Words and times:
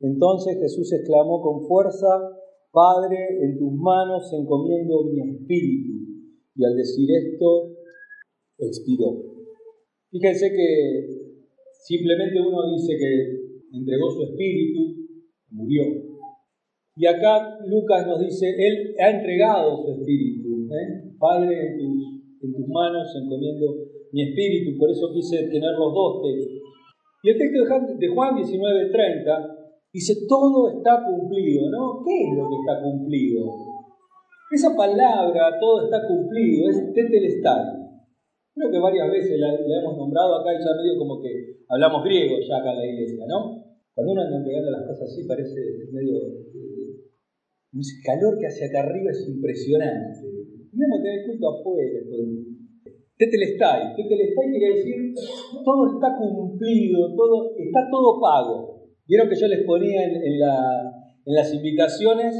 Entonces 0.00 0.58
Jesús 0.60 0.92
exclamó 0.92 1.42
con 1.42 1.66
fuerza, 1.66 2.06
Padre, 2.70 3.16
en 3.42 3.58
tus 3.58 3.72
manos 3.72 4.32
encomiendo 4.32 5.04
mi 5.10 5.20
espíritu. 5.20 5.92
Y 6.54 6.64
al 6.64 6.76
decir 6.76 7.08
esto, 7.10 7.74
expiró. 8.58 9.22
Fíjense 10.10 10.50
que 10.50 11.06
simplemente 11.84 12.40
uno 12.40 12.70
dice 12.72 12.96
que 12.98 13.76
entregó 13.76 14.10
su 14.10 14.22
espíritu, 14.24 15.08
murió. 15.50 15.82
Y 16.96 17.06
acá 17.06 17.58
Lucas 17.66 18.06
nos 18.06 18.20
dice, 18.20 18.46
Él 18.48 18.94
ha 18.98 19.10
entregado 19.10 19.82
su 19.84 19.92
espíritu. 19.92 20.66
¿eh? 20.72 21.14
Padre, 21.18 21.54
en 21.54 21.78
tus, 21.78 22.42
en 22.42 22.52
tus 22.52 22.68
manos 22.68 23.06
encomiendo 23.14 23.66
mi 24.12 24.22
espíritu. 24.22 24.78
Por 24.78 24.90
eso 24.90 25.12
quise 25.12 25.48
tener 25.48 25.72
los 25.78 25.94
dos 25.94 26.22
textos. 26.22 26.58
Y 27.22 27.30
el 27.30 27.38
texto 27.38 27.58
de 27.98 28.08
Juan 28.08 28.36
19:30 28.36 29.57
dice, 29.92 30.14
todo 30.28 30.78
está 30.78 31.02
cumplido, 31.04 31.70
¿no? 31.70 32.02
¿Qué 32.04 32.28
es 32.28 32.36
lo 32.36 32.48
que 32.48 32.56
está 32.56 32.82
cumplido? 32.82 33.46
Esa 34.50 34.74
palabra, 34.74 35.58
todo 35.60 35.84
está 35.84 36.06
cumplido, 36.06 36.70
es 36.70 36.92
tetelestai. 36.94 37.78
Creo 38.54 38.70
que 38.70 38.78
varias 38.78 39.10
veces 39.10 39.38
la, 39.38 39.54
hemos 39.54 39.96
nombrado 39.96 40.40
acá 40.40 40.52
y 40.52 40.58
ya 40.58 40.74
medio 40.74 40.98
como 40.98 41.20
que 41.20 41.62
hablamos 41.68 42.02
griego 42.02 42.36
ya 42.40 42.56
acá 42.56 42.72
en 42.72 42.78
la 42.78 42.86
iglesia, 42.86 43.24
¿no? 43.28 43.64
Cuando 43.94 44.12
uno 44.12 44.22
anda 44.22 44.38
entregando 44.38 44.70
las 44.70 44.86
cosas 44.86 45.10
así 45.10 45.26
parece 45.26 45.60
medio... 45.92 46.16
Eh, 46.16 46.78
un 47.70 47.82
calor 48.02 48.38
que 48.38 48.46
hace 48.46 48.64
acá 48.64 48.80
arriba 48.80 49.10
es 49.10 49.28
impresionante. 49.28 50.24
Tenemos 50.70 50.98
que 50.98 51.04
tener 51.04 51.26
culto 51.26 51.48
afuera. 51.50 52.00
Tetelestai. 53.18 53.94
Tetelestai 53.94 54.50
quiere 54.50 54.74
decir 54.74 55.14
todo 55.64 55.94
está 55.94 56.16
cumplido, 56.16 57.14
todo, 57.14 57.52
está 57.58 57.88
todo 57.90 58.20
pago. 58.20 58.77
Vieron 59.08 59.30
que 59.30 59.36
yo 59.36 59.48
les 59.48 59.64
ponía 59.64 60.04
en, 60.04 60.38
las 61.24 61.54
invitaciones, 61.54 62.36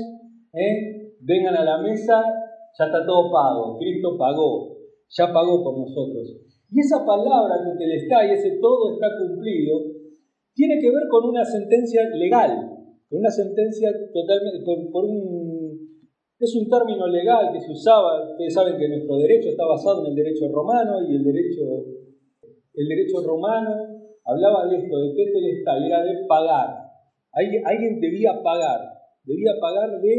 ¿eh? 0.52 1.14
vengan 1.20 1.56
a 1.56 1.64
la 1.64 1.78
mesa, 1.78 2.22
ya 2.78 2.84
está 2.84 3.06
todo 3.06 3.32
pago, 3.32 3.78
Cristo 3.78 4.16
pagó, 4.18 4.76
ya 5.08 5.32
pagó 5.32 5.64
por 5.64 5.78
nosotros. 5.78 6.36
Y 6.70 6.80
esa 6.80 7.04
palabra 7.06 7.64
tetelestai, 7.64 8.32
ese 8.32 8.58
todo 8.60 8.92
está 8.92 9.08
cumplido, 9.18 9.80
tiene 10.54 10.78
que 10.78 10.90
ver 10.90 11.08
con 11.10 11.30
una 11.30 11.42
sentencia 11.42 12.02
legal, 12.14 12.50
con 13.08 13.18
una 13.18 13.30
sentencia 13.30 13.90
totalmente, 14.12 14.64
es 16.38 16.54
un 16.54 16.68
término 16.68 17.06
legal 17.08 17.50
que 17.50 17.60
se 17.60 17.72
usaba, 17.72 18.30
ustedes 18.30 18.52
saben 18.52 18.76
que 18.76 18.88
nuestro 18.88 19.16
derecho 19.16 19.48
está 19.48 19.64
basado 19.64 20.04
en 20.04 20.12
el 20.12 20.14
derecho 20.14 20.48
romano 20.48 21.00
y 21.08 21.16
el 21.16 21.24
derecho, 21.24 21.62
el 22.74 22.88
derecho 22.88 23.22
romano 23.22 23.97
hablaba 24.28 24.68
de 24.68 24.76
esto, 24.76 24.94
de 25.00 25.14
tetelestai, 25.16 25.86
era 25.86 26.04
de 26.04 26.26
pagar. 26.28 26.68
Alguien 27.32 28.00
debía 28.00 28.42
pagar, 28.42 28.80
debía 29.24 29.52
pagar 29.60 30.00
de, 30.00 30.14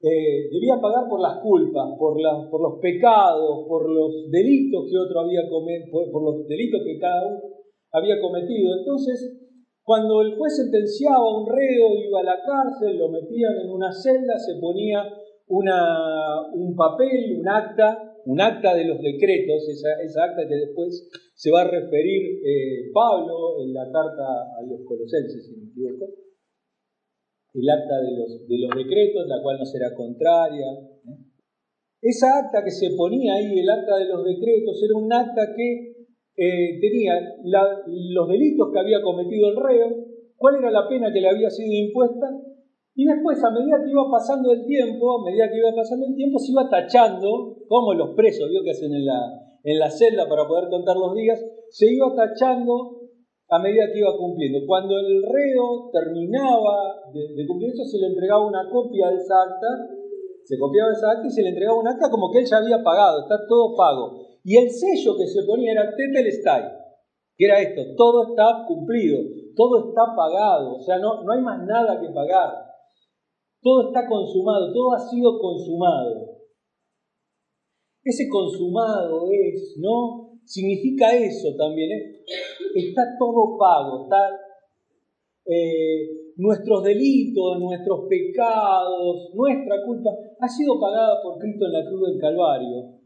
eh, 0.00 0.48
debía 0.52 0.80
pagar 0.80 1.08
por 1.08 1.20
las 1.20 1.40
culpas, 1.40 1.88
por, 1.98 2.16
por 2.50 2.60
los 2.60 2.80
pecados, 2.80 3.64
por 3.66 3.88
los 3.88 4.30
delitos 4.30 4.84
que 4.90 4.98
otro 4.98 5.20
había 5.20 5.48
cometido, 5.48 6.12
por 6.12 6.22
los 6.22 6.46
delitos 6.46 6.82
que 6.84 6.98
cada 6.98 7.26
uno 7.26 7.40
había 7.92 8.20
cometido. 8.20 8.78
Entonces, 8.78 9.38
cuando 9.82 10.20
el 10.20 10.36
juez 10.36 10.56
sentenciaba 10.56 11.24
un 11.40 11.48
reo, 11.48 11.96
iba 11.96 12.20
a 12.20 12.24
la 12.24 12.38
cárcel, 12.44 12.98
lo 12.98 13.08
metían 13.08 13.56
en 13.64 13.70
una 13.70 13.90
celda, 13.90 14.38
se 14.38 14.60
ponía 14.60 15.02
una, 15.48 16.46
un 16.52 16.76
papel, 16.76 17.40
un 17.40 17.48
acta, 17.48 18.07
un 18.28 18.38
acta 18.42 18.74
de 18.74 18.84
los 18.84 19.00
decretos, 19.00 19.66
esa, 19.70 20.24
acta 20.24 20.46
que 20.46 20.54
después 20.54 21.08
se 21.34 21.50
va 21.50 21.62
a 21.62 21.70
referir 21.70 22.44
eh, 22.44 22.90
Pablo 22.92 23.56
en 23.64 23.72
la 23.72 23.90
carta 23.90 24.52
a 24.52 24.62
los 24.68 24.84
colosenses, 24.84 25.46
si 25.46 25.56
me 25.56 25.70
equivoco, 25.70 26.12
el 27.54 27.70
acta 27.70 28.02
de 28.02 28.12
los, 28.12 28.46
de 28.46 28.58
los 28.58 28.70
decretos, 28.76 29.26
la 29.26 29.40
cual 29.40 29.56
no 29.58 29.64
será 29.64 29.94
contraria. 29.94 30.66
¿eh? 31.08 31.24
Esa 32.02 32.40
acta 32.40 32.62
que 32.62 32.70
se 32.70 32.90
ponía 32.90 33.32
ahí, 33.32 33.60
el 33.60 33.70
acta 33.70 33.96
de 33.96 34.04
los 34.04 34.22
decretos, 34.22 34.76
era 34.82 34.94
un 34.94 35.10
acta 35.10 35.54
que 35.56 36.06
eh, 36.36 36.78
tenía 36.82 37.14
los 37.44 38.28
delitos 38.28 38.68
que 38.70 38.78
había 38.78 39.00
cometido 39.00 39.48
el 39.48 39.56
reo, 39.56 40.04
cuál 40.36 40.56
era 40.56 40.70
la 40.70 40.86
pena 40.86 41.10
que 41.10 41.22
le 41.22 41.30
había 41.30 41.48
sido 41.48 41.72
impuesta, 41.72 42.28
y 42.94 43.06
después, 43.06 43.42
a 43.42 43.50
medida 43.52 43.80
que 43.82 43.90
iba 43.90 44.10
pasando 44.10 44.52
el 44.52 44.66
tiempo, 44.66 45.22
a 45.22 45.24
medida 45.24 45.48
que 45.48 45.56
iba 45.56 45.74
pasando 45.74 46.04
el 46.04 46.14
tiempo, 46.14 46.38
se 46.38 46.52
iba 46.52 46.68
tachando, 46.68 47.57
como 47.68 47.94
los 47.94 48.14
presos, 48.14 48.48
vio 48.50 48.62
que 48.62 48.70
hacen 48.70 48.92
en 48.94 49.04
la, 49.04 49.20
en 49.62 49.78
la 49.78 49.90
celda 49.90 50.28
para 50.28 50.46
poder 50.46 50.68
contar 50.68 50.96
los 50.96 51.14
días, 51.14 51.38
se 51.70 51.92
iba 51.92 52.14
tachando 52.14 52.98
a 53.50 53.58
medida 53.58 53.88
que 53.92 53.98
iba 53.98 54.16
cumpliendo. 54.16 54.60
Cuando 54.66 54.98
el 54.98 55.22
reo 55.22 55.90
terminaba 55.92 57.00
de, 57.12 57.46
cumplir 57.46 57.72
eso, 57.72 57.84
se 57.84 57.98
le 57.98 58.08
entregaba 58.08 58.46
una 58.46 58.68
copia 58.70 59.08
de 59.08 59.16
esa 59.16 59.42
acta, 59.42 59.66
se 60.44 60.58
copiaba 60.58 60.92
esa 60.92 61.12
acta 61.12 61.26
y 61.26 61.30
se 61.30 61.42
le 61.42 61.50
entregaba 61.50 61.80
una 61.80 61.92
acta 61.92 62.10
como 62.10 62.30
que 62.30 62.40
él 62.40 62.46
ya 62.46 62.58
había 62.58 62.82
pagado, 62.82 63.22
está 63.22 63.36
todo 63.48 63.76
pago. 63.76 64.20
Y 64.44 64.56
el 64.56 64.70
sello 64.70 65.16
que 65.16 65.26
se 65.26 65.42
ponía 65.44 65.72
era 65.72 65.94
Tetelestai, 65.94 66.62
que 67.36 67.44
era 67.44 67.60
esto, 67.60 67.94
todo 67.96 68.30
está 68.30 68.64
cumplido, 68.66 69.18
todo 69.56 69.88
está 69.88 70.14
pagado, 70.14 70.76
o 70.76 70.80
sea, 70.80 70.98
no, 70.98 71.22
no 71.22 71.32
hay 71.32 71.40
más 71.40 71.64
nada 71.66 72.00
que 72.00 72.08
pagar. 72.10 72.68
Todo 73.60 73.88
está 73.88 74.06
consumado, 74.06 74.72
todo 74.72 74.92
ha 74.92 75.00
sido 75.00 75.38
consumado. 75.38 76.27
Ese 78.08 78.26
consumado 78.26 79.28
es, 79.30 79.76
¿no? 79.78 80.40
Significa 80.44 81.14
eso 81.14 81.54
también, 81.58 81.92
¿eh? 81.92 82.24
Está 82.74 83.02
todo 83.18 83.58
pago, 83.58 84.04
está 84.04 84.16
eh, 85.44 86.32
nuestros 86.36 86.84
delitos, 86.84 87.58
nuestros 87.60 88.08
pecados, 88.08 89.30
nuestra 89.34 89.84
culpa, 89.84 90.10
ha 90.40 90.48
sido 90.48 90.80
pagada 90.80 91.20
por 91.22 91.38
Cristo 91.38 91.66
en 91.66 91.72
la 91.72 91.84
cruz 91.84 92.08
del 92.08 92.18
Calvario. 92.18 92.96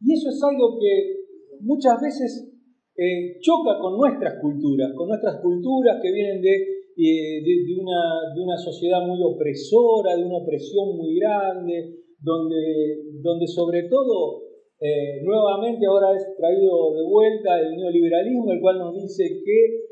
Y 0.00 0.12
eso 0.12 0.28
es 0.28 0.40
algo 0.44 0.78
que 0.78 1.18
muchas 1.60 2.00
veces 2.00 2.48
eh, 2.96 3.40
choca 3.40 3.78
con 3.80 3.96
nuestras 3.96 4.40
culturas, 4.40 4.92
con 4.94 5.08
nuestras 5.08 5.40
culturas 5.40 5.98
que 6.00 6.12
vienen 6.12 6.40
de, 6.40 6.54
eh, 6.96 7.42
de, 7.42 7.80
una, 7.80 8.34
de, 8.34 8.40
una, 8.40 8.56
sociedad 8.56 9.00
muy 9.04 9.18
opresora, 9.22 10.14
de 10.16 10.24
una 10.24 10.38
opresión 10.38 10.96
muy 10.96 11.18
grande, 11.18 12.04
donde, 12.20 13.20
donde 13.22 13.46
sobre 13.46 13.88
todo 13.88 14.42
eh, 14.80 15.22
nuevamente 15.24 15.86
ahora 15.86 16.14
es 16.14 16.24
traído 16.36 16.94
de 16.94 17.04
vuelta 17.04 17.60
el 17.60 17.76
neoliberalismo, 17.76 18.52
el 18.52 18.60
cual 18.60 18.78
nos 18.78 18.94
dice 18.94 19.24
que 19.44 19.88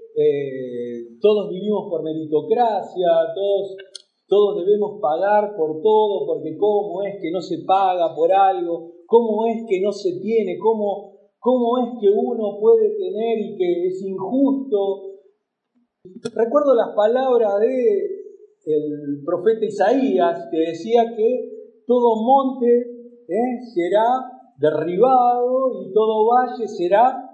todos 1.20 1.50
vivimos 1.50 1.90
por 1.90 2.02
meritocracia, 2.02 3.08
todos, 3.34 3.76
todos 4.26 4.64
debemos 4.64 5.00
pagar 5.00 5.54
por 5.56 5.82
todo, 5.82 6.26
porque 6.26 6.56
cómo 6.56 7.02
es 7.02 7.20
que 7.20 7.30
no 7.30 7.40
se 7.40 7.58
paga 7.66 8.14
por 8.14 8.32
algo, 8.32 8.92
cómo 9.06 9.46
es 9.46 9.64
que 9.68 9.80
no 9.80 9.92
se 9.92 10.20
tiene, 10.20 10.58
cómo, 10.58 11.30
cómo 11.38 11.78
es 11.78 12.00
que 12.00 12.08
uno 12.08 12.58
puede 12.60 12.96
tener 12.96 13.38
y 13.38 13.56
que 13.56 13.86
es 13.86 14.02
injusto. 14.02 15.02
Recuerdo 16.34 16.74
las 16.74 16.94
palabras 16.94 17.60
de 17.60 18.16
el 18.66 19.22
profeta 19.24 19.64
Isaías 19.64 20.48
que 20.50 20.58
decía 20.58 21.14
que 21.16 21.55
todo 21.86 22.16
monte 22.22 22.66
¿eh? 23.28 23.60
será 23.74 24.04
derribado 24.58 25.82
y 25.82 25.92
todo 25.92 26.26
valle 26.26 26.66
será 26.66 27.30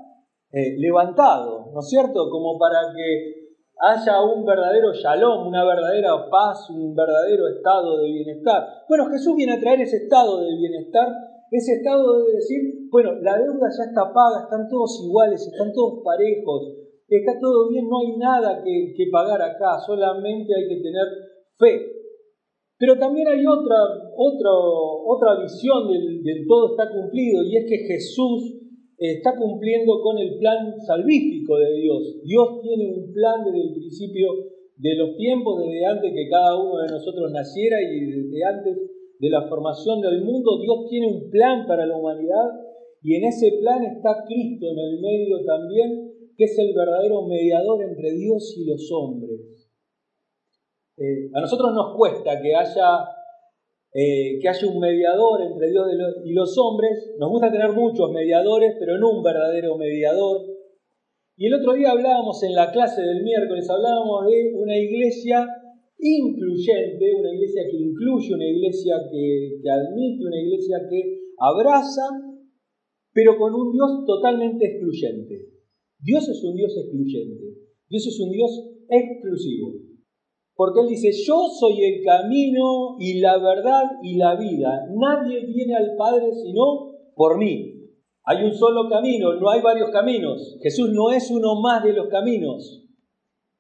eh, 0.51 0.77
levantado, 0.79 1.71
¿no 1.73 1.81
es 1.81 1.89
cierto? 1.89 2.29
Como 2.31 2.59
para 2.59 2.93
que 2.95 3.43
haya 3.81 4.21
un 4.23 4.45
verdadero 4.45 4.93
shalom, 4.93 5.49
una 5.49 5.65
verdadera 5.65 6.29
paz, 6.31 6.69
un 6.71 6.95
verdadero 6.95 7.49
estado 7.49 8.03
de 8.03 8.13
bienestar. 8.13 8.67
Bueno, 8.89 9.07
Jesús 9.07 9.35
viene 9.35 9.55
a 9.55 9.61
traer 9.61 9.81
ese 9.81 9.97
estado 9.97 10.41
de 10.41 10.55
bienestar 10.57 11.09
ese 11.53 11.75
estado 11.75 12.25
de 12.25 12.33
decir, 12.33 12.89
bueno, 12.91 13.13
la 13.21 13.37
deuda 13.37 13.69
ya 13.69 13.85
está 13.85 14.11
paga, 14.11 14.45
están 14.45 14.67
todos 14.71 15.05
iguales, 15.05 15.47
están 15.47 15.71
todos 15.75 16.03
parejos, 16.03 16.73
está 17.07 17.39
todo 17.39 17.69
bien, 17.69 17.91
no 17.91 18.01
hay 18.01 18.17
nada 18.17 18.63
que, 18.65 19.05
pagar 19.13 19.43
acá, 19.43 19.79
solamente 19.79 20.51
hay 20.57 20.67
que 20.67 20.83
tener 20.83 21.07
fe. 21.59 22.02
Pero 22.83 22.99
también 22.99 23.29
hay 23.29 23.47
otra, 23.47 23.79
otra, 24.11 24.51
otra 25.07 25.41
visión 25.41 25.87
del, 25.87 26.21
del 26.21 26.45
todo 26.49 26.75
está 26.75 26.91
cumplido 26.91 27.45
y 27.45 27.55
es 27.55 27.65
que 27.71 27.79
Jesús 27.79 28.59
está 28.99 29.39
cumpliendo 29.39 30.03
con 30.03 30.19
el 30.19 30.37
plan 30.39 30.75
salvífico 30.85 31.59
de 31.59 31.79
Dios. 31.79 32.19
Dios 32.25 32.61
tiene 32.61 32.91
un 32.91 33.13
plan 33.13 33.45
desde 33.45 33.69
el 33.69 33.75
principio 33.75 34.27
de 34.79 34.97
los 34.97 35.17
tiempos, 35.17 35.63
desde 35.63 35.87
antes 35.87 36.11
que 36.13 36.29
cada 36.29 36.59
uno 36.59 36.79
de 36.83 36.91
nosotros 36.91 37.31
naciera 37.31 37.77
y 37.81 38.01
desde 38.01 38.45
antes 38.51 38.77
de 39.21 39.31
la 39.31 39.47
formación 39.47 40.01
del 40.01 40.25
mundo, 40.25 40.59
Dios 40.59 40.91
tiene 40.91 41.07
un 41.07 41.31
plan 41.31 41.65
para 41.69 41.87
la 41.87 41.97
humanidad 41.97 42.51
y 43.01 43.15
en 43.15 43.27
ese 43.27 43.59
plan 43.61 43.85
está 43.85 44.25
Cristo 44.27 44.67
en 44.67 44.79
el 44.81 45.01
medio 45.01 45.45
también, 45.47 46.11
que 46.37 46.45
es 46.47 46.59
el 46.59 46.75
verdadero 46.75 47.23
mediador 47.29 47.81
entre 47.85 48.11
Dios 48.11 48.57
y 48.59 48.65
los 48.65 48.91
hombres. 48.91 49.52
Eh, 51.03 51.31
a 51.35 51.41
nosotros 51.41 51.75
nos 51.75 51.97
cuesta 51.97 52.41
que 52.41 52.55
haya, 52.55 53.03
eh, 53.93 54.39
que 54.41 54.49
haya 54.49 54.69
un 54.69 54.79
mediador 54.79 55.43
entre 55.43 55.69
Dios 55.69 55.89
y 56.25 56.33
los 56.33 56.57
hombres. 56.59 57.17
Nos 57.19 57.29
gusta 57.29 57.51
tener 57.51 57.73
muchos 57.73 58.13
mediadores, 58.13 58.77
pero 58.79 58.99
no 58.99 59.11
un 59.11 59.23
verdadero 59.23 59.77
mediador. 59.77 60.47
Y 61.37 61.47
el 61.47 61.55
otro 61.55 61.73
día 61.73 61.91
hablábamos 61.91 62.41
en 62.45 62.55
la 62.55 62.71
clase 62.71 63.03
del 63.03 63.25
miércoles, 63.25 63.69
hablábamos 63.69 64.27
de 64.27 64.55
una 64.55 64.79
iglesia 64.79 65.45
incluyente, 65.99 67.15
una 67.19 67.35
iglesia 67.35 67.63
que 67.69 67.79
incluye, 67.79 68.35
una 68.35 68.47
iglesia 68.47 68.95
que, 69.11 69.59
que 69.61 69.71
admite, 69.71 70.25
una 70.25 70.41
iglesia 70.41 70.77
que 70.89 71.19
abraza, 71.37 72.07
pero 73.13 73.37
con 73.39 73.53
un 73.55 73.73
Dios 73.73 74.05
totalmente 74.07 74.67
excluyente. 74.67 75.49
Dios 75.99 76.29
es 76.29 76.45
un 76.45 76.55
Dios 76.55 76.77
excluyente, 76.77 77.59
Dios 77.89 78.07
es 78.07 78.21
un 78.21 78.31
Dios 78.31 78.51
exclusivo. 78.89 79.82
Porque 80.63 80.79
Él 80.83 80.91
dice, 80.91 81.11
yo 81.27 81.49
soy 81.49 81.83
el 81.83 82.05
camino 82.05 82.95
y 82.97 83.19
la 83.19 83.37
verdad 83.37 83.83
y 84.01 84.17
la 84.17 84.37
vida. 84.37 84.87
Nadie 84.93 85.45
viene 85.45 85.75
al 85.75 85.97
Padre 85.99 86.33
sino 86.41 86.93
por 87.17 87.37
mí. 87.37 87.91
Hay 88.23 88.45
un 88.45 88.55
solo 88.55 88.89
camino, 88.89 89.35
no 89.41 89.51
hay 89.51 89.61
varios 89.61 89.91
caminos. 89.91 90.57
Jesús 90.63 90.91
no 90.93 91.11
es 91.11 91.29
uno 91.33 91.61
más 91.61 91.83
de 91.83 91.95
los 91.95 92.07
caminos, 92.07 92.87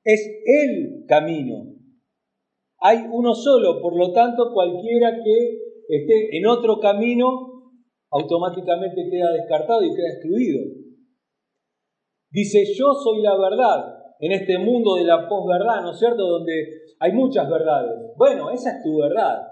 es 0.04 0.24
el 0.46 1.04
camino. 1.08 1.74
Hay 2.78 2.98
uno 3.10 3.34
solo, 3.34 3.82
por 3.82 3.96
lo 3.96 4.12
tanto 4.12 4.52
cualquiera 4.52 5.10
que 5.24 5.58
esté 5.88 6.38
en 6.38 6.46
otro 6.46 6.78
camino 6.78 7.72
automáticamente 8.12 9.08
queda 9.10 9.32
descartado 9.32 9.82
y 9.82 9.92
queda 9.92 10.08
excluido. 10.08 10.60
Dice, 12.30 12.64
yo 12.76 12.92
soy 12.94 13.22
la 13.22 13.36
verdad 13.36 14.01
en 14.22 14.30
este 14.30 14.56
mundo 14.56 14.94
de 14.94 15.04
la 15.04 15.28
posverdad, 15.28 15.82
¿no 15.82 15.90
es 15.90 15.98
cierto? 15.98 16.22
Donde 16.22 16.52
hay 17.00 17.12
muchas 17.12 17.50
verdades. 17.50 18.12
Bueno, 18.16 18.50
esa 18.50 18.76
es 18.76 18.82
tu 18.84 18.98
verdad. 18.98 19.42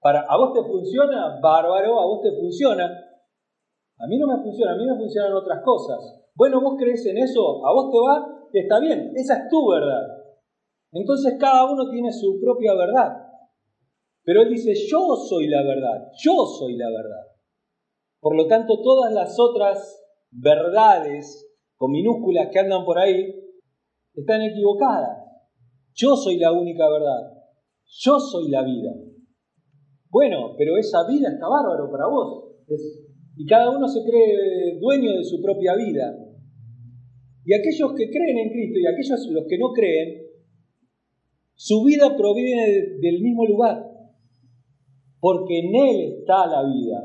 Para, 0.00 0.20
¿A 0.22 0.36
vos 0.38 0.54
te 0.54 0.62
funciona? 0.62 1.38
Bárbaro, 1.38 2.00
a 2.00 2.06
vos 2.06 2.22
te 2.22 2.32
funciona. 2.32 2.86
A 2.86 4.06
mí 4.06 4.16
no 4.16 4.26
me 4.26 4.42
funciona, 4.42 4.72
a 4.72 4.76
mí 4.76 4.86
me 4.86 4.96
funcionan 4.96 5.34
otras 5.34 5.62
cosas. 5.62 5.98
Bueno, 6.34 6.62
vos 6.62 6.76
crees 6.78 7.04
en 7.04 7.18
eso, 7.18 7.64
a 7.66 7.74
vos 7.74 7.90
te 7.92 7.98
va, 7.98 8.48
está 8.50 8.80
bien, 8.80 9.12
esa 9.14 9.42
es 9.42 9.48
tu 9.50 9.70
verdad. 9.70 10.08
Entonces 10.92 11.36
cada 11.38 11.70
uno 11.70 11.90
tiene 11.90 12.10
su 12.10 12.40
propia 12.40 12.72
verdad. 12.74 13.12
Pero 14.24 14.40
él 14.40 14.48
dice, 14.48 14.72
yo 14.88 15.16
soy 15.16 15.48
la 15.48 15.62
verdad, 15.62 16.08
yo 16.16 16.46
soy 16.46 16.78
la 16.78 16.88
verdad. 16.88 17.26
Por 18.20 18.36
lo 18.36 18.46
tanto, 18.46 18.80
todas 18.80 19.12
las 19.12 19.38
otras 19.38 20.02
verdades 20.30 21.51
con 21.82 21.90
minúsculas 21.90 22.46
que 22.52 22.60
andan 22.60 22.84
por 22.84 22.96
ahí 22.96 23.26
están 24.14 24.40
equivocadas. 24.40 25.18
Yo 25.94 26.14
soy 26.14 26.36
la 26.38 26.52
única 26.52 26.88
verdad. 26.88 27.32
Yo 28.04 28.20
soy 28.20 28.52
la 28.52 28.62
vida. 28.62 28.92
Bueno, 30.08 30.54
pero 30.56 30.76
esa 30.76 31.04
vida 31.08 31.30
está 31.30 31.48
bárbaro 31.48 31.90
para 31.90 32.06
vos. 32.06 32.54
y 33.36 33.44
cada 33.46 33.76
uno 33.76 33.88
se 33.88 33.98
cree 34.08 34.78
dueño 34.78 35.10
de 35.10 35.24
su 35.24 35.42
propia 35.42 35.74
vida. 35.74 36.16
Y 37.44 37.52
aquellos 37.52 37.94
que 37.96 38.08
creen 38.10 38.38
en 38.38 38.50
Cristo 38.50 38.78
y 38.78 38.86
aquellos 38.86 39.28
los 39.32 39.46
que 39.48 39.58
no 39.58 39.72
creen, 39.72 40.22
su 41.56 41.82
vida 41.82 42.16
proviene 42.16 42.96
del 43.00 43.20
mismo 43.20 43.44
lugar. 43.44 43.82
Porque 45.18 45.58
en 45.58 45.74
Él 45.74 46.18
está 46.20 46.46
la 46.46 46.62
vida. 46.62 47.02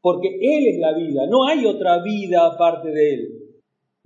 Porque 0.00 0.28
Él 0.28 0.68
es 0.68 0.78
la 0.78 0.96
vida. 0.96 1.26
No 1.28 1.44
hay 1.44 1.66
otra 1.66 2.00
vida 2.04 2.46
aparte 2.46 2.90
de 2.90 3.14
Él. 3.14 3.37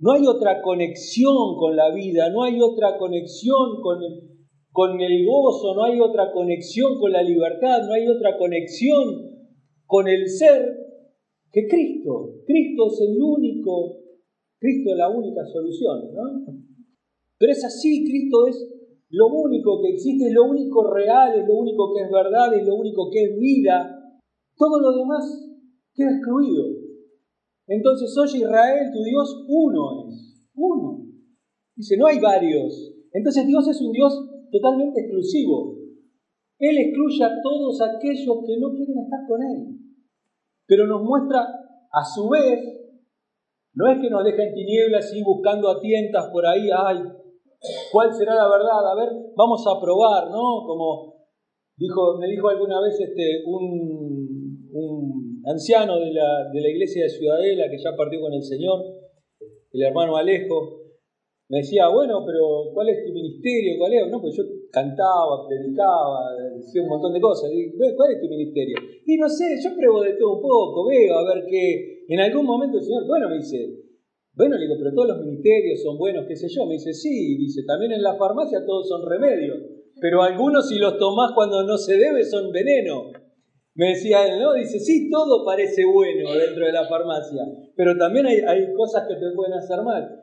No 0.03 0.11
hay 0.11 0.27
otra 0.27 0.61
conexión 0.61 1.55
con 1.57 1.77
la 1.77 1.89
vida, 1.93 2.29
no 2.29 2.43
hay 2.43 2.59
otra 2.59 2.97
conexión 2.97 3.79
con 3.81 4.03
el, 4.03 4.19
con 4.69 4.99
el 4.99 5.25
gozo, 5.25 5.75
no 5.75 5.85
hay 5.85 5.97
otra 6.01 6.33
conexión 6.33 6.99
con 6.99 7.13
la 7.13 7.23
libertad, 7.23 7.83
no 7.87 7.93
hay 7.93 8.05
otra 8.09 8.37
conexión 8.37 9.47
con 9.85 10.09
el 10.09 10.27
ser 10.27 10.59
que 11.53 11.67
Cristo. 11.69 12.33
Cristo 12.45 12.87
es 12.87 12.99
el 12.99 13.23
único, 13.23 13.95
Cristo 14.59 14.91
es 14.91 14.97
la 14.97 15.07
única 15.07 15.45
solución, 15.45 16.13
¿no? 16.13 16.53
Pero 17.37 17.53
es 17.53 17.63
así, 17.63 18.03
Cristo 18.03 18.47
es 18.47 18.73
lo 19.07 19.27
único 19.27 19.81
que 19.81 19.93
existe, 19.93 20.27
es 20.27 20.33
lo 20.33 20.49
único 20.49 20.83
real, 20.93 21.39
es 21.39 21.47
lo 21.47 21.55
único 21.55 21.93
que 21.93 22.03
es 22.03 22.11
verdad, 22.11 22.53
es 22.53 22.67
lo 22.67 22.75
único 22.75 23.09
que 23.09 23.23
es 23.23 23.39
vida. 23.39 24.19
Todo 24.57 24.81
lo 24.81 24.97
demás 24.97 25.23
queda 25.95 26.11
excluido. 26.11 26.72
Entonces, 27.67 28.15
oye 28.17 28.39
Israel, 28.39 28.91
tu 28.93 29.03
Dios 29.03 29.45
uno 29.47 30.07
es, 30.07 30.47
uno. 30.55 31.05
Dice, 31.75 31.97
no 31.97 32.07
hay 32.07 32.19
varios. 32.19 32.93
Entonces 33.11 33.47
Dios 33.47 33.67
es 33.67 33.81
un 33.81 33.91
Dios 33.91 34.13
totalmente 34.51 35.01
exclusivo. 35.01 35.77
Él 36.59 36.77
excluye 36.77 37.23
a 37.23 37.41
todos 37.41 37.81
aquellos 37.81 38.37
que 38.45 38.57
no 38.59 38.73
quieren 38.73 38.97
estar 39.03 39.19
con 39.27 39.41
Él. 39.41 39.79
Pero 40.65 40.87
nos 40.87 41.01
muestra 41.03 41.41
a 41.41 42.03
su 42.03 42.29
vez, 42.29 42.59
no 43.73 43.87
es 43.87 43.99
que 44.01 44.09
nos 44.09 44.23
deja 44.23 44.43
en 44.43 44.53
tinieblas 44.53 45.13
y 45.13 45.23
buscando 45.23 45.69
a 45.69 45.79
tientas 45.79 46.29
por 46.31 46.45
ahí, 46.45 46.69
ay, 46.71 46.99
¿cuál 47.91 48.13
será 48.13 48.35
la 48.35 48.49
verdad? 48.49 48.91
A 48.91 48.95
ver, 48.95 49.09
vamos 49.35 49.63
a 49.67 49.79
probar, 49.81 50.29
¿no? 50.29 50.63
Como 50.65 51.27
dijo, 51.75 52.17
me 52.19 52.27
dijo 52.27 52.49
alguna 52.49 52.81
vez 52.81 52.99
este, 52.99 53.43
un, 53.45 53.63
un 53.63 54.12
anciano 55.45 55.99
de 55.99 56.13
la, 56.13 56.49
de 56.51 56.61
la 56.61 56.69
iglesia 56.69 57.03
de 57.03 57.09
Ciudadela 57.09 57.69
que 57.69 57.77
ya 57.77 57.95
partió 57.95 58.19
con 58.21 58.33
el 58.33 58.43
Señor, 58.43 58.79
el 59.71 59.81
hermano 59.81 60.15
Alejo, 60.15 60.83
me 61.49 61.59
decía, 61.59 61.87
bueno, 61.89 62.23
pero 62.25 62.71
¿cuál 62.73 62.89
es 62.89 63.05
tu 63.05 63.11
ministerio? 63.11 63.77
¿Cuál 63.77 63.93
es? 63.93 64.09
No, 64.09 64.21
pues 64.21 64.35
yo 64.35 64.43
cantaba, 64.71 65.45
predicaba, 65.47 66.33
decía 66.55 66.81
un 66.81 66.89
montón 66.89 67.13
de 67.13 67.21
cosas. 67.21 67.51
¿Cuál 67.95 68.11
es 68.11 68.21
tu 68.21 68.27
ministerio? 68.27 68.75
Y 69.05 69.17
no 69.17 69.29
sé, 69.29 69.45
yo 69.63 69.75
pruebo 69.75 70.01
de 70.01 70.13
todo 70.13 70.37
un 70.37 70.41
poco, 70.41 70.87
veo 70.87 71.17
a 71.17 71.35
ver 71.35 71.45
qué. 71.47 72.05
En 72.07 72.19
algún 72.19 72.45
momento 72.45 72.77
el 72.77 72.83
Señor, 72.83 73.05
bueno, 73.07 73.29
me 73.29 73.37
dice, 73.37 73.69
bueno, 74.33 74.57
le 74.57 74.65
digo, 74.65 74.75
pero 74.79 74.95
todos 74.95 75.09
los 75.09 75.19
ministerios 75.19 75.83
son 75.83 75.97
buenos, 75.97 76.25
qué 76.27 76.35
sé 76.35 76.47
yo. 76.49 76.65
Me 76.65 76.73
dice, 76.73 76.93
sí, 76.93 77.37
dice, 77.37 77.61
también 77.67 77.91
en 77.91 78.01
la 78.01 78.15
farmacia 78.15 78.65
todos 78.65 78.87
son 78.87 79.07
remedios, 79.07 79.57
pero 80.01 80.23
algunos 80.23 80.67
si 80.67 80.79
los 80.79 80.97
tomás 80.97 81.33
cuando 81.35 81.63
no 81.63 81.77
se 81.77 81.97
debe 81.97 82.23
son 82.23 82.51
veneno. 82.51 83.11
Me 83.75 83.89
decía 83.89 84.19
¿no? 84.37 84.53
Dice, 84.53 84.79
sí, 84.79 85.09
todo 85.09 85.43
parece 85.45 85.83
bueno 85.85 86.31
dentro 86.33 86.65
de 86.65 86.71
la 86.71 86.87
farmacia, 86.87 87.41
pero 87.75 87.97
también 87.97 88.25
hay, 88.27 88.73
cosas 88.73 89.07
que 89.07 89.15
te 89.15 89.31
pueden 89.35 89.53
hacer 89.53 89.81
mal. 89.81 90.19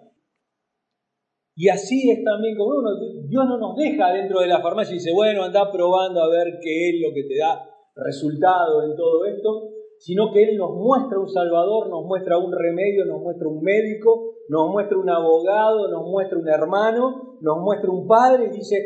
Y 1.56 1.68
así 1.68 2.10
es 2.10 2.22
también 2.24 2.56
como 2.56 2.78
uno, 2.78 2.90
Dios 3.26 3.44
no 3.46 3.58
nos 3.58 3.76
deja 3.76 4.12
dentro 4.12 4.40
de 4.40 4.46
la 4.46 4.62
farmacia 4.62 4.92
y 4.92 4.98
dice, 4.98 5.12
bueno, 5.12 5.42
anda 5.42 5.70
probando 5.70 6.22
a 6.22 6.28
ver 6.28 6.58
qué 6.62 6.90
es 6.90 7.00
lo 7.02 7.12
que 7.12 7.24
te 7.24 7.38
da 7.38 7.68
resultado 7.96 8.84
en 8.84 8.96
todo 8.96 9.26
esto, 9.26 9.68
sino 9.98 10.32
que 10.32 10.44
Él 10.44 10.56
nos 10.56 10.76
muestra 10.76 11.18
un 11.18 11.28
Salvador, 11.28 11.90
nos 11.90 12.06
muestra 12.06 12.38
un 12.38 12.52
remedio, 12.52 13.04
nos 13.04 13.20
muestra 13.20 13.48
un 13.48 13.60
médico, 13.62 14.36
nos 14.48 14.70
muestra 14.70 14.96
un 14.96 15.10
abogado, 15.10 15.90
nos 15.90 16.06
muestra 16.08 16.38
un 16.38 16.48
hermano, 16.48 17.36
nos 17.42 17.58
muestra 17.58 17.90
un 17.90 18.06
padre 18.06 18.46
y 18.46 18.56
dice, 18.56 18.76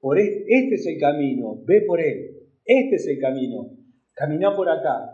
por 0.00 0.18
e-, 0.18 0.44
este 0.48 0.74
es 0.74 0.86
el 0.86 0.98
camino, 0.98 1.62
ve 1.64 1.82
por 1.86 2.00
Él, 2.00 2.48
este 2.64 2.96
es 2.96 3.06
el 3.06 3.20
camino. 3.20 3.76
Caminá 4.16 4.56
por 4.56 4.68
acá. 4.68 5.12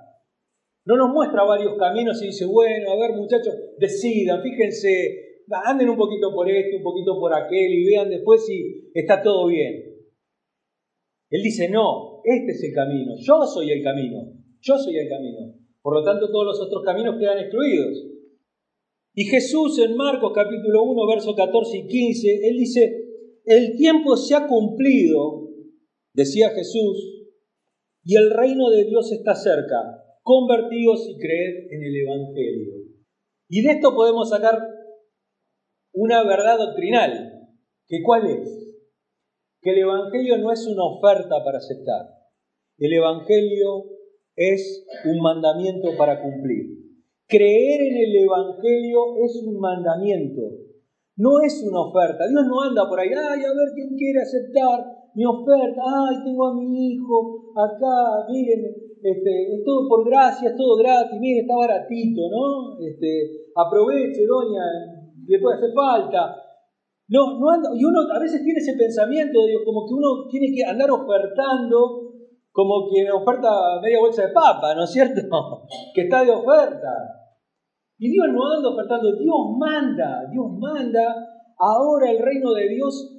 No 0.85 0.97
nos 0.97 1.11
muestra 1.11 1.43
varios 1.43 1.77
caminos 1.77 2.23
y 2.23 2.27
dice, 2.27 2.47
bueno, 2.47 2.93
a 2.93 2.97
ver 2.97 3.17
muchachos, 3.17 3.53
decidan, 3.79 4.41
fíjense, 4.43 5.43
anden 5.65 5.91
un 5.91 5.97
poquito 5.97 6.33
por 6.33 6.49
este, 6.49 6.77
un 6.77 6.83
poquito 6.83 7.19
por 7.19 7.35
aquel 7.35 7.73
y 7.73 7.85
vean 7.85 8.09
después 8.09 8.47
si 8.47 8.91
está 8.95 9.23
todo 9.23 9.49
bien. 9.49 9.93
Él 11.31 11.43
dice, 11.43 11.69
no, 11.69 12.21
este 12.25 12.53
es 12.53 12.63
el 12.63 12.73
camino, 12.73 13.15
yo 13.19 13.45
soy 13.47 13.73
el 13.73 13.83
camino, 13.83 14.19
yo 14.61 14.79
soy 14.79 14.97
el 14.97 15.09
camino. 15.09 15.55
Por 15.83 15.95
lo 15.95 16.05
tanto, 16.05 16.31
todos 16.31 16.47
los 16.47 16.61
otros 16.61 16.85
caminos 16.85 17.17
quedan 17.19 17.39
excluidos. 17.39 18.07
Y 19.15 19.25
Jesús 19.25 19.79
en 19.81 19.97
Marcos 19.97 20.33
capítulo 20.33 20.85
1, 20.85 21.07
versos 21.09 21.35
14 21.35 21.79
y 21.79 21.87
15, 21.87 22.49
él 22.49 22.57
dice, 22.57 23.05
el 23.45 23.77
tiempo 23.77 24.17
se 24.17 24.37
ha 24.37 24.47
cumplido, 24.47 25.49
decía 26.15 26.51
Jesús, 26.51 27.22
y 28.05 28.17
el 28.17 28.31
reino 28.31 28.71
de 28.71 28.85
Dios 28.85 29.13
está 29.13 29.35
cerca. 29.35 30.05
Convertíos 30.23 31.09
y 31.09 31.19
creed 31.19 31.71
en 31.71 31.83
el 31.83 31.97
Evangelio. 31.97 32.75
Y 33.49 33.63
de 33.63 33.73
esto 33.73 33.95
podemos 33.95 34.31
sacar 34.31 34.59
una 35.93 36.25
verdad 36.25 36.59
doctrinal. 36.59 37.49
¿Que 37.87 38.03
cuál 38.03 38.29
es? 38.31 38.75
Que 39.61 39.71
el 39.71 39.79
Evangelio 39.79 40.39
no 40.39 40.53
es 40.53 40.67
una 40.67 40.85
oferta 40.85 41.45
para 41.45 41.59
aceptar. 41.59 42.07
El 42.79 42.93
Evangelio 42.95 43.85
es 44.37 44.87
un 45.05 45.21
mandamiento 45.21 45.97
para 45.97 46.23
cumplir. 46.23 46.83
Creer 47.29 47.81
en 47.83 47.97
el 47.97 48.17
Evangelio 48.25 49.17
es 49.25 49.43
un 49.47 49.59
mandamiento, 49.59 50.43
no 51.17 51.41
es 51.41 51.63
una 51.67 51.81
oferta. 51.81 52.29
Dios 52.29 52.47
no 52.47 52.63
anda 52.63 52.89
por 52.89 53.01
ahí, 53.01 53.09
ay, 53.09 53.41
a 53.41 53.55
ver 53.55 53.69
quién 53.75 53.97
quiere 53.97 54.21
aceptar 54.21 55.02
mi 55.15 55.25
oferta, 55.25 55.83
ay, 55.85 56.25
tengo 56.25 56.47
a 56.49 56.55
mi 56.55 56.93
hijo 56.93 57.53
acá, 57.55 58.27
miren, 58.31 58.65
este, 59.03 59.55
es 59.55 59.65
todo 59.65 59.89
por 59.89 60.09
gracia, 60.09 60.51
es 60.51 60.57
todo 60.57 60.77
gratis, 60.77 61.21
miren, 61.21 61.43
está 61.43 61.57
baratito, 61.57 62.23
¿no? 62.31 62.79
Este, 62.81 63.51
aproveche, 63.55 64.25
doña, 64.27 64.63
le 65.27 65.39
puede 65.41 65.57
hacer 65.57 65.73
falta. 65.75 66.37
No, 67.09 67.39
no 67.39 67.51
anda, 67.51 67.71
y 67.75 67.85
uno 67.85 68.01
a 68.15 68.19
veces 68.19 68.43
tiene 68.43 68.59
ese 68.59 68.75
pensamiento 68.75 69.45
de 69.45 69.65
como 69.65 69.87
que 69.87 69.95
uno 69.95 70.29
tiene 70.31 70.55
que 70.55 70.65
andar 70.65 70.91
ofertando 70.91 72.13
como 72.53 72.89
quien 72.89 73.11
oferta 73.11 73.81
media 73.83 73.99
bolsa 73.99 74.27
de 74.27 74.33
papa, 74.33 74.75
¿no 74.75 74.85
es 74.85 74.91
cierto? 74.91 75.21
que 75.95 76.03
está 76.03 76.23
de 76.23 76.31
oferta. 76.31 76.89
Y 77.99 78.11
Dios 78.11 78.27
no 78.33 78.53
anda 78.53 78.69
ofertando, 78.69 79.17
Dios 79.17 79.37
manda, 79.59 80.27
Dios 80.31 80.47
manda. 80.59 81.29
Ahora 81.59 82.11
el 82.11 82.19
reino 82.19 82.53
de 82.53 82.69
Dios, 82.69 83.12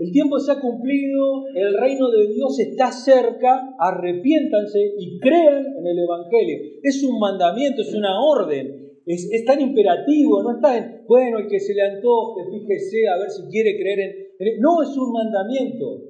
el 0.00 0.12
tiempo 0.12 0.40
se 0.40 0.52
ha 0.52 0.58
cumplido, 0.58 1.44
el 1.54 1.76
reino 1.76 2.08
de 2.08 2.32
Dios 2.32 2.58
está 2.58 2.90
cerca, 2.90 3.76
arrepiéntanse 3.78 4.80
y 4.98 5.20
crean 5.20 5.76
en 5.76 5.86
el 5.86 5.98
Evangelio. 5.98 6.56
Es 6.82 7.04
un 7.04 7.20
mandamiento, 7.20 7.82
es 7.82 7.92
una 7.92 8.18
orden, 8.18 8.80
es, 9.04 9.44
tan 9.44 9.60
imperativo, 9.60 10.42
no 10.42 10.56
está 10.56 10.78
en, 10.78 11.04
bueno, 11.06 11.38
el 11.40 11.48
que 11.48 11.60
se 11.60 11.74
le 11.74 11.82
antoje, 11.82 12.48
fíjese 12.50 13.08
a 13.08 13.18
ver 13.18 13.28
si 13.28 13.42
quiere 13.50 13.76
creer 13.76 14.00
en... 14.00 14.60
No, 14.60 14.82
es 14.82 14.96
un 14.96 15.12
mandamiento. 15.12 16.00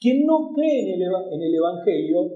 Quien 0.00 0.24
no 0.24 0.50
cree 0.54 0.94
en 0.94 1.02
el, 1.02 1.54
Evangelio, 1.54 2.30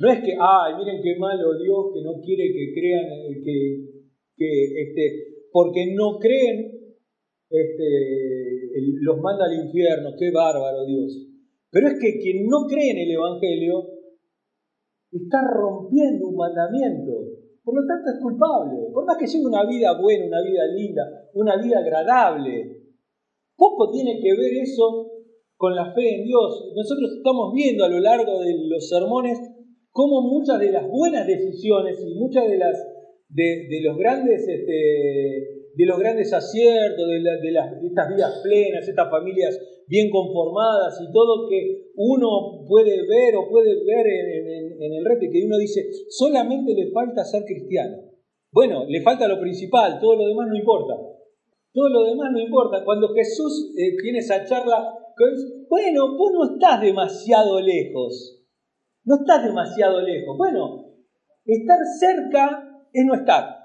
no 0.00 0.10
es 0.10 0.20
que, 0.20 0.32
ay, 0.32 0.74
miren 0.78 1.02
qué 1.02 1.14
malo 1.18 1.58
Dios 1.58 1.92
que 1.92 2.02
no 2.02 2.22
quiere 2.22 2.52
que 2.54 2.72
crean, 2.72 3.04
que, 3.44 3.76
que 4.34 4.62
este, 4.80 5.28
porque 5.52 5.92
no 5.94 6.18
creen, 6.18 6.72
este, 7.50 8.57
los 9.00 9.20
manda 9.20 9.44
al 9.46 9.66
infierno, 9.66 10.10
qué 10.18 10.30
bárbaro 10.30 10.84
Dios. 10.84 11.26
Pero 11.70 11.88
es 11.88 11.94
que 12.00 12.18
quien 12.18 12.46
no 12.46 12.66
cree 12.66 12.90
en 12.90 12.98
el 12.98 13.10
Evangelio 13.10 13.86
está 15.12 15.42
rompiendo 15.42 16.28
un 16.28 16.36
mandamiento. 16.36 17.12
Por 17.62 17.74
lo 17.74 17.86
tanto 17.86 18.10
es 18.10 18.22
culpable. 18.22 18.88
Por 18.92 19.04
más 19.04 19.18
que 19.18 19.26
lleve 19.26 19.46
una 19.46 19.66
vida 19.66 19.98
buena, 20.00 20.26
una 20.26 20.42
vida 20.42 20.66
linda, 20.74 21.02
una 21.34 21.56
vida 21.56 21.80
agradable. 21.80 22.82
Poco 23.56 23.90
tiene 23.90 24.18
que 24.20 24.30
ver 24.30 24.52
eso 24.62 25.12
con 25.56 25.74
la 25.74 25.92
fe 25.92 26.20
en 26.20 26.24
Dios. 26.24 26.72
Nosotros 26.74 27.12
estamos 27.16 27.52
viendo 27.52 27.84
a 27.84 27.88
lo 27.88 28.00
largo 28.00 28.40
de 28.40 28.56
los 28.68 28.88
sermones 28.88 29.38
cómo 29.90 30.22
muchas 30.22 30.60
de 30.60 30.70
las 30.70 30.88
buenas 30.88 31.26
decisiones 31.26 32.02
y 32.06 32.14
muchas 32.14 32.48
de 32.48 32.56
las 32.56 32.76
de, 33.28 33.80
los 33.82 33.96
grandes 33.98 34.46
este, 34.48 35.57
de 35.78 35.86
los 35.86 35.96
grandes 35.96 36.32
aciertos, 36.32 37.06
de, 37.06 37.52
las, 37.52 37.72
estas 37.80 38.08
vidas 38.08 38.40
plenas, 38.42 38.88
estas 38.88 39.08
familias 39.08 39.56
bien 39.86 40.10
conformadas 40.10 41.00
y 41.00 41.12
todo 41.12 41.48
que 41.48 41.92
uno 41.94 42.64
puede 42.66 43.06
ver 43.06 43.36
o 43.36 43.48
puede 43.48 43.84
ver 43.84 44.06
en, 44.08 44.92
el 44.92 45.04
reto 45.04 45.26
que 45.32 45.44
uno 45.46 45.56
dice, 45.56 45.88
solamente 46.08 46.74
le 46.74 46.90
falta 46.90 47.22
ser 47.22 47.44
cristiano. 47.44 47.96
Bueno, 48.50 48.86
le 48.88 49.02
falta 49.02 49.28
lo 49.28 49.38
principal, 49.38 50.00
todo 50.00 50.16
lo 50.16 50.26
demás 50.26 50.48
no 50.48 50.56
importa. 50.56 50.94
Todo 51.72 51.88
lo 51.90 52.02
demás 52.02 52.32
no 52.32 52.40
importa. 52.40 52.84
Cuando 52.84 53.14
Jesús 53.14 53.72
eh, 53.78 53.96
tiene 54.02 54.18
esa 54.18 54.44
charla, 54.44 54.98
bueno, 55.68 56.16
vos 56.16 56.32
no 56.32 56.54
estás 56.54 56.80
demasiado 56.80 57.60
lejos. 57.60 58.44
No 59.04 59.14
estás 59.20 59.44
demasiado 59.44 60.00
lejos. 60.00 60.36
Bueno, 60.36 60.92
estar 61.44 61.78
cerca 62.00 62.82
es 62.92 63.04
no 63.04 63.14
estar. 63.14 63.57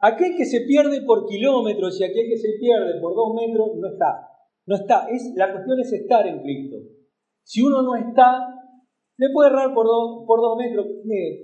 Aquel 0.00 0.36
que 0.36 0.44
se 0.44 0.60
pierde 0.62 1.02
por 1.02 1.26
kilómetros 1.26 2.00
y 2.00 2.04
aquel 2.04 2.28
que 2.28 2.36
se 2.36 2.58
pierde 2.60 3.00
por 3.00 3.14
dos 3.14 3.34
metros 3.34 3.76
no 3.76 3.88
está. 3.88 4.28
No 4.66 4.76
está. 4.76 5.06
Es, 5.08 5.32
la 5.36 5.52
cuestión 5.52 5.80
es 5.80 5.92
estar 5.92 6.26
en 6.26 6.42
Cristo. 6.42 6.76
Si 7.42 7.62
uno 7.62 7.82
no 7.82 7.94
está, 7.94 8.54
le 9.16 9.30
puede 9.30 9.50
errar 9.50 9.72
por, 9.74 9.86
dos, 9.86 10.24
por 10.26 10.40
dos 10.40 10.56
metros. 10.56 10.86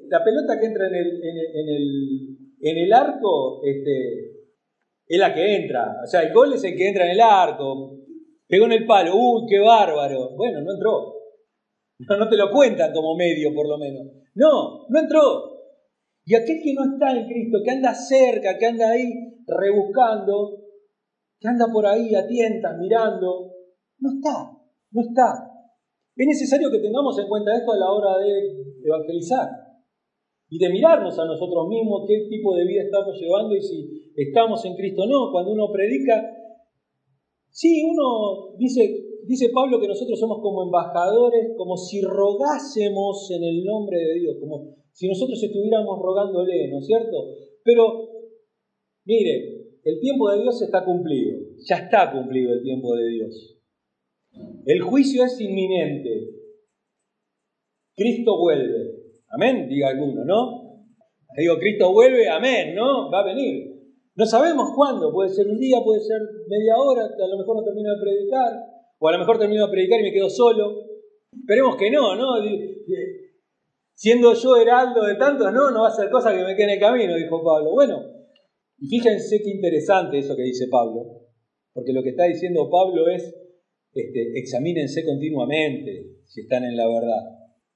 la 0.08 0.24
pelota 0.24 0.58
que 0.58 0.66
entra 0.66 0.88
en 0.88 0.94
el, 0.94 1.06
en 1.06 1.68
el, 1.68 2.38
en 2.60 2.78
el, 2.78 2.92
arco 2.92 3.60
este, 3.64 4.30
es 5.06 5.18
la 5.18 5.32
que 5.32 5.56
entra. 5.56 5.96
O 6.02 6.06
sea, 6.06 6.22
el 6.22 6.32
gol 6.32 6.52
es 6.54 6.64
el 6.64 6.76
que 6.76 6.88
entra 6.88 7.04
en 7.04 7.12
el 7.12 7.20
arco. 7.20 7.98
Pegó 8.46 8.64
en 8.66 8.72
el 8.72 8.86
palo. 8.86 9.14
¡Uy, 9.14 9.46
qué 9.48 9.60
bárbaro! 9.60 10.36
Bueno, 10.36 10.60
no 10.62 10.72
entró. 10.72 11.14
No, 12.00 12.16
no 12.16 12.28
te 12.28 12.36
lo 12.36 12.50
cuentan 12.50 12.92
como 12.92 13.14
medio, 13.14 13.54
por 13.54 13.68
lo 13.68 13.78
menos. 13.78 14.06
No, 14.34 14.86
no 14.88 14.98
entró. 14.98 15.59
Y 16.30 16.34
aquel 16.36 16.62
que 16.62 16.74
no 16.74 16.94
está 16.94 17.10
en 17.10 17.26
Cristo, 17.26 17.58
que 17.64 17.72
anda 17.72 17.92
cerca, 17.92 18.56
que 18.56 18.66
anda 18.66 18.88
ahí 18.88 19.10
rebuscando, 19.48 20.62
que 21.40 21.48
anda 21.48 21.66
por 21.72 21.84
ahí 21.84 22.14
a 22.14 22.24
tientas 22.24 22.78
mirando, 22.78 23.50
no 23.98 24.10
está, 24.14 24.54
no 24.92 25.00
está. 25.02 25.26
Es 26.14 26.26
necesario 26.28 26.70
que 26.70 26.78
tengamos 26.78 27.18
en 27.18 27.26
cuenta 27.26 27.56
esto 27.58 27.72
a 27.72 27.78
la 27.78 27.90
hora 27.90 28.18
de 28.22 28.62
evangelizar 28.78 29.48
y 30.48 30.56
de 30.56 30.70
mirarnos 30.70 31.18
a 31.18 31.24
nosotros 31.24 31.66
mismos 31.66 32.04
qué 32.06 32.28
tipo 32.30 32.54
de 32.54 32.64
vida 32.64 32.82
estamos 32.82 33.18
llevando 33.18 33.56
y 33.56 33.62
si 33.62 34.12
estamos 34.14 34.64
en 34.66 34.76
Cristo 34.76 35.02
o 35.02 35.06
no. 35.06 35.32
Cuando 35.32 35.50
uno 35.50 35.66
predica, 35.72 36.14
sí, 37.48 37.82
uno 37.82 38.54
dice, 38.56 39.18
dice 39.26 39.50
Pablo 39.52 39.80
que 39.80 39.88
nosotros 39.88 40.16
somos 40.16 40.38
como 40.40 40.62
embajadores, 40.62 41.56
como 41.56 41.76
si 41.76 42.00
rogásemos 42.02 43.28
en 43.32 43.42
el 43.42 43.64
nombre 43.64 43.98
de 43.98 44.14
Dios, 44.20 44.36
como 44.38 44.79
si 44.92 45.08
nosotros 45.08 45.42
estuviéramos 45.42 45.98
rogándole, 46.00 46.68
¿no 46.70 46.78
es 46.78 46.86
cierto? 46.86 47.34
Pero, 47.64 48.08
mire, 49.04 49.60
el 49.84 50.00
tiempo 50.00 50.30
de 50.30 50.42
Dios 50.42 50.60
está 50.62 50.84
cumplido, 50.84 51.38
ya 51.66 51.76
está 51.76 52.12
cumplido 52.12 52.52
el 52.52 52.62
tiempo 52.62 52.94
de 52.94 53.08
Dios. 53.08 53.56
El 54.66 54.80
juicio 54.82 55.24
es 55.24 55.40
inminente. 55.40 56.30
Cristo 57.96 58.38
vuelve. 58.38 59.00
Amén, 59.28 59.68
diga 59.68 59.88
alguno, 59.88 60.24
¿no? 60.24 60.84
Digo, 61.36 61.58
Cristo 61.58 61.92
vuelve, 61.92 62.28
amén, 62.28 62.74
¿no? 62.74 63.10
Va 63.10 63.20
a 63.20 63.26
venir. 63.26 63.70
No 64.16 64.26
sabemos 64.26 64.70
cuándo, 64.74 65.12
puede 65.12 65.30
ser 65.30 65.46
un 65.48 65.58
día, 65.58 65.78
puede 65.84 66.00
ser 66.00 66.20
media 66.48 66.76
hora, 66.76 67.04
a 67.04 67.28
lo 67.28 67.38
mejor 67.38 67.56
no 67.56 67.64
termino 67.64 67.90
de 67.90 68.02
predicar, 68.02 68.52
o 68.98 69.08
a 69.08 69.12
lo 69.12 69.18
mejor 69.18 69.38
termino 69.38 69.66
de 69.66 69.72
predicar 69.72 70.00
y 70.00 70.04
me 70.04 70.12
quedo 70.12 70.28
solo. 70.28 70.84
Esperemos 71.32 71.76
que 71.76 71.90
no, 71.90 72.16
¿no? 72.16 72.42
Siendo 74.00 74.32
yo 74.32 74.56
heraldo 74.56 75.04
de 75.04 75.16
tantos, 75.16 75.52
no, 75.52 75.70
no 75.70 75.82
va 75.82 75.88
a 75.88 75.94
ser 75.94 76.08
cosa 76.08 76.34
que 76.34 76.42
me 76.42 76.56
quede 76.56 76.64
en 76.64 76.70
el 76.70 76.80
camino, 76.80 77.14
dijo 77.16 77.44
Pablo. 77.44 77.72
Bueno, 77.72 78.02
y 78.78 78.88
fíjense 78.88 79.42
qué 79.42 79.50
interesante 79.50 80.20
eso 80.20 80.34
que 80.34 80.42
dice 80.42 80.68
Pablo, 80.70 81.28
porque 81.74 81.92
lo 81.92 82.02
que 82.02 82.08
está 82.08 82.24
diciendo 82.24 82.70
Pablo 82.70 83.08
es, 83.08 83.24
este, 83.92 84.38
examínense 84.38 85.04
continuamente 85.04 86.16
si 86.24 86.40
están 86.40 86.64
en 86.64 86.78
la 86.78 86.88
verdad. 86.88 87.20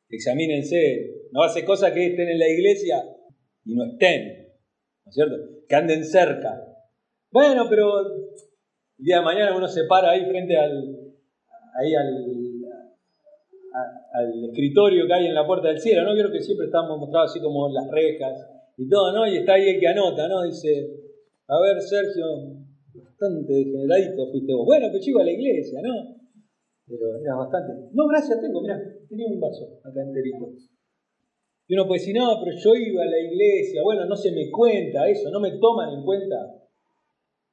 Examínense, 0.09 1.29
no 1.31 1.43
hace 1.43 1.63
cosa 1.63 1.93
que 1.93 2.07
estén 2.07 2.31
en 2.31 2.39
la 2.39 2.49
iglesia 2.49 3.05
y 3.67 3.75
no 3.75 3.85
estén, 3.85 4.49
¿no 5.05 5.11
es 5.11 5.15
cierto? 5.15 5.37
Que 5.69 5.75
anden 5.75 6.07
cerca. 6.07 6.59
Bueno, 7.31 7.67
pero 7.69 8.01
el 8.01 9.05
día 9.05 9.19
de 9.19 9.25
mañana 9.25 9.55
uno 9.55 9.69
se 9.69 9.85
para 9.85 10.13
ahí 10.13 10.25
frente 10.25 10.57
al, 10.57 10.73
ahí 11.79 11.95
al, 11.95 12.34
al 13.75 14.45
escritorio 14.45 15.07
que 15.07 15.13
hay 15.13 15.27
en 15.27 15.35
la 15.35 15.47
puerta 15.47 15.69
del 15.69 15.81
cielo, 15.81 16.05
¿no? 16.05 16.15
Creo 16.15 16.31
que 16.31 16.41
siempre 16.41 16.67
estamos 16.67 16.99
mostrados 16.99 17.31
así 17.31 17.41
como 17.41 17.69
las 17.69 17.91
rejas 17.91 18.49
y 18.79 18.89
todo, 18.89 19.13
¿no? 19.13 19.27
Y 19.27 19.39
está 19.39 19.55
ahí 19.55 19.69
el 19.69 19.81
que 19.81 19.89
anota, 19.89 20.29
¿no? 20.29 20.43
Dice, 20.45 20.89
a 21.49 21.61
ver, 21.61 21.81
Sergio, 21.81 22.25
bastante 22.95 23.53
degeneradito 23.53 24.31
fuiste 24.31 24.55
vos. 24.55 24.67
Bueno, 24.67 24.87
pues 24.91 25.05
yo 25.05 25.19
a 25.19 25.25
la 25.25 25.33
iglesia, 25.33 25.81
¿no? 25.83 26.17
Pero 26.87 27.19
era 27.21 27.35
bastante. 27.35 27.73
No, 27.93 28.07
gracias, 28.07 28.41
tengo, 28.41 28.61
mirá, 28.63 28.79
tenía 29.09 29.27
un 29.27 29.41
vaso 29.41 29.81
acá 29.83 30.03
enterito. 30.03 30.53
Y 31.67 31.75
uno 31.75 31.87
puede 31.89 32.01
decir, 32.01 32.15
no, 32.15 32.39
pero 32.45 32.57
yo 32.57 32.75
iba 32.75 33.03
a 33.03 33.07
la 33.07 33.19
iglesia, 33.19 33.83
bueno, 33.83 34.05
no 34.05 34.17
se 34.17 34.31
me 34.33 34.51
cuenta 34.51 35.09
eso, 35.09 35.31
no 35.31 35.41
me 35.41 35.59
toman 35.59 35.95
en 35.95 36.05
cuenta. 36.05 36.37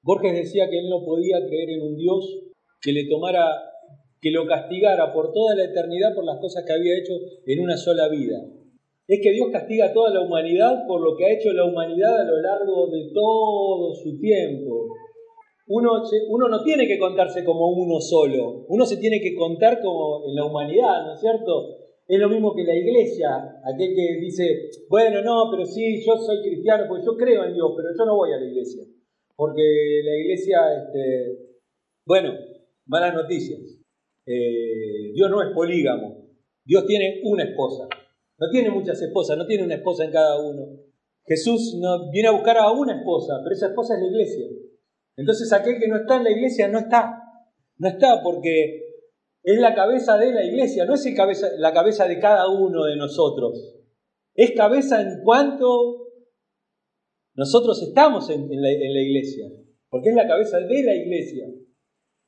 Borges 0.04 0.34
decía 0.34 0.70
que 0.70 0.80
él 0.80 0.90
no 0.90 1.04
podía 1.06 1.38
creer 1.48 1.70
en 1.72 1.82
un 1.82 1.96
Dios 1.96 2.44
que 2.82 2.92
le 2.92 3.08
tomara 3.08 3.71
que 4.22 4.30
lo 4.30 4.46
castigara 4.46 5.12
por 5.12 5.34
toda 5.34 5.56
la 5.56 5.66
eternidad 5.66 6.14
por 6.14 6.24
las 6.24 6.40
cosas 6.40 6.64
que 6.66 6.74
había 6.74 6.98
hecho 6.98 7.14
en 7.46 7.60
una 7.60 7.76
sola 7.76 8.08
vida. 8.08 8.38
Es 9.08 9.20
que 9.22 9.32
Dios 9.32 9.50
castiga 9.52 9.88
a 9.88 9.94
toda 9.94 10.12
la 10.12 10.22
humanidad 10.22 10.86
por 10.88 11.02
lo 11.02 11.18
que 11.18 11.26
ha 11.26 11.34
hecho 11.34 11.52
la 11.52 11.66
humanidad 11.66 12.22
a 12.22 12.24
lo 12.24 12.40
largo 12.40 12.88
de 12.88 13.12
todo 13.14 13.94
su 13.96 14.20
tiempo. 14.20 14.88
Uno, 15.68 16.48
no 16.50 16.64
tiene 16.64 16.88
que 16.88 17.00
contarse 17.00 17.44
como 17.44 17.70
uno 17.70 18.00
solo, 18.00 18.66
uno 18.68 18.86
se 18.86 18.98
tiene 18.98 19.22
que 19.22 19.36
contar 19.36 19.82
como 19.82 20.28
en 20.28 20.36
la 20.36 20.46
humanidad, 20.46 21.06
¿no 21.06 21.14
es 21.14 21.20
cierto? 21.20 21.78
Es 22.08 22.20
lo 22.20 22.28
mismo 22.30 22.54
que 22.54 22.64
la 22.64 22.76
iglesia, 22.76 23.30
aquel 23.64 23.96
que 23.96 24.20
dice, 24.20 24.70
bueno, 24.90 25.22
no, 25.22 25.50
pero 25.50 25.66
sí, 25.66 26.04
yo 26.06 26.18
soy 26.18 26.42
cristiano, 26.42 26.86
porque 26.90 27.06
yo 27.06 27.16
creo 27.16 27.46
en 27.46 27.54
Dios, 27.54 27.72
pero 27.76 27.90
yo 27.98 28.06
no 28.06 28.18
voy 28.18 28.34
a 28.34 28.38
la 28.38 28.46
iglesia. 28.46 28.84
Porque 29.36 29.62
la 30.04 30.18
iglesia, 30.18 30.60
este, 30.84 31.38
bueno, 32.06 32.34
malas 32.86 33.14
noticias. 33.14 33.81
Eh, 34.32 35.12
Dios 35.14 35.30
no 35.30 35.42
es 35.42 35.50
polígamo. 35.54 36.30
Dios 36.64 36.86
tiene 36.86 37.22
una 37.24 37.44
esposa. 37.44 37.88
No 38.38 38.50
tiene 38.50 38.70
muchas 38.70 39.02
esposas, 39.02 39.38
no 39.38 39.46
tiene 39.46 39.64
una 39.64 39.76
esposa 39.76 40.06
en 40.06 40.12
cada 40.12 40.40
uno. 40.40 40.68
Jesús 41.28 41.78
no, 41.80 42.10
viene 42.10 42.30
a 42.30 42.32
buscar 42.32 42.58
a 42.58 42.72
una 42.72 42.98
esposa, 42.98 43.36
pero 43.44 43.54
esa 43.54 43.68
esposa 43.68 43.96
es 43.96 44.02
la 44.02 44.08
iglesia. 44.08 44.48
Entonces 45.16 45.52
aquel 45.54 45.80
que 45.80 45.88
no 45.88 45.98
está 45.98 46.18
en 46.18 46.24
la 46.24 46.32
iglesia 46.32 46.68
no 46.68 46.80
está. 46.80 47.22
No 47.78 47.88
está 47.88 48.24
porque 48.24 48.82
es 49.44 49.60
la 49.60 49.76
cabeza 49.76 50.18
de 50.18 50.32
la 50.32 50.44
iglesia, 50.44 50.86
no 50.86 50.94
es 50.94 51.14
cabeza, 51.16 51.50
la 51.58 51.74
cabeza 51.74 52.08
de 52.08 52.20
cada 52.20 52.50
uno 52.50 52.86
de 52.86 52.96
nosotros. 52.96 53.76
Es 54.34 54.52
cabeza 54.52 55.02
en 55.02 55.24
cuanto 55.24 56.08
nosotros 57.36 57.82
estamos 57.84 58.30
en 58.30 58.50
la 58.50 58.72
iglesia, 58.72 59.52
porque 59.90 60.10
es 60.10 60.16
la 60.16 60.28
cabeza 60.28 60.60
de 60.60 60.84
la 60.84 60.96
iglesia. 60.96 61.48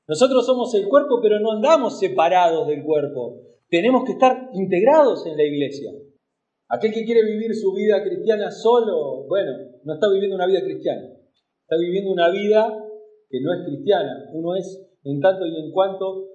Nosotros 0.07 0.45
somos 0.45 0.73
el 0.75 0.87
cuerpo, 0.87 1.19
pero 1.21 1.39
no 1.39 1.53
andamos 1.53 1.99
separados 1.99 2.67
del 2.67 2.83
cuerpo. 2.83 3.39
Tenemos 3.69 4.03
que 4.03 4.13
estar 4.13 4.49
integrados 4.53 5.25
en 5.25 5.37
la 5.37 5.43
iglesia. 5.43 5.91
Aquel 6.69 6.93
que 6.93 7.05
quiere 7.05 7.23
vivir 7.23 7.55
su 7.55 7.73
vida 7.73 8.03
cristiana 8.03 8.51
solo, 8.51 9.25
bueno, 9.27 9.51
no 9.83 9.93
está 9.93 10.09
viviendo 10.11 10.35
una 10.35 10.47
vida 10.47 10.61
cristiana. 10.61 11.03
está 11.61 11.77
viviendo 11.77 12.11
una 12.11 12.29
vida 12.31 12.67
que 13.29 13.41
no 13.41 13.53
es 13.53 13.65
cristiana. 13.65 14.29
Uno 14.33 14.55
es 14.55 14.85
en 15.03 15.19
tanto 15.19 15.45
y 15.45 15.55
en 15.55 15.71
cuanto 15.71 16.27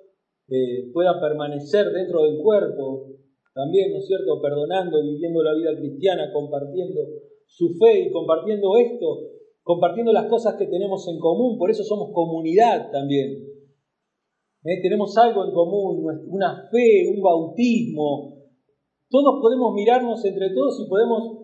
eh, 0.48 0.90
pueda 0.92 1.20
permanecer 1.20 1.90
dentro 1.90 2.24
del 2.24 2.38
cuerpo, 2.38 3.08
también, 3.52 3.90
¿no 3.92 3.98
es 3.98 4.06
cierto?, 4.06 4.40
perdonando, 4.40 5.02
viviendo 5.02 5.42
la 5.42 5.54
vida 5.54 5.76
cristiana, 5.76 6.32
compartiendo 6.32 7.00
su 7.46 7.74
fe 7.74 8.06
y 8.06 8.12
compartiendo 8.12 8.76
esto, 8.76 9.18
compartiendo 9.62 10.12
las 10.12 10.26
cosas 10.26 10.54
que 10.56 10.66
tenemos 10.66 11.06
en 11.08 11.18
común, 11.18 11.58
por 11.58 11.70
eso 11.70 11.82
somos 11.82 12.10
comunidad 12.12 12.90
también. 12.90 13.57
¿Eh? 14.64 14.80
Tenemos 14.82 15.16
algo 15.18 15.44
en 15.44 15.52
común, 15.52 16.04
una 16.28 16.68
fe, 16.70 17.08
un 17.14 17.22
bautismo. 17.22 18.36
Todos 19.08 19.40
podemos 19.40 19.74
mirarnos 19.74 20.24
entre 20.24 20.50
todos 20.50 20.80
y 20.84 20.88
podemos 20.88 21.38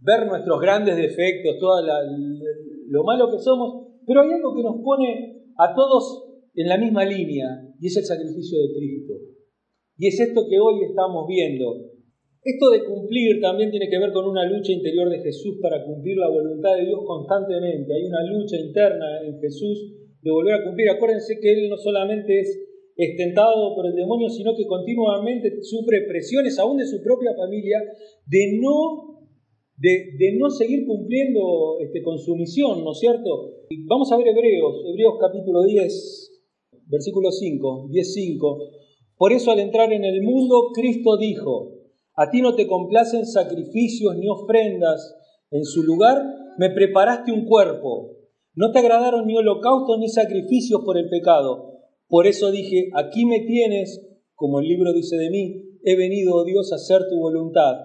ver 0.00 0.26
nuestros 0.26 0.60
grandes 0.60 0.96
defectos, 0.96 1.58
todo 1.58 1.82
lo 1.82 3.04
malo 3.04 3.30
que 3.30 3.38
somos, 3.38 3.88
pero 4.06 4.22
hay 4.22 4.32
algo 4.32 4.54
que 4.54 4.62
nos 4.62 4.82
pone 4.82 5.44
a 5.58 5.74
todos 5.74 6.30
en 6.54 6.68
la 6.68 6.78
misma 6.78 7.04
línea 7.04 7.46
y 7.78 7.86
es 7.86 7.96
el 7.96 8.04
sacrificio 8.04 8.58
de 8.58 8.74
Cristo. 8.74 9.14
Y 9.98 10.06
es 10.06 10.18
esto 10.18 10.46
que 10.48 10.58
hoy 10.58 10.84
estamos 10.84 11.26
viendo. 11.28 11.90
Esto 12.42 12.70
de 12.70 12.84
cumplir 12.84 13.38
también 13.42 13.70
tiene 13.70 13.90
que 13.90 13.98
ver 13.98 14.12
con 14.12 14.26
una 14.26 14.48
lucha 14.48 14.72
interior 14.72 15.10
de 15.10 15.20
Jesús 15.20 15.58
para 15.60 15.84
cumplir 15.84 16.16
la 16.16 16.28
voluntad 16.28 16.74
de 16.76 16.86
Dios 16.86 17.00
constantemente. 17.04 17.92
Hay 17.92 18.04
una 18.06 18.22
lucha 18.24 18.56
interna 18.56 19.20
en 19.22 19.38
Jesús 19.40 19.92
de 20.22 20.30
volver 20.30 20.54
a 20.54 20.64
cumplir. 20.64 20.90
Acuérdense 20.90 21.38
que 21.40 21.52
Él 21.52 21.68
no 21.68 21.76
solamente 21.76 22.40
es 22.40 22.70
estentado 22.96 23.74
por 23.74 23.86
el 23.86 23.94
demonio, 23.94 24.28
sino 24.28 24.54
que 24.54 24.66
continuamente 24.66 25.62
sufre 25.62 26.02
presiones 26.06 26.58
aún 26.58 26.76
de 26.76 26.86
su 26.86 27.02
propia 27.02 27.34
familia 27.34 27.78
de 28.26 28.58
no, 28.60 29.26
de, 29.76 30.36
no 30.38 30.50
seguir 30.50 30.84
cumpliendo 30.86 31.78
este, 31.80 32.02
con 32.02 32.18
su 32.18 32.36
misión, 32.36 32.84
¿no 32.84 32.92
es 32.92 32.98
cierto? 32.98 33.54
Vamos 33.86 34.12
a 34.12 34.18
ver 34.18 34.28
Hebreos, 34.28 34.84
Hebreos 34.86 35.14
capítulo 35.18 35.62
10, 35.62 36.42
versículo 36.88 37.30
5, 37.30 37.88
10, 37.90 38.12
5. 38.14 38.58
Por 39.16 39.32
eso 39.32 39.50
al 39.50 39.60
entrar 39.60 39.92
en 39.92 40.04
el 40.04 40.22
mundo, 40.22 40.70
Cristo 40.74 41.16
dijo, 41.16 41.76
a 42.16 42.30
ti 42.30 42.42
no 42.42 42.54
te 42.54 42.66
complacen 42.66 43.24
sacrificios 43.24 44.16
ni 44.16 44.28
ofrendas, 44.28 45.16
en 45.50 45.64
su 45.64 45.82
lugar 45.82 46.22
me 46.58 46.70
preparaste 46.70 47.32
un 47.32 47.46
cuerpo. 47.46 48.19
No 48.54 48.72
te 48.72 48.80
agradaron 48.80 49.26
ni 49.26 49.36
holocaustos 49.36 49.98
ni 49.98 50.08
sacrificios 50.08 50.82
por 50.84 50.98
el 50.98 51.08
pecado. 51.08 51.78
Por 52.08 52.26
eso 52.26 52.50
dije, 52.50 52.90
aquí 52.94 53.24
me 53.24 53.40
tienes, 53.40 54.04
como 54.34 54.60
el 54.60 54.66
libro 54.66 54.92
dice 54.92 55.16
de 55.16 55.30
mí, 55.30 55.78
he 55.84 55.96
venido, 55.96 56.34
oh 56.34 56.44
Dios, 56.44 56.72
a 56.72 56.76
hacer 56.76 57.02
tu 57.08 57.18
voluntad. 57.18 57.76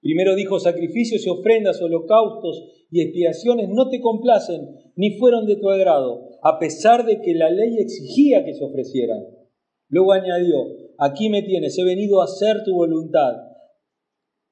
Primero 0.00 0.36
dijo, 0.36 0.60
sacrificios 0.60 1.26
y 1.26 1.30
ofrendas, 1.30 1.82
holocaustos 1.82 2.62
y 2.90 3.00
expiaciones 3.00 3.68
no 3.70 3.88
te 3.88 4.00
complacen, 4.00 4.68
ni 4.96 5.18
fueron 5.18 5.46
de 5.46 5.56
tu 5.56 5.70
agrado, 5.70 6.28
a 6.42 6.58
pesar 6.58 7.04
de 7.04 7.20
que 7.20 7.34
la 7.34 7.50
ley 7.50 7.78
exigía 7.78 8.44
que 8.44 8.54
se 8.54 8.64
ofrecieran. 8.64 9.18
Luego 9.88 10.12
añadió, 10.12 10.58
aquí 10.98 11.28
me 11.28 11.42
tienes, 11.42 11.76
he 11.78 11.84
venido 11.84 12.20
a 12.20 12.24
hacer 12.24 12.62
tu 12.64 12.74
voluntad. 12.74 13.32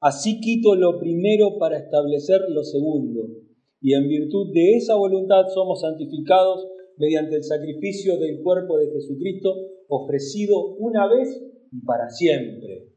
Así 0.00 0.40
quito 0.40 0.74
lo 0.74 0.98
primero 0.98 1.58
para 1.58 1.78
establecer 1.78 2.40
lo 2.48 2.64
segundo. 2.64 3.41
Y 3.82 3.94
en 3.94 4.06
virtud 4.06 4.52
de 4.54 4.76
esa 4.76 4.94
voluntad 4.94 5.42
somos 5.52 5.80
santificados 5.80 6.68
mediante 6.96 7.36
el 7.36 7.42
sacrificio 7.42 8.16
del 8.16 8.40
cuerpo 8.42 8.78
de 8.78 8.92
Jesucristo 8.92 9.54
ofrecido 9.88 10.76
una 10.78 11.08
vez 11.08 11.42
y 11.72 11.84
para 11.84 12.08
siempre. 12.08 12.88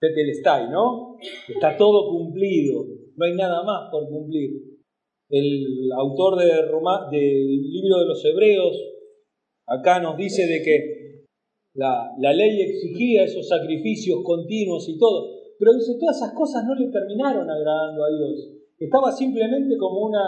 Tetelestai, 0.00 0.68
¿no? 0.68 1.16
Está 1.48 1.76
todo 1.76 2.10
cumplido, 2.10 2.84
no 3.14 3.24
hay 3.24 3.34
nada 3.34 3.62
más 3.62 3.88
por 3.92 4.08
cumplir. 4.08 4.50
El 5.28 5.90
autor 5.96 6.36
del 6.36 7.62
libro 7.62 8.00
de 8.00 8.06
los 8.06 8.24
Hebreos 8.24 8.76
acá 9.66 10.00
nos 10.00 10.16
dice 10.16 10.46
de 10.46 10.62
que 10.62 11.24
la, 11.74 12.10
la 12.18 12.32
ley 12.34 12.60
exigía 12.62 13.24
esos 13.24 13.48
sacrificios 13.48 14.22
continuos 14.24 14.88
y 14.88 14.98
todo, 14.98 15.30
pero 15.58 15.72
dice, 15.74 15.96
todas 16.00 16.16
esas 16.16 16.34
cosas 16.34 16.64
no 16.66 16.74
le 16.74 16.90
terminaron 16.90 17.48
agradando 17.48 18.04
a 18.04 18.10
Dios. 18.10 18.61
Estaba 18.84 19.12
simplemente 19.12 19.76
como, 19.76 20.06
una, 20.06 20.22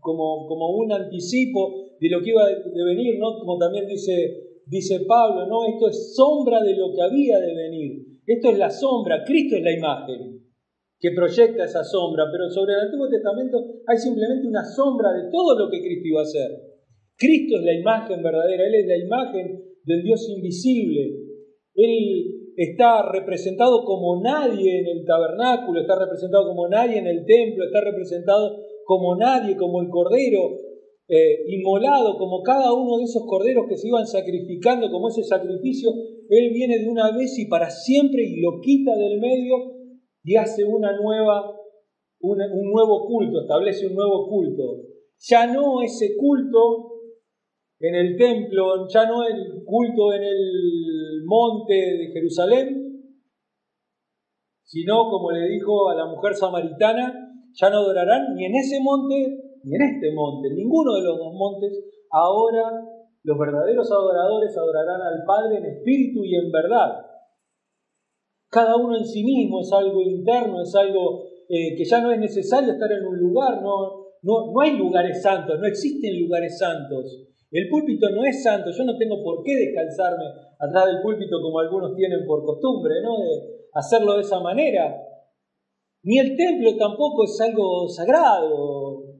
como, 0.00 0.46
como 0.46 0.76
un 0.76 0.92
anticipo 0.92 1.96
de 2.00 2.08
lo 2.08 2.20
que 2.20 2.30
iba 2.30 2.44
a 2.44 2.84
venir, 2.84 3.18
¿no? 3.18 3.38
Como 3.38 3.58
también 3.58 3.86
dice, 3.86 4.62
dice 4.66 5.00
Pablo, 5.06 5.46
¿no? 5.46 5.66
Esto 5.66 5.88
es 5.88 6.14
sombra 6.14 6.62
de 6.62 6.76
lo 6.76 6.92
que 6.94 7.02
había 7.02 7.38
de 7.38 7.54
venir. 7.54 8.06
Esto 8.26 8.50
es 8.50 8.58
la 8.58 8.70
sombra, 8.70 9.24
Cristo 9.24 9.56
es 9.56 9.62
la 9.62 9.72
imagen 9.72 10.40
que 11.00 11.12
proyecta 11.12 11.64
esa 11.64 11.82
sombra, 11.82 12.24
pero 12.30 12.50
sobre 12.50 12.74
el 12.74 12.80
Antiguo 12.80 13.08
Testamento 13.08 13.56
hay 13.86 13.96
simplemente 13.96 14.46
una 14.46 14.64
sombra 14.64 15.12
de 15.12 15.30
todo 15.30 15.58
lo 15.58 15.70
que 15.70 15.80
Cristo 15.80 16.08
iba 16.08 16.20
a 16.20 16.24
hacer. 16.24 16.50
Cristo 17.16 17.56
es 17.56 17.64
la 17.64 17.72
imagen 17.72 18.22
verdadera, 18.22 18.66
Él 18.66 18.74
es 18.74 18.86
la 18.86 18.98
imagen 18.98 19.62
del 19.84 20.02
Dios 20.02 20.28
invisible. 20.28 21.20
Él 21.74 22.39
está 22.62 23.10
representado 23.10 23.84
como 23.86 24.20
nadie 24.20 24.80
en 24.80 24.86
el 24.86 25.06
tabernáculo, 25.06 25.80
está 25.80 25.98
representado 25.98 26.46
como 26.46 26.68
nadie 26.68 26.98
en 26.98 27.06
el 27.06 27.24
templo, 27.24 27.64
está 27.64 27.80
representado 27.80 28.58
como 28.84 29.16
nadie, 29.16 29.56
como 29.56 29.80
el 29.80 29.88
Cordero, 29.88 30.58
eh, 31.08 31.42
inmolado 31.48 32.18
como 32.18 32.42
cada 32.42 32.74
uno 32.74 32.98
de 32.98 33.04
esos 33.04 33.22
corderos 33.26 33.64
que 33.66 33.78
se 33.78 33.88
iban 33.88 34.06
sacrificando 34.06 34.90
como 34.90 35.08
ese 35.08 35.24
sacrificio, 35.24 35.90
Él 36.28 36.50
viene 36.52 36.78
de 36.78 36.86
una 36.86 37.16
vez 37.16 37.38
y 37.38 37.46
para 37.46 37.70
siempre 37.70 38.24
y 38.24 38.42
lo 38.42 38.60
quita 38.60 38.94
del 38.94 39.18
medio 39.18 39.56
y 40.22 40.36
hace 40.36 40.62
una 40.62 40.92
nueva, 41.00 41.56
un 42.20 42.36
nuevo 42.72 43.06
culto, 43.06 43.40
establece 43.40 43.86
un 43.86 43.94
nuevo 43.94 44.28
culto. 44.28 44.82
Ya 45.18 45.46
no 45.46 45.80
ese 45.80 46.14
culto 46.14 46.89
en 47.80 47.94
el 47.94 48.16
templo, 48.16 48.86
ya 48.88 49.06
no 49.06 49.24
el 49.24 49.64
culto 49.64 50.12
en 50.12 50.22
el 50.22 51.22
monte 51.24 51.74
de 51.74 52.10
Jerusalén, 52.12 52.80
sino 54.64 55.08
como 55.08 55.32
le 55.32 55.48
dijo 55.48 55.88
a 55.88 55.94
la 55.94 56.04
mujer 56.04 56.34
samaritana, 56.34 57.12
ya 57.52 57.70
no 57.70 57.78
adorarán 57.78 58.34
ni 58.34 58.44
en 58.44 58.54
ese 58.54 58.80
monte 58.82 59.14
ni 59.64 59.74
en 59.74 59.82
este 59.82 60.12
monte, 60.14 60.50
ninguno 60.50 60.94
de 60.94 61.02
los 61.02 61.18
dos 61.18 61.34
montes, 61.34 61.72
ahora 62.10 62.70
los 63.22 63.38
verdaderos 63.38 63.90
adoradores 63.90 64.56
adorarán 64.56 65.00
al 65.00 65.24
Padre 65.26 65.58
en 65.58 65.66
espíritu 65.66 66.24
y 66.24 66.34
en 66.34 66.50
verdad. 66.50 67.06
Cada 68.50 68.76
uno 68.76 68.96
en 68.96 69.04
sí 69.04 69.22
mismo 69.22 69.60
es 69.60 69.72
algo 69.72 70.02
interno, 70.02 70.62
es 70.62 70.74
algo 70.74 71.24
eh, 71.48 71.76
que 71.76 71.84
ya 71.84 72.00
no 72.00 72.12
es 72.12 72.18
necesario 72.18 72.72
estar 72.72 72.90
en 72.92 73.06
un 73.06 73.18
lugar, 73.18 73.62
no, 73.62 74.06
no, 74.22 74.52
no 74.52 74.60
hay 74.60 74.76
lugares 74.76 75.22
santos, 75.22 75.58
no 75.58 75.66
existen 75.66 76.20
lugares 76.22 76.58
santos. 76.58 77.29
El 77.50 77.68
púlpito 77.68 78.10
no 78.10 78.24
es 78.24 78.42
santo, 78.42 78.70
yo 78.70 78.84
no 78.84 78.96
tengo 78.96 79.22
por 79.22 79.42
qué 79.42 79.56
descalzarme 79.56 80.24
atrás 80.58 80.86
del 80.86 81.02
púlpito 81.02 81.40
como 81.42 81.58
algunos 81.58 81.96
tienen 81.96 82.24
por 82.26 82.44
costumbre, 82.44 82.94
¿no? 83.02 83.18
De 83.18 83.66
hacerlo 83.74 84.14
de 84.14 84.22
esa 84.22 84.38
manera. 84.40 84.96
Ni 86.04 86.18
el 86.18 86.36
templo 86.36 86.76
tampoco 86.76 87.24
es 87.24 87.40
algo 87.40 87.88
sagrado, 87.88 89.10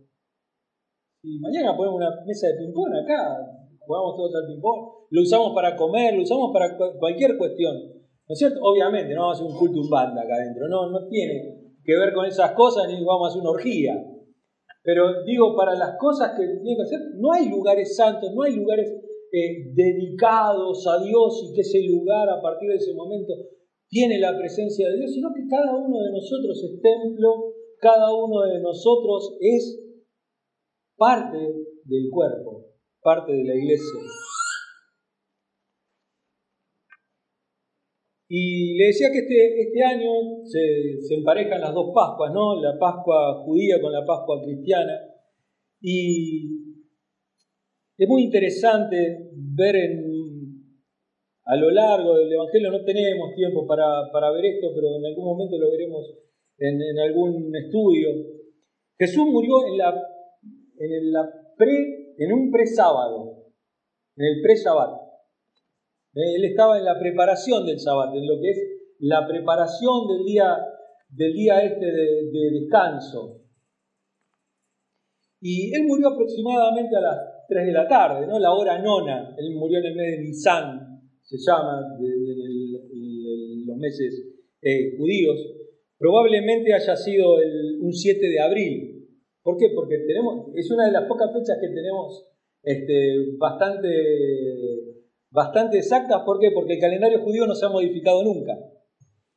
y 1.23 1.39
mañana 1.39 1.77
ponemos 1.77 1.97
una 1.97 2.25
mesa 2.25 2.49
de 2.49 2.55
ping-pong 2.55 2.95
acá, 3.05 3.45
jugamos 3.79 4.17
todos 4.17 4.35
al 4.37 4.47
ping-pong, 4.47 5.05
lo 5.11 5.21
usamos 5.21 5.53
para 5.55 5.77
comer, 5.77 6.15
lo 6.15 6.23
usamos 6.23 6.51
para 6.51 6.79
cualquier 6.99 7.37
cuestión. 7.37 7.77
¿No 7.77 8.33
es 8.33 8.39
cierto? 8.39 8.61
Obviamente, 8.63 9.13
no 9.15 9.23
vamos 9.23 9.37
a 9.37 9.43
hacer 9.43 9.53
un 9.53 9.59
culto 9.59 9.81
un 9.81 9.91
banda 9.91 10.23
acá 10.23 10.35
adentro, 10.35 10.67
no, 10.69 10.89
no 10.89 11.09
tiene 11.09 11.75
que 11.85 11.99
ver 11.99 12.15
con 12.15 12.25
esas 12.25 12.53
cosas 12.53 12.89
ni 12.89 13.05
vamos 13.05 13.27
a 13.27 13.29
hacer 13.29 13.41
una 13.43 13.51
orgía. 13.51 13.93
Pero 14.83 15.25
digo, 15.25 15.55
para 15.57 15.75
las 15.75 15.97
cosas 15.99 16.33
que 16.37 16.47
tienen 16.47 16.77
que 16.77 16.83
hacer, 16.83 17.01
no 17.17 17.33
hay 17.33 17.49
lugares 17.49 17.97
santos, 17.97 18.33
no 18.35 18.43
hay 18.43 18.57
lugares 18.57 18.91
eh, 19.33 19.71
dedicados 19.75 20.87
a 20.89 21.03
Dios 21.05 21.45
y 21.45 21.55
que 21.55 21.61
ese 21.61 21.83
lugar 21.89 22.29
a 22.29 22.41
partir 22.41 22.71
de 22.71 22.77
ese 22.77 22.95
momento 22.95 23.33
tiene 23.89 24.19
la 24.19 24.37
presencia 24.37 24.89
de 24.89 24.99
Dios, 24.99 25.13
sino 25.13 25.29
que 25.35 25.47
cada 25.49 25.77
uno 25.77 25.99
de 26.01 26.13
nosotros 26.13 26.65
es 26.65 26.81
templo, 26.81 27.55
cada 27.79 28.15
uno 28.15 28.43
de 28.43 28.61
nosotros 28.61 29.37
es 29.41 29.81
parte 30.97 31.39
del 31.39 32.11
cuerpo, 32.11 32.67
parte 33.03 33.33
de 33.33 33.45
la 33.45 33.55
iglesia. 33.55 34.01
Y 38.33 38.79
le 38.79 38.87
decía 38.87 39.11
que 39.11 39.19
este, 39.19 39.61
este 39.61 39.83
año 39.83 40.45
se, 40.45 41.03
se, 41.03 41.15
emparejan 41.17 41.61
las 41.61 41.75
dos 41.75 41.91
Pascuas, 41.93 42.33
¿no? 42.33 42.63
La 42.63 42.79
Pascua 42.79 43.43
judía 43.45 43.81
con 43.81 43.93
la 43.93 44.07
Pascua 44.07 44.41
cristiana. 44.41 44.93
Y 45.81 46.77
es 47.99 48.09
muy 48.09 48.23
interesante 48.23 49.31
ver 49.35 49.75
en, 49.75 50.65
a 51.45 51.57
lo 51.57 51.71
largo 51.71 52.19
del 52.19 52.33
Evangelio, 52.33 52.71
no 52.71 52.85
tenemos 52.85 53.35
tiempo 53.35 53.67
para, 53.67 54.13
para 54.13 54.31
ver 54.31 54.45
esto, 54.45 54.69
pero 54.77 54.97
en 54.97 55.07
algún 55.07 55.25
momento 55.25 55.59
lo 55.59 55.69
veremos 55.73 56.07
en, 56.59 56.81
en 56.81 56.99
algún 57.01 57.53
estudio. 57.57 58.11
Jesús 58.97 59.27
murió 59.27 59.67
en 59.67 59.77
la 59.77 60.01
en, 60.79 61.13
la 61.13 61.29
pre, 61.57 62.15
en 62.17 62.33
un 62.33 62.51
pre-sábado, 62.51 63.45
en 64.17 64.25
el 64.25 64.43
pre-Shabbat. 64.43 65.10
Eh, 66.15 66.35
él 66.37 66.45
estaba 66.45 66.79
en 66.79 66.85
la 66.85 66.99
preparación 66.99 67.67
del 67.67 67.77
Shabbat, 67.77 68.15
en 68.15 68.27
lo 68.27 68.41
que 68.41 68.51
es 68.51 68.59
la 69.01 69.27
preparación 69.27 70.09
del 70.09 70.25
día, 70.25 71.61
este 71.63 71.87
de, 71.87 72.61
descanso. 72.61 73.43
Y 75.41 75.75
él 75.75 75.87
murió 75.87 76.09
aproximadamente 76.09 76.97
a 76.97 77.01
las 77.01 77.19
3 77.49 77.67
de 77.67 77.73
la 77.73 77.89
tarde, 77.89 78.27
¿no? 78.27 78.39
la 78.39 78.53
hora 78.53 78.79
nona. 78.79 79.35
Él 79.39 79.55
murió 79.55 79.79
en 79.79 79.87
el 79.87 79.97
mes 79.97 80.19
de 80.19 80.23
Nisan, 80.23 81.03
se 81.23 81.39
llama, 81.39 81.97
de, 81.99 83.67
los 83.67 83.77
meses 83.77 84.27
eh, 84.63 84.97
judíos. 84.99 85.39
Probablemente 85.97 86.75
haya 86.75 86.97
sido 86.97 87.37
un 87.81 87.93
7 87.93 88.29
de 88.29 88.41
abril. 88.41 89.09
¿Por 89.43 89.57
qué? 89.57 89.71
Porque 89.75 89.99
tenemos, 90.07 90.49
es 90.55 90.71
una 90.71 90.87
de 90.87 90.93
las 90.93 91.05
pocas 91.05 91.33
fechas 91.33 91.59
que 91.61 91.69
tenemos 91.69 92.27
este, 92.63 93.37
bastante, 93.39 93.89
bastante 95.31 95.79
exactas. 95.79 96.23
¿Por 96.25 96.39
qué? 96.39 96.51
Porque 96.51 96.75
el 96.75 96.81
calendario 96.81 97.23
judío 97.23 97.47
no 97.47 97.55
se 97.55 97.67
ha 97.67 97.71
modificado 97.71 98.23
nunca 98.23 98.53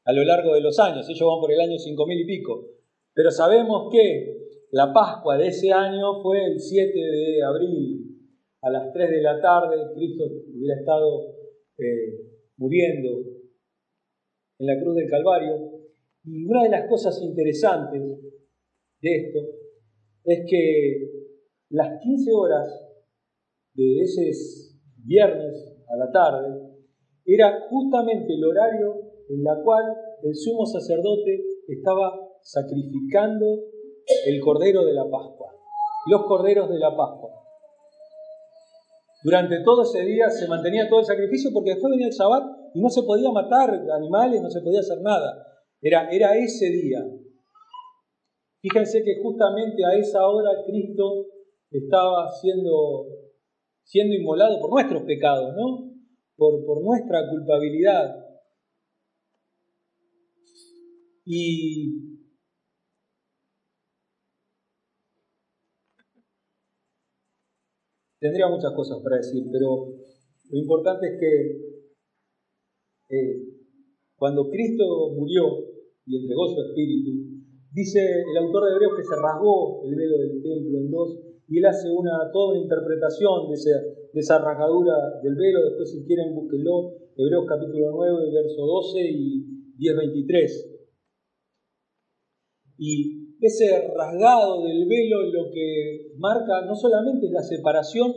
a 0.06 0.14
lo 0.14 0.24
largo 0.24 0.54
de 0.54 0.62
los 0.62 0.80
años. 0.80 1.08
Ellos 1.10 1.28
van 1.28 1.40
por 1.40 1.52
el 1.52 1.62
año 1.62 1.78
5000 1.78 2.20
y 2.20 2.26
pico. 2.26 2.70
Pero 3.14 3.32
sabemos 3.32 3.90
que 3.92 4.34
la 4.72 4.92
Pascua 4.92 5.38
de 5.38 5.48
ese 5.48 5.72
año 5.72 6.22
fue 6.22 6.46
el 6.46 6.60
7 6.60 6.92
de 6.94 7.44
abril. 7.44 8.00
A 8.62 8.70
las 8.70 8.92
3 8.94 9.10
de 9.10 9.22
la 9.22 9.42
tarde 9.42 9.94
Cristo 9.94 10.24
hubiera 10.54 10.80
estado 10.80 11.36
eh, 11.78 12.18
muriendo 12.58 13.10
en 14.60 14.68
la 14.68 14.82
cruz 14.82 14.96
del 14.96 15.10
Calvario. 15.10 15.56
Y 16.24 16.46
una 16.46 16.64
de 16.64 16.70
las 16.70 16.90
cosas 16.90 17.22
interesantes 17.22 18.02
de 19.02 19.16
esto 19.16 19.40
es 20.24 20.46
que 20.50 21.10
las 21.70 22.00
15 22.02 22.32
horas 22.34 22.68
de 23.74 24.02
ese 24.02 24.32
viernes 25.04 25.73
a 25.94 25.98
la 25.98 26.12
tarde 26.12 26.74
era 27.26 27.68
justamente 27.70 28.34
el 28.34 28.44
horario 28.44 28.96
en 29.30 29.44
la 29.44 29.62
cual 29.64 29.84
el 30.24 30.36
sumo 30.36 30.66
sacerdote 30.66 31.44
estaba 31.68 32.20
sacrificando 32.42 33.60
el 34.26 34.42
cordero 34.42 34.84
de 34.84 34.94
la 34.94 35.04
Pascua, 35.10 35.54
los 36.08 36.24
corderos 36.26 36.70
de 36.70 36.80
la 36.80 36.96
Pascua. 36.96 37.32
Durante 39.24 39.64
todo 39.64 39.84
ese 39.84 40.04
día 40.04 40.30
se 40.30 40.48
mantenía 40.48 40.90
todo 40.90 41.00
el 41.00 41.06
sacrificio 41.06 41.52
porque 41.54 41.72
después 41.72 41.92
venía 41.92 42.08
el 42.08 42.14
Shabbat 42.14 42.44
y 42.74 42.82
no 42.82 42.90
se 42.90 43.04
podía 43.04 43.32
matar 43.32 43.70
animales, 43.96 44.42
no 44.42 44.50
se 44.50 44.62
podía 44.62 44.82
hacer 44.82 45.00
nada. 45.02 45.48
Era, 45.82 46.10
era 46.10 46.36
ese 46.36 46.66
día. 46.70 47.00
Fíjense 48.60 49.04
que 49.04 49.22
justamente 49.22 49.86
a 49.86 49.94
esa 49.94 50.28
hora 50.28 50.52
Cristo 50.66 51.28
estaba 51.72 52.30
siendo, 52.32 53.06
siendo 53.84 54.15
inmolado 54.15 54.60
por 54.60 54.72
nuestros 54.72 55.04
pecados, 55.04 55.54
¿no? 55.56 55.91
Por, 56.36 56.65
por 56.65 56.84
nuestra 56.84 57.30
culpabilidad. 57.30 58.15
Y 61.26 62.13
Tendría 68.24 68.48
muchas 68.48 68.72
cosas 68.72 69.04
para 69.04 69.17
decir, 69.17 69.43
pero 69.52 70.00
lo 70.50 70.58
importante 70.58 71.08
es 71.08 71.19
que 71.19 71.34
eh, 73.10 73.43
cuando 74.15 74.50
Cristo 74.50 75.12
murió 75.13 75.60
y 76.06 76.22
entregó 76.22 76.48
su 76.48 76.62
espíritu, 76.62 77.12
dice 77.74 78.00
el 78.00 78.38
autor 78.38 78.63
de 78.63 78.72
Hebreos 78.76 78.93
que 78.96 79.04
se 79.04 79.22
rasgó 79.22 79.84
el 79.84 79.96
velo 79.96 80.17
del 80.19 80.41
templo 80.41 80.78
en 80.80 80.89
dos 80.89 81.19
y 81.48 81.60
él 81.60 81.66
hace 81.66 81.90
una, 81.92 82.32
toda 82.32 82.52
una 82.52 82.64
interpretación 82.64 83.50
de, 83.50 83.56
esa 84.20 84.38
rasgadura 84.40 84.94
del 85.22 85.36
velo. 85.36 85.64
Después, 85.66 85.92
si 85.92 86.06
quieren, 86.06 86.36
búsquenlo. 86.36 86.96
Hebreos 87.16 87.46
capítulo 87.48 87.92
9, 87.92 88.32
verso 88.34 88.66
12 88.66 89.00
y 89.02 89.46
10, 89.78 89.96
23. 89.98 90.70
Y 92.78 93.36
ese 93.40 93.94
rasgado 93.96 94.64
del 94.64 94.88
velo 94.88 95.22
lo 95.32 95.52
que 95.52 96.14
marca 96.18 96.66
no 96.66 96.76
solamente 96.76 97.28
es 97.28 97.32
la 97.32 97.44
separación 97.44 98.12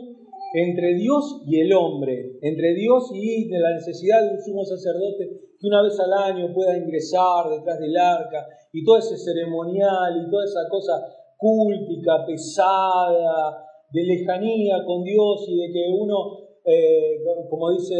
entre 0.53 0.95
Dios 0.95 1.43
y 1.45 1.59
el 1.59 1.73
hombre, 1.73 2.39
entre 2.41 2.73
Dios 2.73 3.11
y 3.13 3.49
la 3.49 3.73
necesidad 3.73 4.23
de 4.23 4.35
un 4.35 4.41
sumo 4.41 4.63
sacerdote 4.63 5.47
que 5.59 5.67
una 5.67 5.83
vez 5.83 5.99
al 5.99 6.13
año 6.13 6.53
pueda 6.53 6.77
ingresar 6.77 7.49
detrás 7.49 7.79
del 7.79 7.97
arca 7.97 8.47
y 8.71 8.83
todo 8.83 8.97
ese 8.97 9.17
ceremonial 9.17 10.25
y 10.25 10.29
toda 10.29 10.45
esa 10.45 10.61
cosa 10.69 10.93
cúltica, 11.37 12.25
pesada, 12.25 13.63
de 13.91 14.03
lejanía 14.03 14.83
con 14.85 15.03
Dios 15.03 15.45
y 15.47 15.55
de 15.55 15.71
que 15.71 15.87
uno, 15.89 16.39
eh, 16.65 17.19
como 17.49 17.71
dice 17.71 17.95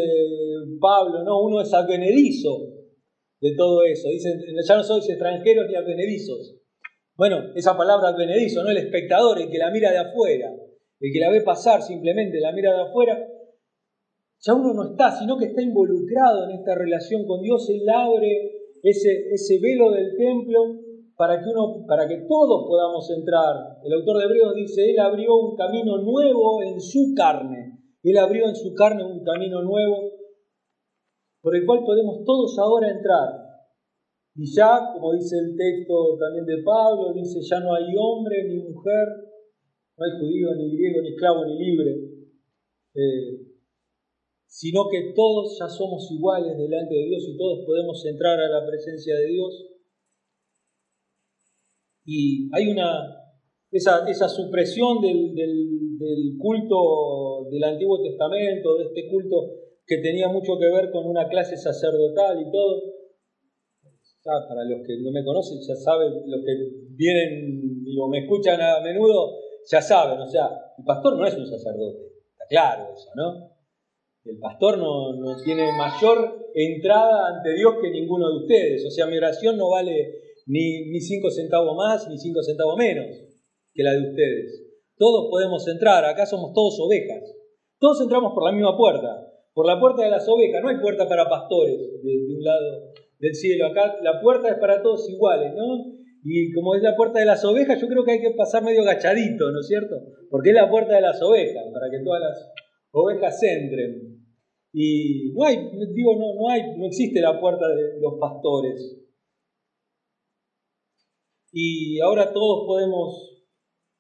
Pablo, 0.81 1.23
no, 1.23 1.41
uno 1.41 1.61
es 1.61 1.73
advenedizo 1.73 2.73
de 3.39 3.55
todo 3.55 3.83
eso. 3.83 4.09
Dicen, 4.09 4.41
ya 4.67 4.75
no 4.75 4.83
sois 4.83 5.07
extranjeros 5.07 5.67
ni 5.69 5.75
advenedizos, 5.75 6.57
bueno, 7.17 7.51
esa 7.55 7.75
palabra 7.75 8.09
advenedizo, 8.09 8.63
¿no? 8.63 8.69
El 8.69 8.77
espectador, 8.77 9.41
el 9.41 9.49
que 9.49 9.57
la 9.57 9.71
mira 9.71 9.91
de 9.91 9.97
afuera, 9.97 10.53
el 10.99 11.11
que 11.11 11.19
la 11.19 11.31
ve 11.31 11.41
pasar 11.41 11.81
simplemente, 11.81 12.39
la 12.39 12.51
mira 12.51 12.75
de 12.75 12.81
afuera, 12.83 13.27
ya 14.39 14.53
uno 14.53 14.71
no 14.75 14.91
está, 14.91 15.17
sino 15.17 15.35
que 15.35 15.45
está 15.45 15.63
involucrado 15.63 16.43
en 16.47 16.57
esta 16.57 16.75
relación 16.75 17.25
con 17.25 17.41
Dios. 17.41 17.67
Él 17.71 17.89
abre 17.89 18.51
ese, 18.83 19.29
ese 19.31 19.59
velo 19.59 19.89
del 19.91 20.15
templo 20.15 20.79
para 21.17 21.41
que, 21.41 21.49
uno, 21.49 21.83
para 21.87 22.07
que 22.07 22.25
todos 22.29 22.67
podamos 22.67 23.09
entrar. 23.09 23.81
El 23.83 23.93
autor 23.93 24.19
de 24.19 24.25
Hebreos 24.25 24.53
dice, 24.53 24.91
Él 24.91 24.99
abrió 24.99 25.35
un 25.35 25.55
camino 25.55 25.97
nuevo 25.97 26.61
en 26.61 26.79
su 26.79 27.13
carne. 27.15 27.79
Él 28.03 28.17
abrió 28.17 28.47
en 28.47 28.55
su 28.55 28.73
carne 28.75 29.03
un 29.03 29.23
camino 29.23 29.63
nuevo 29.63 30.11
por 31.41 31.55
el 31.55 31.65
cual 31.65 31.83
podemos 31.83 32.23
todos 32.23 32.57
ahora 32.59 32.91
entrar. 32.91 33.47
Y 34.35 34.45
ya, 34.53 34.93
como 34.93 35.13
dice 35.13 35.37
el 35.39 35.55
texto 35.57 36.17
también 36.19 36.45
de 36.45 36.61
Pablo, 36.63 37.11
dice, 37.13 37.41
ya 37.41 37.59
no 37.61 37.73
hay 37.73 37.85
hombre 37.97 38.43
ni 38.47 38.59
mujer, 38.59 39.07
no 39.97 40.05
hay 40.05 40.11
judío 40.19 40.53
ni 40.53 40.77
griego, 40.77 41.01
ni 41.01 41.09
esclavo 41.09 41.45
ni 41.45 41.57
libre, 41.57 41.97
eh, 42.93 43.47
sino 44.45 44.87
que 44.91 45.13
todos 45.15 45.57
ya 45.59 45.67
somos 45.67 46.11
iguales 46.11 46.55
delante 46.55 46.93
de 46.93 47.05
Dios 47.05 47.23
y 47.27 47.35
todos 47.35 47.65
podemos 47.65 48.05
entrar 48.05 48.39
a 48.39 48.49
la 48.49 48.65
presencia 48.67 49.15
de 49.15 49.25
Dios. 49.25 49.76
Y 52.09 52.47
hay 52.55 52.71
una, 52.71 53.03
esa, 53.69 54.07
esa 54.07 54.29
supresión 54.29 55.01
del, 55.01 55.35
del, 55.35 56.37
culto 56.39 57.49
del 57.51 57.63
Antiguo 57.65 58.01
Testamento, 58.01 58.77
de 58.77 58.85
este 58.85 59.09
culto 59.09 59.35
que 59.85 59.97
tenía 59.97 60.29
mucho 60.29 60.57
que 60.57 60.69
ver 60.69 60.89
con 60.89 61.05
una 61.05 61.27
clase 61.27 61.57
sacerdotal 61.57 62.39
y 62.39 62.49
todo, 62.49 62.81
para 64.23 64.63
los 64.63 64.87
que 64.87 64.97
no 65.01 65.11
me 65.11 65.23
conocen, 65.23 65.59
ya 65.67 65.75
saben, 65.75 66.13
los 66.27 66.41
que 66.45 66.53
vienen 66.95 67.83
o 67.99 68.07
me 68.07 68.19
escuchan 68.19 68.61
a 68.61 68.79
menudo, 68.81 69.39
ya 69.69 69.81
saben, 69.81 70.19
o 70.19 70.27
sea, 70.27 70.47
el 70.77 70.85
pastor 70.85 71.17
no 71.17 71.25
es 71.25 71.35
un 71.35 71.45
sacerdote, 71.45 72.07
está 72.31 72.45
claro 72.49 72.93
eso, 72.93 73.09
¿no? 73.15 73.51
El 74.23 74.39
pastor 74.39 74.77
no, 74.77 75.13
no 75.13 75.35
tiene 75.43 75.71
mayor 75.77 76.49
entrada 76.53 77.35
ante 77.35 77.53
Dios 77.53 77.75
que 77.81 77.89
ninguno 77.89 78.29
de 78.29 78.37
ustedes, 78.43 78.85
o 78.85 78.91
sea, 78.91 79.07
mi 79.07 79.17
oración 79.17 79.57
no 79.57 79.71
vale 79.71 80.26
ni, 80.47 80.89
ni 80.89 80.99
cinco 80.99 81.29
centavos 81.29 81.75
más 81.77 82.07
ni 82.09 82.17
cinco 82.17 82.41
centavos 82.41 82.75
menos 82.77 83.05
que 83.73 83.83
la 83.83 83.93
de 83.93 84.09
ustedes. 84.09 84.63
Todos 84.97 85.29
podemos 85.29 85.67
entrar, 85.67 86.03
acá 86.05 86.25
somos 86.25 86.53
todos 86.53 86.79
ovejas. 86.79 87.21
Todos 87.79 88.01
entramos 88.01 88.33
por 88.33 88.43
la 88.43 88.51
misma 88.51 88.75
puerta, 88.75 89.07
por 89.53 89.67
la 89.67 89.79
puerta 89.79 90.03
de 90.03 90.09
las 90.09 90.27
ovejas. 90.27 90.61
No 90.63 90.69
hay 90.69 90.77
puerta 90.77 91.07
para 91.07 91.29
pastores 91.29 91.77
de 91.77 92.35
un 92.35 92.43
lado 92.43 92.93
del 93.19 93.35
cielo. 93.35 93.67
Acá 93.67 93.97
la 94.01 94.19
puerta 94.19 94.49
es 94.49 94.55
para 94.55 94.81
todos 94.81 95.07
iguales, 95.09 95.53
¿no? 95.55 95.93
Y 96.23 96.51
como 96.53 96.75
es 96.75 96.81
la 96.81 96.95
puerta 96.95 97.19
de 97.19 97.25
las 97.25 97.45
ovejas, 97.45 97.79
yo 97.79 97.87
creo 97.87 98.03
que 98.03 98.13
hay 98.13 98.21
que 98.21 98.31
pasar 98.31 98.63
medio 98.63 98.81
agachadito, 98.81 99.51
¿no 99.51 99.59
es 99.59 99.67
cierto? 99.67 99.95
Porque 100.29 100.49
es 100.49 100.55
la 100.55 100.69
puerta 100.69 100.95
de 100.95 101.01
las 101.01 101.21
ovejas, 101.21 101.63
para 101.71 101.89
que 101.91 102.03
todas 102.03 102.21
las 102.21 102.51
ovejas 102.91 103.43
entren. 103.43 104.17
Y 104.73 105.31
no 105.33 105.45
hay, 105.45 105.57
digo, 105.93 106.15
no, 106.17 106.33
no 106.35 106.49
hay, 106.49 106.61
no 106.77 106.85
existe 106.87 107.21
la 107.21 107.39
puerta 107.39 107.67
de 107.69 108.01
los 108.01 108.15
pastores. 108.19 109.06
Y 111.51 111.99
ahora 112.01 112.33
todos 112.33 112.65
podemos, 112.65 113.45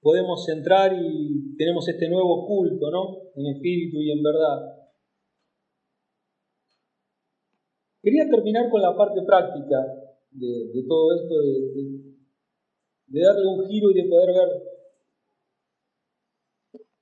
podemos 0.01 0.47
entrar 0.49 0.93
y 0.93 1.55
tenemos 1.55 1.87
este 1.87 2.09
nuevo 2.09 2.45
culto, 2.45 2.91
¿no? 2.91 3.17
En 3.35 3.55
espíritu 3.55 3.97
y 4.01 4.11
en 4.11 4.21
verdad. 4.21 4.77
Quería 8.01 8.29
terminar 8.29 8.69
con 8.69 8.81
la 8.81 8.95
parte 8.95 9.21
práctica 9.25 9.77
de, 10.31 10.83
todo 10.87 11.15
esto, 11.15 11.35
de, 13.07 13.21
darle 13.21 13.47
un 13.47 13.65
giro 13.67 13.91
y 13.91 13.95
de 13.95 14.09
poder 14.09 14.29
ver 14.33 14.49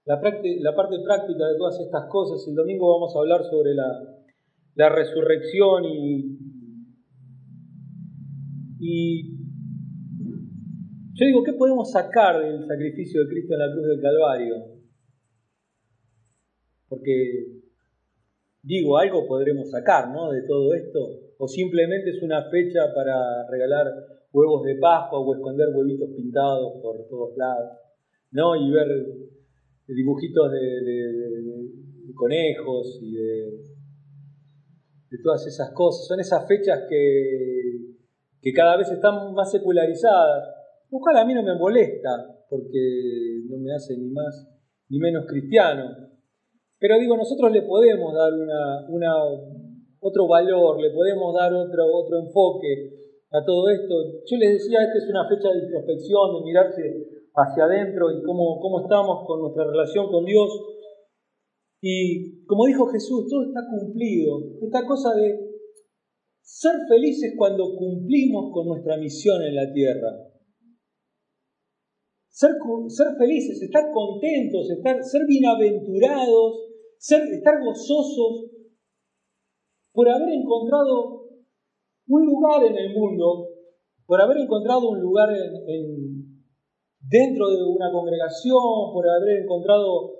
la, 0.05 0.15
la, 0.15 0.75
parte 0.75 0.95
práctica 1.03 1.47
de 1.47 1.57
todas 1.57 1.79
estas 1.79 2.09
cosas. 2.09 2.47
El 2.47 2.55
domingo 2.55 2.93
vamos 2.93 3.15
a 3.15 3.19
hablar 3.19 3.43
sobre 3.43 3.73
la, 3.73 4.89
resurrección 4.89 5.85
y 8.79 9.44
yo 11.15 11.25
digo, 11.25 11.43
¿qué 11.43 11.53
podemos 11.53 11.91
sacar 11.91 12.39
del 12.39 12.65
sacrificio 12.67 13.23
de 13.23 13.29
Cristo 13.29 13.53
en 13.53 13.59
la 13.59 13.73
cruz 13.73 13.87
del 13.87 14.01
Calvario? 14.01 14.55
Porque 16.87 17.55
Digo, 18.65 18.97
algo 18.97 19.27
podremos 19.27 19.69
sacar, 19.69 20.09
¿no? 20.09 20.31
De 20.31 20.41
todo 20.41 20.73
esto. 20.73 20.99
O 21.37 21.47
simplemente 21.47 22.09
es 22.09 22.23
una 22.23 22.49
fecha 22.49 22.91
para 22.95 23.47
regalar 23.47 23.85
huevos 24.33 24.63
de 24.63 24.75
Pascua 24.77 25.19
o 25.19 25.35
esconder 25.35 25.67
huevitos 25.71 26.09
pintados 26.15 26.81
por 26.81 27.07
todos 27.07 27.37
lados. 27.37 27.77
¿no? 28.31 28.55
Y 28.55 28.71
ver 28.71 28.87
dibujitos 29.87 30.51
de, 30.51 32.15
conejos 32.15 32.99
y 33.03 33.13
de, 33.13 33.59
todas 35.23 35.45
esas 35.45 35.71
cosas. 35.71 36.07
Son 36.07 36.19
esas 36.19 36.47
fechas 36.47 36.85
que, 36.89 37.93
que 38.41 38.51
cada 38.51 38.77
vez 38.77 38.89
están 38.89 39.31
más 39.35 39.51
secularizadas, 39.51 40.54
lo 40.95 41.01
cual 41.01 41.17
a 41.17 41.25
mí 41.25 41.33
no 41.33 41.43
me 41.43 41.55
molesta, 41.55 42.09
porque 42.49 43.43
no 43.49 43.57
me 43.57 43.73
hace 43.73 43.97
ni 43.97 44.09
más 44.11 44.47
ni 44.89 44.99
menos 44.99 45.25
cristiano. 45.27 45.91
Pero 46.79 46.99
digo, 46.99 47.17
nosotros 47.17 47.51
le 47.51 47.63
podemos 47.63 48.13
dar 48.13 48.31
otro 49.99 50.27
valor, 50.27 50.79
le 50.81 50.91
podemos 50.91 51.33
dar 51.33 51.53
otro, 51.53 51.85
otro 51.91 52.19
enfoque 52.19 52.91
a 53.31 53.43
todo 53.43 53.69
esto. 53.69 53.93
Yo 54.25 54.37
les 54.37 54.53
decía, 54.53 54.83
esta 54.83 54.97
es 54.97 55.09
una 55.09 55.27
fecha 55.27 55.51
de 55.51 55.65
introspección, 55.65 56.35
de 56.35 56.45
mirarse 56.45 56.81
hacia 57.33 57.65
adentro 57.65 58.11
y 58.11 58.23
cómo 58.23 58.81
estamos 58.83 59.25
con 59.27 59.41
nuestra 59.41 59.65
relación 59.65 60.07
con 60.07 60.23
Dios. 60.23 60.49
Y 61.81 62.45
como 62.45 62.67
dijo 62.67 62.87
Jesús, 62.87 63.27
todo 63.29 63.43
está 63.43 63.61
cumplido. 63.69 64.39
Esta 64.61 64.85
cosa 64.85 65.13
de 65.15 65.39
ser 66.41 66.75
felices 66.87 67.33
cuando 67.37 67.75
cumplimos 67.75 68.53
con 68.53 68.67
nuestra 68.67 68.97
misión 68.97 69.43
en 69.43 69.55
la 69.55 69.73
tierra. 69.73 70.34
Ser, 72.35 72.51
ser 72.89 73.15
felices, 73.15 73.61
estar 73.61 73.93
contentos, 73.93 74.69
estar, 74.69 75.01
ser 75.01 75.21
bienaventurados, 75.25 76.67
ser, 76.97 77.23
estar 77.31 77.63
gozosos 77.63 78.51
por 79.93 80.09
haber 80.09 80.33
encontrado 80.33 81.29
un 82.09 82.25
lugar 82.25 82.61
en 82.65 82.75
el 82.75 82.93
mundo, 82.93 83.47
por 84.05 84.19
haber 84.19 84.39
encontrado 84.39 84.89
un 84.89 84.99
lugar 84.99 85.29
en, 85.31 86.43
dentro 86.99 87.51
de 87.51 87.63
una 87.63 87.89
congregación, 87.89 88.91
por 88.91 89.07
haber 89.07 89.43
encontrado 89.43 90.11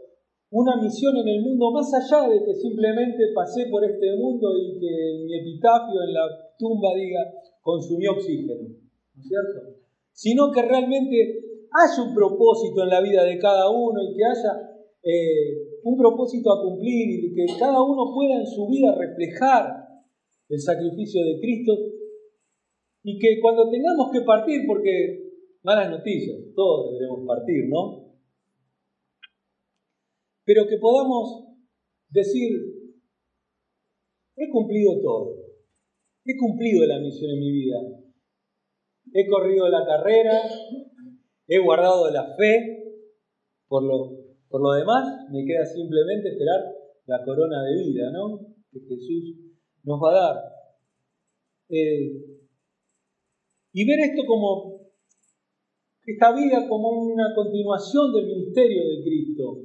una 0.52 0.78
misión 0.78 1.18
en 1.18 1.28
el 1.28 1.42
mundo, 1.42 1.70
más 1.72 1.94
allá 1.94 2.30
de 2.30 2.46
que 2.46 2.56
simplemente 2.56 3.34
pasé 3.36 3.66
por 3.70 3.84
este 3.84 4.16
mundo 4.16 4.56
y 4.58 4.80
que 4.80 5.26
mi 5.26 5.38
epitafio 5.38 6.02
en 6.08 6.14
la 6.14 6.30
tumba 6.58 6.96
diga 6.96 7.20
consumió 7.60 8.14
oxígeno, 8.14 8.70
¿no 8.70 9.22
es 9.22 9.28
cierto? 9.28 9.76
Sino 10.14 10.50
que 10.54 10.62
realmente 10.62 11.55
haya 11.76 12.04
un 12.04 12.16
propósito 12.16 12.84
en 12.84 12.90
la 12.90 13.02
vida 13.02 13.24
de 13.24 13.38
cada 13.38 13.70
uno 13.70 14.02
y 14.02 14.16
que 14.16 14.24
haya 14.24 14.76
eh, 15.04 15.80
un 15.84 15.98
propósito 15.98 16.52
a 16.52 16.62
cumplir 16.64 17.26
y 17.26 17.34
que 17.34 17.46
cada 17.60 17.84
uno 17.84 18.14
pueda 18.14 18.40
en 18.40 18.48
su 18.48 18.68
vida 18.68 18.96
reflejar 18.96 19.86
el 20.50 20.60
sacrificio 20.60 21.22
de 21.24 21.40
Cristo. 21.40 21.74
Y 23.04 23.20
que 23.20 23.40
cuando 23.40 23.70
tengamos 23.70 24.10
que 24.12 24.22
partir, 24.22 24.62
porque 24.66 25.26
malas 25.64 25.90
noticias, 25.92 26.38
todos 26.56 26.92
deberemos 26.92 27.28
partir, 27.28 27.70
¿no? 27.70 28.16
Pero 30.44 30.68
que 30.68 30.78
podamos 30.78 31.46
decir, 32.10 32.52
he 34.38 34.50
cumplido 34.50 35.02
todo, 35.02 35.38
he 36.24 36.38
cumplido 36.38 36.86
la 36.86 37.00
misión 37.00 37.32
en 37.32 37.40
mi 37.40 37.52
vida, 37.52 37.78
he 39.14 39.28
corrido 39.28 39.70
la 39.70 39.86
carrera, 39.86 40.42
he 41.48 41.60
guardado 41.60 42.12
la 42.12 42.36
fe, 42.36 42.84
por 43.68 43.84
lo, 43.84 44.72
demás 44.74 45.28
me 45.32 45.46
queda 45.46 45.66
simplemente 45.66 46.30
esperar 46.30 46.62
la 47.06 47.24
corona 47.24 47.64
de 47.64 47.84
vida, 47.84 48.12
¿no? 48.12 48.40
Que 48.72 48.80
Jesús 48.80 49.36
nos 49.84 50.00
va 50.02 50.12
a 50.12 50.22
dar. 50.22 50.36
Eh, 51.70 52.12
y 53.74 53.86
ver 53.86 54.00
esto 54.00 54.24
como 54.26 54.76
esta 56.06 56.36
vida 56.36 56.68
como 56.68 56.90
una 56.92 57.34
continuación 57.36 58.14
del 58.14 58.28
ministerio 58.28 58.84
de 58.88 59.04
Cristo. 59.04 59.58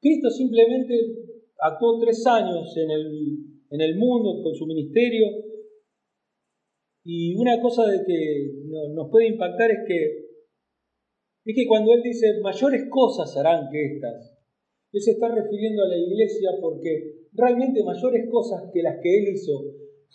Cristo 0.00 0.30
simplemente 0.30 0.94
actuó 1.60 1.98
tres 2.00 2.26
años 2.26 2.74
en 2.76 3.80
el 3.80 3.96
mundo 3.96 4.42
con 4.42 4.54
su 4.54 4.66
ministerio 4.66 5.45
y 7.08 7.36
una 7.36 7.60
cosa 7.62 7.86
de 7.86 8.02
que 8.04 8.50
nos 8.92 9.08
puede 9.12 9.28
impactar 9.28 9.70
es 9.70 9.78
que 9.86 10.26
es 11.44 11.54
que 11.54 11.66
cuando 11.68 11.94
él 11.94 12.02
dice 12.02 12.40
mayores 12.42 12.90
cosas 12.90 13.36
harán 13.36 13.70
que 13.70 13.94
estas, 13.94 14.34
él 14.92 15.00
se 15.00 15.12
está 15.12 15.28
refiriendo 15.28 15.84
a 15.84 15.88
la 15.88 15.96
iglesia 15.96 16.50
porque 16.60 17.28
realmente 17.32 17.84
mayores 17.84 18.28
cosas 18.28 18.64
que 18.74 18.82
las 18.82 18.98
que 19.00 19.18
él 19.18 19.34
hizo. 19.34 19.52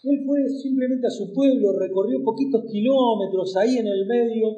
Él 0.04 0.26
fue 0.26 0.50
simplemente 0.50 1.08
a 1.08 1.12
su 1.12 1.32
pueblo, 1.32 1.80
recorrió 1.80 2.22
poquitos 2.26 2.66
kilómetros 2.70 3.56
ahí 3.56 3.78
en 3.78 3.88
el 3.88 4.06
medio, 4.06 4.50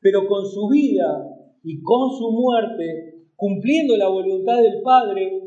pero 0.00 0.26
con 0.26 0.44
su 0.44 0.68
vida 0.68 1.24
y 1.62 1.80
con 1.80 2.10
su 2.10 2.30
muerte, 2.30 3.24
cumpliendo 3.36 3.96
la 3.96 4.08
voluntad 4.08 4.60
del 4.60 4.82
Padre, 4.82 5.40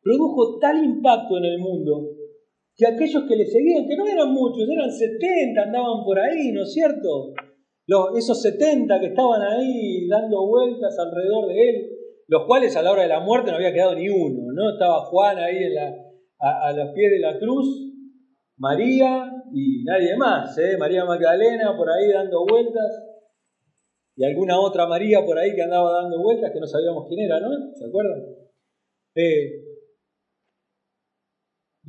produjo 0.00 0.58
tal 0.60 0.84
impacto 0.84 1.38
en 1.38 1.44
el 1.46 1.58
mundo 1.58 2.19
que 2.80 2.86
aquellos 2.86 3.24
que 3.28 3.36
le 3.36 3.44
seguían, 3.44 3.86
que 3.86 3.94
no 3.94 4.06
eran 4.06 4.32
muchos, 4.32 4.66
eran 4.66 4.90
70, 4.90 5.60
andaban 5.60 6.02
por 6.02 6.18
ahí, 6.18 6.50
¿no 6.50 6.62
es 6.62 6.72
cierto? 6.72 7.34
Los, 7.86 8.16
esos 8.16 8.40
70 8.40 8.98
que 9.00 9.08
estaban 9.08 9.42
ahí 9.42 10.08
dando 10.08 10.46
vueltas 10.46 10.98
alrededor 10.98 11.48
de 11.48 11.68
él, 11.68 11.90
los 12.26 12.46
cuales 12.46 12.74
a 12.76 12.82
la 12.82 12.92
hora 12.92 13.02
de 13.02 13.08
la 13.08 13.20
muerte 13.20 13.50
no 13.50 13.58
había 13.58 13.74
quedado 13.74 13.94
ni 13.94 14.08
uno, 14.08 14.50
¿no? 14.54 14.70
Estaba 14.70 15.00
Juan 15.00 15.36
ahí 15.36 15.68
la, 15.74 15.94
a, 16.38 16.72
los 16.72 16.94
pies 16.94 17.10
de 17.10 17.18
la 17.18 17.38
cruz, 17.38 17.92
María 18.56 19.30
y 19.52 19.84
nadie 19.84 20.16
más, 20.16 20.56
¿eh? 20.56 20.78
María 20.78 21.04
Magdalena 21.04 21.76
por 21.76 21.90
ahí 21.90 22.10
dando 22.10 22.46
vueltas, 22.46 22.90
y 24.16 24.24
alguna 24.24 24.58
otra 24.58 24.86
María 24.86 25.22
por 25.22 25.38
ahí 25.38 25.54
que 25.54 25.62
andaba 25.62 26.00
dando 26.00 26.22
vueltas 26.22 26.50
que 26.50 26.60
no 26.60 26.66
sabíamos 26.66 27.04
quién 27.08 27.26
era, 27.26 27.40
¿no? 27.40 27.50
¿Se 27.74 27.84
acuerdan? 27.84 28.24
Eh, 29.16 29.69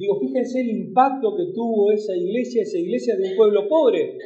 digo, 0.01 0.19
fíjense 0.19 0.61
el 0.61 0.69
impacto 0.69 1.35
que 1.37 1.53
tuvo 1.53 1.91
esa 1.91 2.15
iglesia, 2.15 2.63
esa 2.63 2.79
iglesia 2.79 3.15
de 3.15 3.29
un 3.29 3.35
pueblo 3.37 3.67
pobre. 3.69 4.17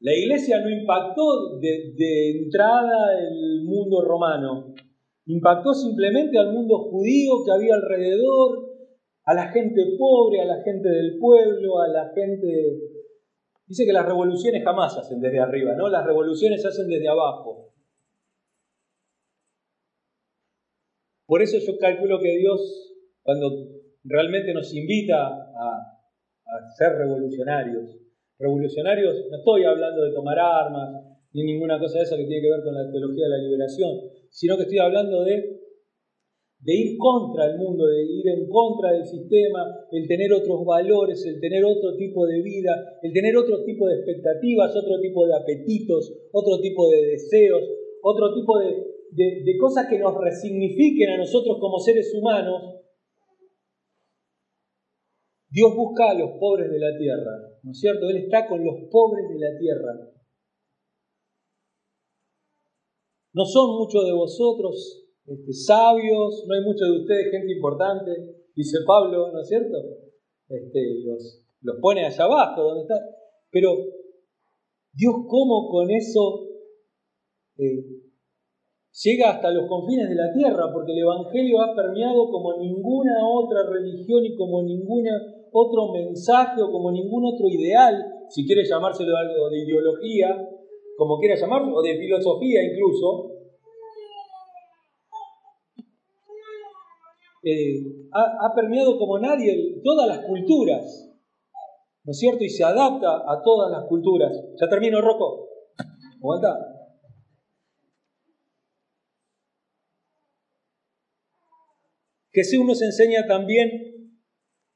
La 0.00 0.14
iglesia 0.14 0.60
no 0.60 0.70
impactó 0.70 1.58
de, 1.60 2.42
entrada 2.42 3.18
el 3.20 3.64
mundo 3.64 4.02
romano, 4.02 4.74
Impactó 5.30 5.74
simplemente 5.74 6.38
al 6.38 6.54
mundo 6.54 6.88
judío 6.90 7.44
que 7.44 7.52
había 7.52 7.74
alrededor, 7.74 8.66
a 9.26 9.34
la 9.34 9.48
gente 9.48 9.82
pobre, 9.98 10.40
a 10.40 10.46
la 10.46 10.62
gente 10.62 10.88
del 10.88 11.18
pueblo, 11.18 11.80
a 11.80 11.88
la 11.88 12.10
gente... 12.14 12.46
Dice 13.66 13.84
que 13.84 13.92
las 13.92 14.06
revoluciones 14.06 14.64
jamás 14.64 14.96
hacen 14.96 15.20
desde 15.20 15.38
arriba, 15.38 15.74
¿no? 15.76 15.90
Las 15.90 16.06
revoluciones 16.06 16.62
se 16.62 16.68
hacen 16.68 16.88
desde 16.88 17.08
abajo. 17.08 17.74
Por 21.26 21.42
eso 21.42 21.58
yo 21.58 21.76
calculo 21.76 22.20
que 22.20 22.38
Dios, 22.38 22.96
cuando 23.22 23.77
realmente 24.08 24.52
nos 24.54 24.74
invita 24.74 25.28
a, 25.28 25.94
ser 26.76 26.96
revolucionarios, 26.96 27.84
revolucionarios, 28.38 29.14
no 29.30 29.36
estoy 29.36 29.64
hablando 29.64 30.02
de 30.02 30.14
tomar 30.14 30.38
armas, 30.38 31.04
ni 31.34 31.44
ninguna 31.44 31.78
cosa 31.78 31.98
de 31.98 32.04
esa 32.04 32.16
que 32.16 32.24
tiene 32.24 32.40
que 32.40 32.50
ver 32.50 32.64
con 32.64 32.72
la 32.72 32.90
teología 32.90 33.24
de 33.24 33.36
la 33.36 33.44
liberación, 33.44 33.90
sino 34.30 34.56
que 34.56 34.62
estoy 34.62 34.78
hablando 34.78 35.24
de, 35.24 35.60
ir 36.64 36.96
contra 36.96 37.52
el 37.52 37.58
mundo, 37.58 37.86
de 37.86 38.02
ir 38.02 38.28
en 38.28 38.48
contra 38.48 38.92
del 38.92 39.04
sistema, 39.04 39.60
el 39.92 40.08
tener 40.08 40.32
otros 40.32 40.64
valores, 40.64 41.24
el 41.26 41.38
tener 41.38 41.62
otro 41.66 41.96
tipo 41.96 42.26
de 42.26 42.40
vida, 42.40 42.98
el 43.02 43.12
tener 43.12 43.36
otro 43.36 43.62
tipo 43.64 43.86
de 43.86 43.96
expectativas, 43.96 44.74
otro 44.74 45.00
tipo 45.00 45.26
de 45.26 45.34
apetitos, 45.34 46.12
otro 46.32 46.60
tipo 46.60 46.88
de 46.88 47.12
deseos, 47.12 47.62
otro 48.02 48.32
tipo 48.32 48.58
de 48.58 49.58
cosas 49.60 49.86
que 49.90 49.98
nos 49.98 50.16
resignifiquen 50.16 51.10
a 51.10 51.18
nosotros 51.18 51.58
como 51.60 51.78
seres 51.78 52.10
humanos. 52.14 52.78
Dios 55.50 55.74
busca 55.74 56.10
a 56.10 56.14
los 56.14 56.38
pobres 56.38 56.70
de 56.70 56.78
la 56.78 56.96
tierra, 56.98 57.32
¿no 57.62 57.70
es 57.70 57.80
cierto? 57.80 58.08
Él 58.08 58.18
está 58.18 58.46
con 58.46 58.62
los 58.64 58.88
pobres 58.90 59.28
de 59.28 59.38
la 59.38 59.58
tierra. 59.58 60.12
No 63.32 63.44
son 63.44 63.76
muchos 63.78 64.04
de 64.04 64.12
vosotros 64.12 65.06
este, 65.24 65.52
sabios, 65.52 66.44
no 66.46 66.54
hay 66.54 66.64
muchos 66.64 66.88
de 66.88 67.00
ustedes 67.00 67.30
gente 67.30 67.52
importante, 67.52 68.10
dice 68.54 68.78
Pablo, 68.86 69.30
¿no 69.32 69.40
es 69.40 69.48
cierto? 69.48 69.76
Este, 70.48 71.04
los, 71.04 71.76
pone 71.80 72.04
allá 72.04 72.24
abajo, 72.24 72.62
donde 72.62 72.82
está. 72.82 72.94
Pero 73.50 73.76
Dios, 74.92 75.14
¿cómo 75.28 75.68
con 75.70 75.90
eso 75.90 76.48
eh, 77.58 78.07
llega 78.92 79.30
hasta 79.30 79.50
los 79.50 79.68
confines 79.68 80.08
de 80.08 80.14
la 80.14 80.32
tierra? 80.32 80.72
Porque 80.72 80.92
el 80.92 80.98
Evangelio 80.98 81.60
ha 81.60 81.74
permeado 81.74 82.30
como 82.30 82.56
ninguna 82.58 83.18
otra 83.26 83.64
religión 83.70 84.24
y 84.24 84.36
como 84.36 84.62
ningún 84.62 85.04
otro 85.52 85.92
mensaje 85.92 86.62
o 86.62 86.70
como 86.70 86.90
ningún 86.90 87.24
otro 87.24 87.48
ideal, 87.48 87.94
si 88.28 88.46
quiere 88.46 88.64
llamárselo 88.64 89.16
algo 89.16 89.48
de 89.50 89.58
ideología, 89.60 90.36
como 90.96 91.18
quiera 91.18 91.36
llamarlo, 91.36 91.76
o 91.76 91.82
de 91.82 91.96
filosofía 91.96 92.60
incluso, 92.64 93.30
eh, 97.44 97.80
ha, 98.12 98.52
permeado 98.54 98.98
como 98.98 99.18
nadie 99.18 99.80
todas 99.84 100.08
las 100.08 100.20
culturas, 100.20 101.08
¿no 102.04 102.10
es 102.10 102.18
cierto? 102.18 102.42
Y 102.44 102.48
se 102.48 102.64
adapta 102.64 103.22
a 103.26 103.40
todas 103.42 103.70
las 103.70 103.84
culturas. 103.84 104.32
Ya 104.60 104.68
termino, 104.68 105.00
Rocco. 105.00 105.48
Aguanta. 106.20 106.77
Jesús 112.32 112.64
nos 112.64 112.82
enseña 112.82 113.26
también 113.26 114.12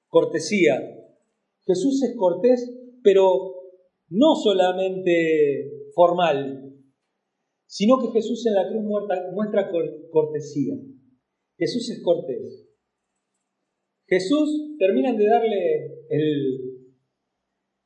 cortesía. 0.09 0.81
Jesús 1.67 2.03
es 2.03 2.17
cortés, 2.17 2.71
pero 3.03 3.55
no 4.09 4.35
solamente 4.35 5.91
formal, 5.95 6.75
sino 7.67 7.99
que 7.99 8.09
Jesús 8.09 8.45
en 8.47 8.55
la 8.55 8.69
cruz 8.69 8.83
muestra 8.83 9.71
cortesía. 10.11 10.75
Jesús 11.59 11.91
es 11.91 12.03
cortés. 12.03 12.69
Jesús 14.07 14.77
terminan 14.79 15.17
de 15.17 15.27
darle 15.27 16.05
el, 16.11 16.89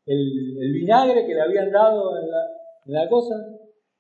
el, 0.07 0.73
vinagre 0.73 1.27
que 1.27 1.35
le 1.35 1.41
habían 1.41 1.71
dado 1.71 2.19
en 2.19 2.31
la, 2.31 2.43
en 2.87 2.93
la 2.93 3.09
cosa. 3.09 3.35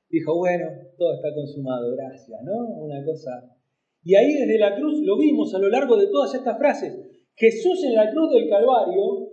Dijo, 0.08 0.36
bueno, 0.36 0.66
todo 0.98 1.14
está 1.14 1.32
consumado, 1.34 1.94
gracias, 1.94 2.40
¿no? 2.42 2.66
Una 2.84 3.04
cosa 3.04 3.55
y 4.06 4.14
ahí 4.14 4.34
desde 4.34 4.56
la 4.56 4.76
cruz 4.76 5.00
lo 5.02 5.18
vimos 5.18 5.52
a 5.52 5.58
lo 5.58 5.68
largo 5.68 5.96
de 5.96 6.06
todas 6.06 6.32
estas 6.32 6.56
frases. 6.58 6.94
Jesús 7.34 7.82
en 7.82 7.96
la 7.96 8.08
cruz 8.08 8.30
del 8.30 8.48
Calvario 8.48 9.32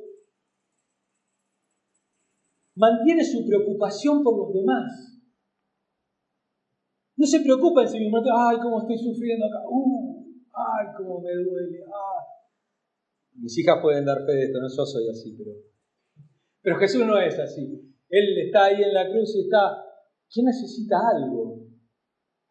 mantiene 2.73 3.23
su 3.23 3.45
preocupación 3.45 4.23
por 4.23 4.35
los 4.35 4.51
demás. 4.51 5.21
No 7.15 7.27
se 7.27 7.41
preocupa 7.41 7.83
en 7.83 7.87
sí 7.87 7.99
mismo, 7.99 8.17
ay, 8.17 8.57
cómo 8.63 8.81
estoy 8.81 8.97
sufriendo 8.97 9.45
acá, 9.45 9.59
uh, 9.69 10.25
ay, 10.51 10.87
cómo 10.97 11.21
me 11.21 11.35
duele, 11.35 11.83
ah. 11.85 12.25
Mis 13.35 13.55
hijas 13.59 13.77
pueden 13.79 14.05
dar 14.05 14.25
fe 14.25 14.31
de 14.31 14.43
esto, 14.45 14.59
no 14.59 14.67
yo 14.67 14.85
soy 14.87 15.07
así, 15.07 15.35
pero, 15.37 15.51
pero 16.63 16.77
Jesús 16.77 17.05
no 17.05 17.19
es 17.19 17.37
así. 17.37 17.93
Él 18.09 18.39
está 18.47 18.65
ahí 18.65 18.81
en 18.81 18.91
la 18.91 19.07
cruz 19.07 19.35
y 19.35 19.41
está, 19.41 19.85
¿quién 20.33 20.47
necesita 20.47 20.95
algo? 21.15 21.62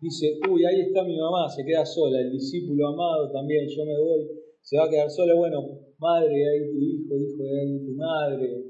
Dice, 0.03 0.41
uy, 0.51 0.65
ahí 0.65 0.81
está 0.83 1.05
mi 1.05 1.17
mamá, 1.17 1.49
se 1.49 1.65
queda 1.65 1.87
sola, 1.87 2.21
el 2.21 2.33
discípulo 2.33 2.88
amado 2.88 3.31
también, 3.31 3.67
yo 3.69 3.87
me 3.87 3.97
voy, 3.97 4.29
se 4.61 4.77
va 4.77 4.85
a 4.85 4.91
quedar 4.91 5.09
sola, 5.09 5.35
bueno, 5.35 5.79
madre, 5.99 6.35
ahí 6.35 6.71
tu 6.71 6.79
hijo, 6.79 7.15
hijo, 7.17 7.43
ahí 7.45 7.87
tu 7.87 7.93
madre. 7.93 8.65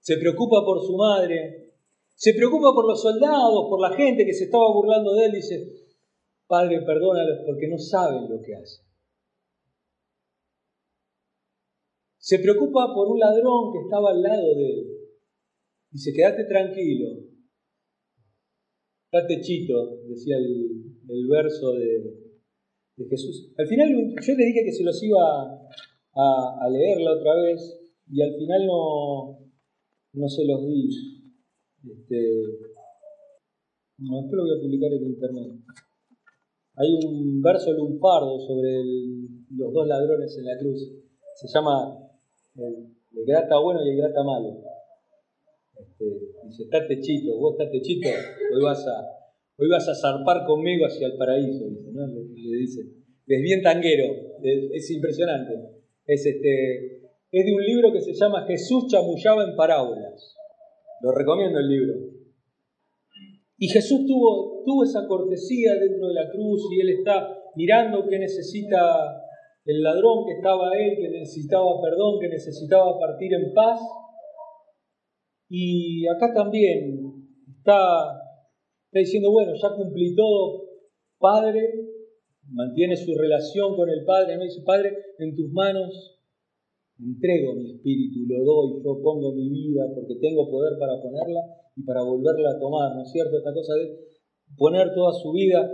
Se 0.00 0.18
preocupa 0.18 0.64
por 0.64 0.84
su 0.84 0.96
madre, 0.96 1.72
se 2.14 2.34
preocupa 2.34 2.74
por 2.74 2.86
los 2.86 3.00
soldados, 3.00 3.66
por 3.70 3.80
la 3.80 3.96
gente 3.96 4.26
que 4.26 4.34
se 4.34 4.44
estaba 4.44 4.66
burlando 4.74 5.14
de 5.14 5.26
él, 5.26 5.32
dice, 5.32 5.84
Padre, 6.46 6.82
perdónalos 6.82 7.38
porque 7.46 7.68
no 7.68 7.78
saben 7.78 8.28
lo 8.28 8.40
que 8.42 8.54
hacen. 8.54 8.84
Se 12.18 12.38
preocupa 12.38 12.92
por 12.94 13.08
un 13.08 13.18
ladrón 13.18 13.72
que 13.72 13.80
estaba 13.80 14.10
al 14.10 14.22
lado 14.22 14.54
de 14.54 14.70
él. 14.70 14.86
Dice, 15.90 16.12
quédate 16.12 16.44
tranquilo, 16.44 17.23
Está 19.14 19.28
techito, 19.28 20.00
decía 20.08 20.38
el, 20.38 21.28
verso 21.28 21.70
de, 21.74 22.02
Jesús. 23.08 23.52
Al 23.56 23.68
final 23.68 23.88
yo 23.88 24.34
le 24.34 24.44
dije 24.44 24.64
que 24.64 24.72
se 24.72 24.82
los 24.82 25.00
iba 25.04 25.22
a, 26.16 26.68
leer 26.68 27.00
la 27.00 27.12
otra 27.12 27.32
vez 27.36 27.80
y 28.10 28.20
al 28.20 28.34
final 28.34 28.66
no, 28.66 29.38
no 30.14 30.28
se 30.28 30.44
los 30.44 30.66
di. 30.66 30.88
Este, 31.88 32.16
no, 33.98 34.16
después 34.16 34.32
lo 34.32 34.42
voy 34.42 34.58
a 34.58 34.62
publicar 34.62 34.92
en 34.92 35.04
internet. 35.04 35.52
Hay 36.74 36.92
un 37.06 37.40
verso 37.40 37.72
lumpardo 37.72 38.40
sobre 38.40 38.82
los 39.50 39.72
dos 39.72 39.86
ladrones 39.86 40.36
en 40.38 40.44
la 40.44 40.58
cruz. 40.58 40.90
Se 41.36 41.46
llama 41.54 42.00
el, 42.56 42.96
el 43.12 43.24
grata 43.24 43.60
bueno 43.60 43.78
y 43.86 43.90
el 43.90 43.96
grata 43.96 44.24
malo. 44.24 44.73
Este, 45.78 46.04
dice, 46.44 46.62
está 46.64 46.86
techito, 46.86 47.36
vos 47.38 47.54
estás 47.58 47.70
techito, 47.72 48.08
hoy 48.08 48.62
vas 48.62 48.86
a, 48.86 48.94
hoy 49.58 49.68
vas 49.68 49.88
a 49.88 49.94
zarpar 49.94 50.46
conmigo 50.46 50.86
hacia 50.86 51.08
el 51.08 51.16
paraíso, 51.16 51.64
dice, 51.68 51.90
¿no? 51.92 52.06
le, 52.06 52.58
dice. 52.58 52.82
Es 53.26 53.42
bien 53.42 53.62
tanguero, 53.62 54.04
es, 54.42 54.90
impresionante. 54.90 55.52
Es, 56.06 56.26
este, 56.26 56.96
es 57.30 57.46
de 57.46 57.52
un 57.52 57.64
libro 57.64 57.92
que 57.92 58.00
se 58.00 58.12
llama 58.12 58.46
Jesús 58.46 58.86
chamullaba 58.88 59.44
en 59.44 59.56
parábolas. 59.56 60.36
Lo 61.00 61.10
recomiendo 61.12 61.58
el 61.58 61.68
libro. 61.68 61.94
Y 63.56 63.68
Jesús 63.68 64.04
tuvo, 64.06 64.62
tuvo 64.64 64.84
esa 64.84 65.06
cortesía 65.06 65.74
dentro 65.74 66.08
de 66.08 66.14
la 66.14 66.30
cruz 66.30 66.68
y 66.70 66.80
él 66.80 66.90
está 66.90 67.26
mirando 67.56 68.06
qué 68.08 68.18
necesita 68.18 69.24
el 69.64 69.82
ladrón 69.82 70.26
que 70.26 70.34
estaba 70.34 70.76
él, 70.76 70.96
que 70.98 71.08
necesitaba 71.08 71.80
perdón, 71.80 72.20
que 72.20 72.28
necesitaba 72.28 72.98
partir 72.98 73.32
en 73.32 73.54
paz 73.54 73.80
y 75.48 76.06
acá 76.06 76.32
también 76.34 77.26
está, 77.58 78.20
diciendo, 78.92 79.30
bueno, 79.30 79.52
ya 79.54 79.74
cumplí 79.76 80.14
todo, 80.14 80.64
Padre, 81.18 81.70
mantiene 82.50 82.96
su 82.96 83.14
relación 83.14 83.74
con 83.76 83.88
el 83.88 84.04
Padre, 84.04 84.36
no 84.36 84.44
dice, 84.44 84.62
Padre, 84.64 84.96
en 85.18 85.34
tus 85.34 85.50
manos 85.50 86.20
entrego 86.98 87.54
mi 87.54 87.72
espíritu, 87.72 88.20
lo 88.28 88.44
doy, 88.44 88.82
yo 88.84 89.02
pongo 89.02 89.34
mi 89.34 89.48
vida 89.48 89.82
porque 89.94 90.14
tengo 90.20 90.48
poder 90.48 90.78
para 90.78 91.00
ponerla 91.00 91.40
y 91.76 91.82
para 91.82 92.02
volverla 92.02 92.50
a 92.50 92.58
tomar, 92.60 92.94
¿no 92.94 93.02
es 93.02 93.10
cierto? 93.10 93.36
Esta 93.36 93.52
cosa 93.52 93.74
de 93.74 93.98
poner 94.56 94.94
toda 94.94 95.12
su 95.12 95.32
vida. 95.32 95.68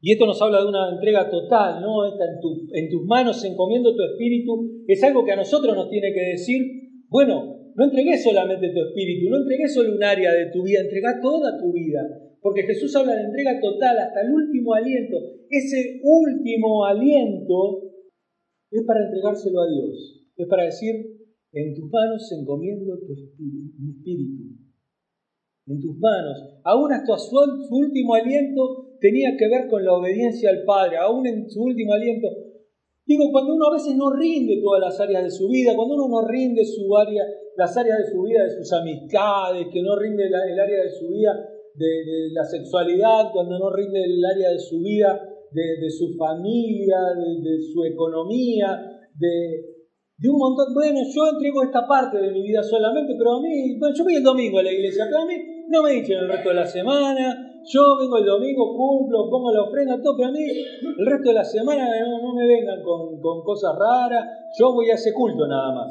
Y 0.00 0.12
esto 0.12 0.26
nos 0.26 0.40
habla 0.40 0.62
de 0.62 0.68
una 0.68 0.90
entrega 0.90 1.30
total, 1.30 1.80
¿no? 1.80 2.06
Esta 2.06 2.24
en, 2.24 2.84
en 2.84 2.90
tus 2.90 3.04
manos 3.04 3.44
encomiendo 3.44 3.94
tu 3.94 4.02
espíritu, 4.02 4.82
es 4.88 5.02
algo 5.04 5.24
que 5.24 5.32
a 5.32 5.36
nosotros 5.36 5.76
nos 5.76 5.90
tiene 5.90 6.12
que 6.12 6.30
decir, 6.32 6.62
bueno, 7.08 7.61
no 7.74 7.84
entregué 7.84 8.18
solamente 8.18 8.68
tu 8.68 8.80
espíritu, 8.80 9.30
no 9.30 9.38
entregué 9.38 9.68
solo 9.68 9.94
un 9.94 10.04
área 10.04 10.32
de 10.32 10.50
tu 10.52 10.62
vida, 10.62 10.80
entrega 10.80 11.20
toda 11.20 11.58
tu 11.58 11.72
vida. 11.72 12.00
Porque 12.40 12.64
Jesús 12.64 12.94
habla 12.96 13.14
de 13.14 13.22
entrega 13.22 13.60
total 13.60 13.98
hasta 13.98 14.20
el 14.22 14.32
último 14.32 14.74
aliento. 14.74 15.16
Ese 15.48 16.00
último 16.02 16.84
aliento 16.84 17.92
es 18.70 18.82
para 18.84 19.04
entregárselo 19.04 19.60
a 19.60 19.68
Dios. 19.68 20.26
Es 20.36 20.48
para 20.48 20.64
decir, 20.64 20.94
en 21.52 21.74
tus 21.74 21.90
manos 21.90 22.32
encomiendo 22.32 22.98
tu 22.98 23.12
espíritu, 23.12 23.78
mi 23.78 23.90
espíritu. 23.92 24.42
En 25.66 25.80
tus 25.80 25.96
manos. 25.98 26.58
Aún 26.64 26.92
hasta 26.92 27.16
su, 27.16 27.36
su 27.68 27.76
último 27.76 28.14
aliento 28.14 28.96
tenía 29.00 29.36
que 29.38 29.48
ver 29.48 29.68
con 29.68 29.84
la 29.84 29.92
obediencia 29.92 30.50
al 30.50 30.64
Padre. 30.64 30.96
Aún 30.96 31.24
en 31.26 31.48
su 31.48 31.62
último 31.62 31.92
aliento 31.92 32.28
Digo, 33.04 33.30
cuando 33.32 33.54
uno 33.54 33.66
a 33.66 33.72
veces 33.74 33.96
no 33.96 34.10
rinde 34.12 34.60
todas 34.62 34.80
las 34.80 35.00
áreas 35.00 35.24
de 35.24 35.30
su 35.30 35.48
vida, 35.48 35.74
cuando 35.74 35.94
uno 35.94 36.08
no 36.08 36.28
rinde 36.28 36.64
su 36.64 36.96
área, 36.96 37.24
las 37.56 37.76
áreas 37.76 37.98
de 37.98 38.12
su 38.12 38.22
vida, 38.22 38.44
de 38.44 38.50
sus 38.50 38.72
amistades, 38.72 39.66
que 39.72 39.82
no 39.82 39.96
rinde 39.96 40.26
el 40.26 40.60
área 40.60 40.84
de 40.84 40.90
su 40.90 41.08
vida 41.08 41.32
de, 41.74 42.30
la 42.32 42.44
sexualidad, 42.44 43.32
cuando 43.32 43.58
no 43.58 43.70
rinde 43.70 44.04
el 44.04 44.24
área 44.24 44.50
de 44.50 44.58
su 44.58 44.80
vida 44.80 45.20
de, 45.52 45.90
su 45.90 46.16
familia, 46.16 46.96
de, 47.16 47.58
su 47.72 47.84
economía, 47.84 48.80
de, 49.14 50.28
un 50.28 50.38
montón. 50.38 50.72
Bueno, 50.74 51.00
yo 51.14 51.28
entrego 51.32 51.62
esta 51.62 51.86
parte 51.86 52.18
de 52.18 52.30
mi 52.30 52.42
vida 52.42 52.62
solamente, 52.62 53.14
pero 53.18 53.34
a 53.34 53.42
mí, 53.42 53.78
bueno, 53.78 53.94
yo 53.94 54.04
voy 54.04 54.14
el 54.14 54.22
domingo 54.22 54.58
a 54.58 54.62
la 54.62 54.72
iglesia, 54.72 55.04
pero 55.06 55.22
a 55.22 55.26
mí 55.26 55.34
no 55.68 55.82
me 55.82 55.92
dicen 55.92 56.18
el 56.18 56.28
resto 56.28 56.48
de 56.50 56.54
la 56.54 56.66
semana, 56.66 57.51
yo 57.70 57.96
vengo 57.98 58.18
el 58.18 58.24
domingo, 58.24 58.76
cumplo, 58.76 59.28
pongo 59.30 59.52
la 59.52 59.62
ofrenda, 59.62 60.00
todo, 60.02 60.16
pero 60.16 60.28
a 60.28 60.32
mí 60.32 60.42
el 60.42 61.06
resto 61.06 61.28
de 61.28 61.34
la 61.34 61.44
semana 61.44 61.88
no, 62.00 62.34
me 62.34 62.46
vengan 62.46 62.82
con, 62.82 63.20
cosas 63.42 63.76
raras, 63.78 64.28
yo 64.58 64.72
voy 64.72 64.90
a 64.90 64.94
ese 64.94 65.12
culto 65.12 65.46
nada 65.46 65.74
más. 65.74 65.90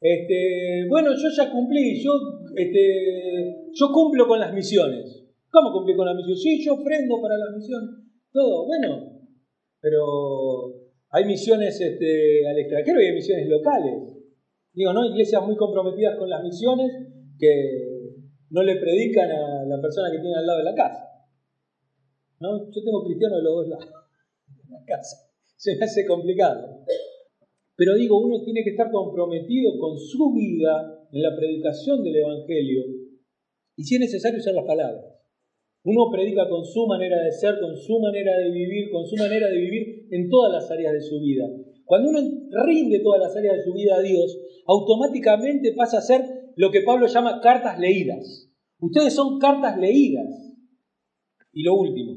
Este, 0.00 0.86
bueno, 0.88 1.10
yo 1.14 1.28
ya 1.36 1.50
cumplí, 1.50 2.02
yo, 2.02 2.12
este, 2.56 3.70
yo 3.72 3.92
cumplo 3.92 4.26
con 4.26 4.38
las 4.38 4.52
misiones. 4.52 5.24
¿Cómo 5.50 5.72
cumplí 5.72 5.96
con 5.96 6.06
las 6.06 6.14
misiones? 6.14 6.42
Sí, 6.42 6.64
yo 6.64 6.74
ofrendo 6.74 7.20
para 7.20 7.36
las 7.36 7.56
misiones. 7.56 7.90
Todo, 8.32 8.66
bueno, 8.66 9.18
pero 9.80 10.74
hay 11.10 11.24
misiones 11.24 11.80
este, 11.80 12.46
al 12.46 12.58
extranjero 12.58 13.00
y 13.00 13.06
hay 13.06 13.14
misiones 13.14 13.48
locales. 13.48 14.18
Digo, 14.72 14.92
¿no? 14.92 15.04
Iglesias 15.04 15.44
muy 15.44 15.56
comprometidas 15.56 16.16
con 16.16 16.28
las 16.28 16.42
misiones 16.42 16.90
que 17.38 17.87
no 18.50 18.62
le 18.62 18.76
predican 18.76 19.30
a 19.30 19.64
la 19.64 19.80
persona 19.80 20.10
que 20.10 20.18
tiene 20.18 20.36
al 20.36 20.46
lado 20.46 20.58
de 20.58 20.64
la 20.64 20.74
casa. 20.74 21.04
¿No? 22.40 22.70
Yo 22.70 22.82
tengo 22.84 23.04
cristianos 23.04 23.38
de 23.38 23.44
los 23.44 23.54
dos 23.54 23.68
lados 23.68 23.86
en 24.64 24.70
la 24.70 24.84
casa. 24.86 25.16
Se 25.56 25.76
me 25.76 25.84
hace 25.84 26.06
complicado. 26.06 26.84
Pero 27.76 27.94
digo, 27.94 28.18
uno 28.18 28.42
tiene 28.42 28.62
que 28.64 28.70
estar 28.70 28.90
comprometido 28.90 29.78
con 29.78 29.98
su 29.98 30.32
vida 30.32 31.06
en 31.12 31.22
la 31.22 31.36
predicación 31.36 32.02
del 32.02 32.16
Evangelio 32.16 32.84
y 33.76 33.84
si 33.84 33.94
es 33.94 34.00
necesario 34.00 34.40
usar 34.40 34.54
las 34.54 34.66
palabras. 34.66 35.04
Uno 35.84 36.10
predica 36.10 36.48
con 36.48 36.64
su 36.64 36.86
manera 36.86 37.22
de 37.22 37.30
ser, 37.30 37.60
con 37.60 37.76
su 37.76 38.00
manera 38.00 38.36
de 38.36 38.50
vivir, 38.50 38.90
con 38.90 39.06
su 39.06 39.16
manera 39.16 39.48
de 39.48 39.56
vivir 39.56 40.08
en 40.10 40.28
todas 40.28 40.52
las 40.52 40.70
áreas 40.70 40.92
de 40.94 41.00
su 41.00 41.20
vida. 41.20 41.46
Cuando 41.84 42.10
uno 42.10 42.18
rinde 42.66 42.98
todas 42.98 43.20
las 43.20 43.36
áreas 43.36 43.58
de 43.58 43.62
su 43.62 43.72
vida 43.72 43.96
a 43.96 44.02
Dios, 44.02 44.36
automáticamente 44.66 45.72
pasa 45.74 45.98
a 45.98 46.02
ser 46.02 46.37
lo 46.58 46.72
que 46.72 46.82
Pablo 46.82 47.06
llama 47.06 47.40
cartas 47.40 47.78
leídas. 47.78 48.50
Ustedes 48.80 49.14
son 49.14 49.38
cartas 49.38 49.78
leídas. 49.78 50.26
Y 51.52 51.62
lo 51.62 51.76
último, 51.76 52.16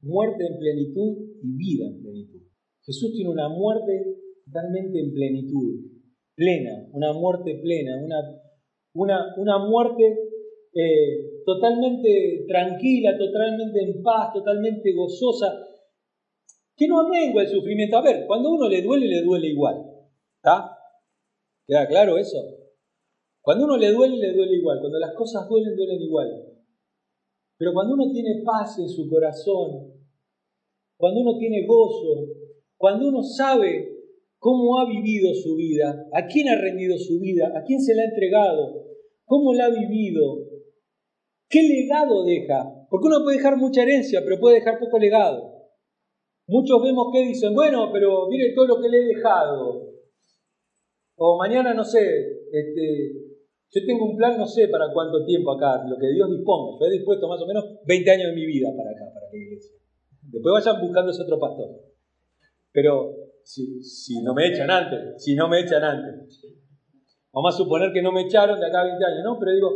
muerte 0.00 0.44
en 0.44 0.58
plenitud 0.58 1.38
y 1.40 1.56
vida 1.56 1.86
en 1.86 2.02
plenitud. 2.02 2.40
Jesús 2.84 3.12
tiene 3.12 3.30
una 3.30 3.48
muerte 3.48 3.92
totalmente 4.44 4.98
en 4.98 5.12
plenitud, 5.12 5.80
plena, 6.34 6.88
una 6.92 7.12
muerte 7.12 7.60
plena, 7.62 7.92
una, 8.02 8.16
una, 8.94 9.34
una 9.36 9.58
muerte 9.58 10.18
eh, 10.74 11.42
totalmente 11.46 12.44
tranquila, 12.48 13.16
totalmente 13.16 13.84
en 13.84 14.02
paz, 14.02 14.32
totalmente 14.32 14.92
gozosa, 14.92 15.64
que 16.76 16.88
no 16.88 17.00
amengua 17.00 17.42
el 17.42 17.48
sufrimiento. 17.48 17.98
A 17.98 18.02
ver, 18.02 18.26
cuando 18.26 18.50
uno 18.50 18.68
le 18.68 18.82
duele, 18.82 19.06
le 19.06 19.22
duele 19.22 19.46
igual. 19.46 19.76
¿Está? 20.42 20.76
¿Queda 21.68 21.86
claro 21.86 22.18
eso? 22.18 22.59
Cuando 23.42 23.64
uno 23.64 23.76
le 23.76 23.90
duele, 23.92 24.16
le 24.16 24.32
duele 24.32 24.56
igual. 24.56 24.80
Cuando 24.80 24.98
las 24.98 25.14
cosas 25.14 25.48
duelen, 25.48 25.74
duelen 25.74 26.00
igual. 26.02 26.50
Pero 27.56 27.72
cuando 27.72 27.94
uno 27.94 28.10
tiene 28.10 28.42
paz 28.44 28.78
en 28.78 28.88
su 28.88 29.08
corazón, 29.08 29.92
cuando 30.96 31.20
uno 31.20 31.38
tiene 31.38 31.66
gozo, 31.66 32.26
cuando 32.76 33.08
uno 33.08 33.22
sabe 33.22 33.86
cómo 34.38 34.78
ha 34.78 34.86
vivido 34.86 35.34
su 35.34 35.56
vida, 35.56 36.08
a 36.12 36.26
quién 36.26 36.48
ha 36.48 36.56
rendido 36.56 36.96
su 36.98 37.20
vida, 37.20 37.52
a 37.54 37.62
quién 37.64 37.80
se 37.80 37.94
la 37.94 38.02
ha 38.02 38.06
entregado, 38.06 38.86
cómo 39.26 39.52
la 39.52 39.66
ha 39.66 39.70
vivido, 39.70 40.46
qué 41.48 41.62
legado 41.62 42.24
deja. 42.24 42.86
Porque 42.88 43.06
uno 43.06 43.22
puede 43.22 43.36
dejar 43.36 43.56
mucha 43.56 43.82
herencia, 43.82 44.22
pero 44.24 44.40
puede 44.40 44.56
dejar 44.56 44.78
poco 44.78 44.98
legado. 44.98 45.60
Muchos 46.46 46.82
vemos 46.82 47.08
que 47.12 47.26
dicen, 47.26 47.54
bueno, 47.54 47.90
pero 47.92 48.26
mire 48.28 48.52
todo 48.54 48.66
lo 48.66 48.80
que 48.80 48.88
le 48.88 48.98
he 48.98 49.14
dejado. 49.16 49.90
O 51.16 51.38
mañana, 51.38 51.74
no 51.74 51.84
sé, 51.84 52.00
este, 52.50 53.29
yo 53.72 53.86
tengo 53.86 54.10
un 54.10 54.16
plan, 54.16 54.36
no 54.36 54.46
sé 54.46 54.66
para 54.68 54.92
cuánto 54.92 55.24
tiempo 55.24 55.52
acá, 55.52 55.84
lo 55.86 55.96
que 55.96 56.08
Dios 56.08 56.28
disponga. 56.30 56.76
Yo 56.80 56.86
he 56.86 56.98
dispuesto 56.98 57.28
más 57.28 57.40
o 57.40 57.46
menos 57.46 57.64
20 57.86 58.10
años 58.10 58.26
de 58.30 58.34
mi 58.34 58.46
vida 58.46 58.68
para 58.76 58.90
acá, 58.90 59.14
para 59.14 59.30
la 59.30 59.36
iglesia. 59.36 59.76
Después 60.22 60.52
vayan 60.52 60.80
buscando 60.82 61.10
ese 61.12 61.22
otro 61.22 61.38
pastor. 61.38 61.68
Pero 62.72 63.14
si, 63.44 64.20
no 64.22 64.34
me 64.34 64.48
echan 64.48 64.70
antes, 64.70 65.22
si 65.22 65.34
no 65.34 65.48
me 65.48 65.60
echan 65.60 65.84
antes. 65.84 66.44
Vamos 67.32 67.54
a 67.54 67.58
suponer 67.58 67.92
que 67.92 68.02
no 68.02 68.10
me 68.10 68.22
echaron 68.22 68.58
de 68.58 68.66
acá 68.66 68.80
a 68.80 68.84
20 68.84 69.04
años, 69.04 69.24
¿no? 69.24 69.38
Pero 69.38 69.52
digo, 69.52 69.70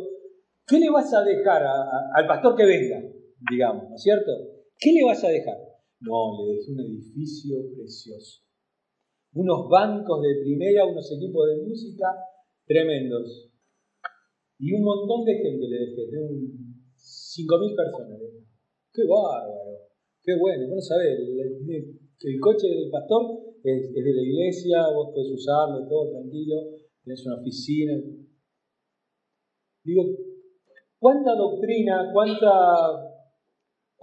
¿qué 0.67 0.79
le 0.81 0.91
vas 0.91 1.15
a 1.15 1.23
dejar 1.23 1.63
al 1.63 2.27
pastor 2.27 2.57
que 2.57 2.67
venga? 2.67 3.01
Digamos, 3.49 3.91
¿no 3.91 3.95
es 3.95 4.03
cierto? 4.03 4.33
¿Qué 4.77 4.93
le 4.93 5.05
vas 5.05 5.23
a 5.23 5.29
dejar? 5.29 5.57
No, 6.01 6.37
le 6.45 6.57
dejé 6.57 6.73
un 6.73 6.81
edificio 6.81 7.57
precioso. 7.77 8.43
Unos 9.35 9.69
bancos 9.69 10.21
de 10.23 10.43
primera, 10.43 10.85
unos 10.85 11.11
equipos 11.13 11.47
de 11.49 11.63
música 11.63 12.07
tremendos. 12.67 13.54
Y 14.59 14.73
un 14.73 14.83
montón 14.83 15.25
de 15.25 15.35
gente 15.35 15.67
le 15.69 15.79
dejé, 15.79 16.07
de 16.07 16.19
5.000 16.97 17.77
personas. 17.77 18.21
¡Qué 18.93 19.03
bárbaro! 19.03 19.55
¡Qué 20.23 20.37
bueno! 20.39 20.67
Bueno, 20.69 20.81
sabés, 20.81 21.19
el, 21.19 22.41
coche 22.41 22.69
del 22.69 22.91
pastor 22.91 23.55
es, 23.63 23.93
de 23.93 24.15
la 24.15 24.23
iglesia, 24.23 24.89
vos 24.95 25.11
podés 25.13 25.33
usarlo, 25.33 25.87
todo 25.89 26.11
tranquilo, 26.11 26.57
tenés 27.05 27.27
una 27.27 27.41
oficina. 27.41 28.01
Digo, 29.85 30.05
¿cuánta 30.99 31.35
doctrina, 31.35 32.11
cuánta 32.13 33.15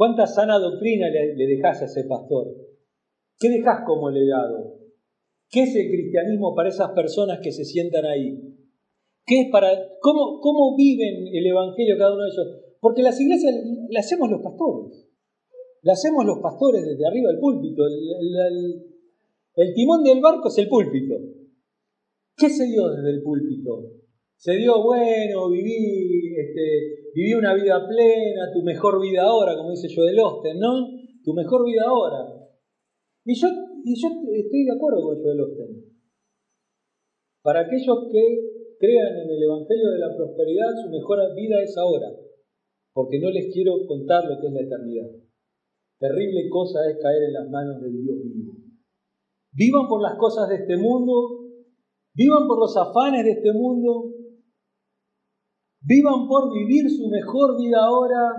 ¿Cuánta 0.02 0.26
sana 0.26 0.58
doctrina 0.58 1.10
le, 1.10 1.45
dejas 1.45 1.84
a 1.84 1.86
ese 1.86 2.06
pastor? 2.06 2.47
¿Qué 3.38 3.49
dejas 3.49 3.84
como 3.86 4.10
legado? 4.10 4.80
¿Qué 5.47 5.62
es 5.62 5.76
el 5.76 5.91
cristianismo 5.91 6.56
para 6.56 6.70
esas 6.70 6.89
personas 6.93 7.39
que 7.43 7.52
se 7.52 7.66
sientan 7.66 8.06
ahí? 8.06 8.36
¿Qué 9.32 9.47
para, 9.49 9.71
cómo, 10.01 10.41
cómo 10.41 10.75
viven 10.75 11.23
el 11.32 11.45
Evangelio 11.47 11.95
cada 11.97 12.15
uno 12.15 12.23
de 12.23 12.32
ellos? 12.32 12.47
Porque 12.82 13.01
las 13.01 13.17
iglesias 13.17 13.55
las 13.89 14.05
hacemos 14.05 14.29
los 14.29 14.41
pastores. 14.41 15.07
Las 15.84 15.99
hacemos 15.99 16.25
los 16.25 16.39
pastores 16.39 16.84
desde 16.84 17.07
arriba 17.07 17.29
del 17.29 17.39
púlpito. 17.39 17.88
El, 17.88 18.84
el 19.55 19.73
timón 19.73 20.03
del 20.03 20.19
barco 20.19 20.49
es 20.49 20.57
el 20.57 20.67
púlpito. 20.67 21.15
¿Qué 22.36 22.49
se 22.49 22.65
dio 22.65 22.89
desde 22.89 23.09
el 23.09 23.23
púlpito? 23.23 24.03
Se 24.36 24.57
dio, 24.57 24.84
bueno, 24.84 25.49
viví 25.49 26.36
este, 26.36 27.11
viví 27.15 27.34
una 27.34 27.53
vida 27.53 27.88
plena, 27.88 28.51
tu 28.53 28.63
mejor 28.63 29.01
vida 29.01 29.23
ahora, 29.23 29.55
como 29.55 29.71
dice 29.71 29.88
Joel 29.95 30.19
Osten, 30.19 30.59
¿no? 30.59 30.89
Tu 31.23 31.34
mejor 31.34 31.65
vida 31.65 31.84
ahora. 31.88 32.36
Y 33.23 33.34
yo, 33.39 33.47
y 33.86 33.95
yo 33.95 34.09
estoy 34.09 34.65
de 34.65 34.73
acuerdo 34.75 35.03
con 35.03 35.23
Joel 35.23 35.39
Osten. 35.39 35.86
Para 37.41 37.61
aquellos 37.61 38.09
que 38.11 38.51
crean 38.82 39.13
en 39.21 39.29
el 39.29 39.43
Evangelio 39.43 39.91
de 39.91 39.99
la 39.99 40.15
Prosperidad, 40.17 40.73
su 40.82 40.89
mejor 40.89 41.19
vida 41.36 41.61
es 41.61 41.77
ahora, 41.77 42.09
porque 42.91 43.19
no 43.21 43.29
les 43.29 43.53
quiero 43.53 43.86
contar 43.86 44.25
lo 44.25 44.41
que 44.41 44.47
es 44.47 44.53
la 44.53 44.61
eternidad. 44.61 45.09
Terrible 45.99 46.49
cosa 46.49 46.89
es 46.89 46.97
caer 46.97 47.29
en 47.29 47.34
las 47.34 47.47
manos 47.49 47.79
del 47.79 48.01
Dios 48.01 48.17
vivo. 48.25 48.57
Vivan 49.53 49.88
por 49.88 50.01
las 50.01 50.17
cosas 50.17 50.49
de 50.49 50.55
este 50.55 50.77
mundo, 50.77 51.45
vivan 52.15 52.47
por 52.47 52.57
los 52.57 52.75
afanes 52.75 53.23
de 53.23 53.32
este 53.32 53.53
mundo, 53.53 54.15
Vivan 55.82 56.27
por 56.27 56.53
vivir 56.53 56.89
su 56.89 57.09
mejor 57.09 57.57
vida 57.57 57.84
ahora. 57.84 58.38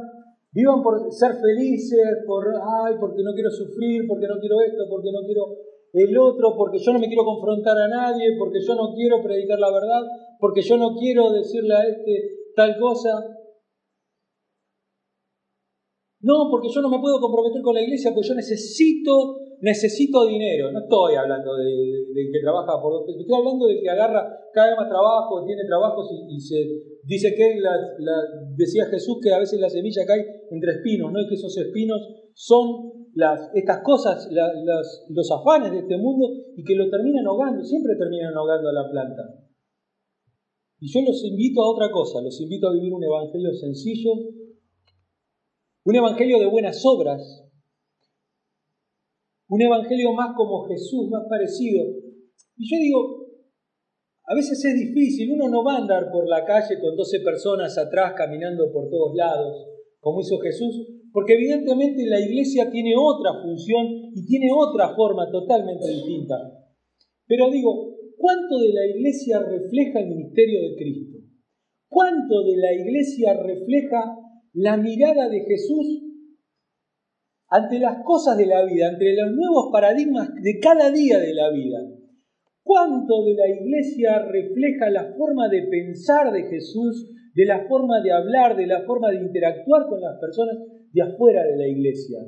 Vivan 0.52 0.82
por 0.82 1.10
ser 1.10 1.32
felices, 1.40 2.22
por, 2.26 2.44
ay, 2.46 2.94
porque 3.00 3.22
no 3.24 3.32
quiero 3.32 3.50
sufrir, 3.50 4.06
porque 4.06 4.28
no 4.28 4.38
quiero 4.38 4.60
esto, 4.60 4.84
porque 4.88 5.10
no 5.10 5.24
quiero 5.24 5.48
el 5.94 6.18
otro, 6.18 6.54
porque 6.56 6.78
yo 6.78 6.92
no 6.92 6.98
me 6.98 7.08
quiero 7.08 7.24
confrontar 7.24 7.76
a 7.78 7.88
nadie, 7.88 8.36
porque 8.38 8.60
yo 8.60 8.74
no 8.74 8.92
quiero 8.94 9.22
predicar 9.22 9.58
la 9.58 9.72
verdad, 9.72 10.02
porque 10.42 10.60
yo 10.60 10.76
no 10.76 10.96
quiero 10.98 11.30
decirle 11.30 11.72
a 11.72 11.86
este 11.86 12.50
tal 12.56 12.74
cosa. 12.76 13.14
No, 16.22 16.50
porque 16.50 16.66
yo 16.68 16.82
no 16.82 16.90
me 16.90 16.98
puedo 16.98 17.20
comprometer 17.20 17.62
con 17.62 17.74
la 17.74 17.82
iglesia, 17.82 18.10
porque 18.12 18.26
yo 18.26 18.34
necesito, 18.34 19.38
necesito 19.60 20.26
dinero. 20.26 20.72
No 20.72 20.80
estoy 20.80 21.14
hablando 21.14 21.54
de, 21.54 22.26
que 22.32 22.40
trabaja 22.42 22.74
por 22.82 22.92
dos 22.92 23.06
pesos, 23.06 23.22
estoy 23.22 23.38
hablando 23.38 23.66
de 23.66 23.80
que 23.82 23.88
agarra 23.88 24.26
cada 24.52 24.66
vez 24.66 24.76
más 24.78 24.88
trabajo, 24.88 25.46
tiene 25.46 25.62
trabajos 25.64 26.10
y, 26.10 26.40
se 26.40 26.58
dice 27.04 27.34
que 27.36 27.62
decía 28.56 28.86
Jesús 28.86 29.18
que 29.22 29.32
a 29.32 29.38
veces 29.38 29.60
la 29.60 29.70
semilla 29.70 30.02
cae 30.04 30.26
entre 30.50 30.72
espinos, 30.72 31.12
¿no? 31.12 31.20
Y 31.20 31.28
que 31.28 31.34
esos 31.34 31.56
espinos 31.56 32.02
son 32.34 32.90
las, 33.14 33.48
estas 33.54 33.78
cosas, 33.84 34.28
los 35.08 35.30
afanes 35.30 35.70
de 35.70 35.78
este 35.86 35.98
mundo 35.98 36.26
y 36.56 36.64
que 36.64 36.74
lo 36.74 36.90
terminan 36.90 37.26
ahogando, 37.28 37.62
siempre 37.62 37.94
terminan 37.94 38.34
ahogando 38.34 38.68
a 38.70 38.72
la 38.72 38.90
planta. 38.90 39.41
Y 40.82 40.90
yo 40.92 41.00
los 41.02 41.22
invito 41.22 41.62
a 41.62 41.70
otra 41.70 41.92
cosa, 41.92 42.20
los 42.20 42.40
invito 42.40 42.66
a 42.66 42.72
vivir 42.72 42.92
un 42.92 43.04
evangelio 43.04 43.54
sencillo, 43.54 44.14
un 45.84 45.94
evangelio 45.94 46.40
de 46.40 46.46
buenas 46.46 46.82
obras. 46.84 47.22
Un 49.48 49.62
evangelio 49.62 50.12
más 50.12 50.34
como 50.36 50.66
Jesús, 50.66 51.08
más 51.08 51.22
parecido. 51.28 51.86
Y 52.56 52.68
yo 52.68 52.82
digo, 52.82 53.26
a 54.24 54.34
veces 54.34 54.64
es 54.64 54.74
difícil, 54.74 55.30
uno 55.30 55.48
no 55.48 55.62
va 55.62 55.74
a 55.74 55.82
andar 55.82 56.10
por 56.10 56.28
la 56.28 56.44
calle 56.44 56.80
con 56.80 56.96
12 56.96 57.20
personas 57.20 57.78
atrás 57.78 58.14
caminando 58.16 58.72
por 58.72 58.90
todos 58.90 59.14
lados, 59.14 59.64
como 60.00 60.20
hizo 60.20 60.40
Jesús, 60.40 60.84
porque 61.12 61.34
evidentemente 61.34 62.04
la 62.06 62.18
iglesia 62.18 62.68
tiene 62.72 62.94
otra 62.98 63.40
función 63.40 63.86
y 64.16 64.26
tiene 64.26 64.50
otra 64.52 64.96
forma 64.96 65.30
totalmente 65.30 65.88
distinta. 65.88 66.34
Pero 67.28 67.52
digo, 67.52 68.01
¿cuánto 68.22 68.60
de 68.60 68.72
la 68.72 68.86
iglesia 68.86 69.40
refleja 69.40 69.98
el 69.98 70.08
ministerio 70.10 70.60
de 70.62 70.76
Cristo? 70.76 71.18
¿Cuánto 71.88 72.44
de 72.44 72.56
la 72.56 72.72
iglesia 72.72 73.34
refleja 73.34 74.16
la 74.52 74.76
mirada 74.76 75.28
de 75.28 75.40
Jesús 75.40 76.02
ante 77.48 77.78
las 77.78 78.02
cosas 78.02 78.38
de 78.38 78.46
la 78.46 78.64
vida, 78.64 78.88
ante 78.88 79.14
los 79.14 79.30
nuevos 79.32 79.70
paradigmas 79.70 80.30
de 80.40 80.58
cada 80.58 80.90
día 80.90 81.18
de 81.18 81.34
la 81.34 81.50
vida. 81.50 81.80
¿Cuánto 82.62 83.24
de 83.24 83.34
la 83.34 83.48
iglesia 83.48 84.20
refleja 84.20 84.88
la 84.88 85.12
forma 85.18 85.50
de 85.50 85.64
pensar 85.64 86.32
de 86.32 86.44
Jesús, 86.44 87.10
de 87.34 87.44
la 87.44 87.66
forma 87.68 88.00
de 88.02 88.12
hablar, 88.12 88.56
de 88.56 88.66
la 88.66 88.84
forma 88.86 89.10
de 89.10 89.16
interactuar 89.16 89.86
con 89.86 90.00
las 90.00 90.18
personas 90.18 90.56
de 90.92 91.02
afuera 91.02 91.44
de 91.44 91.56
la 91.58 91.68
iglesia? 91.68 92.20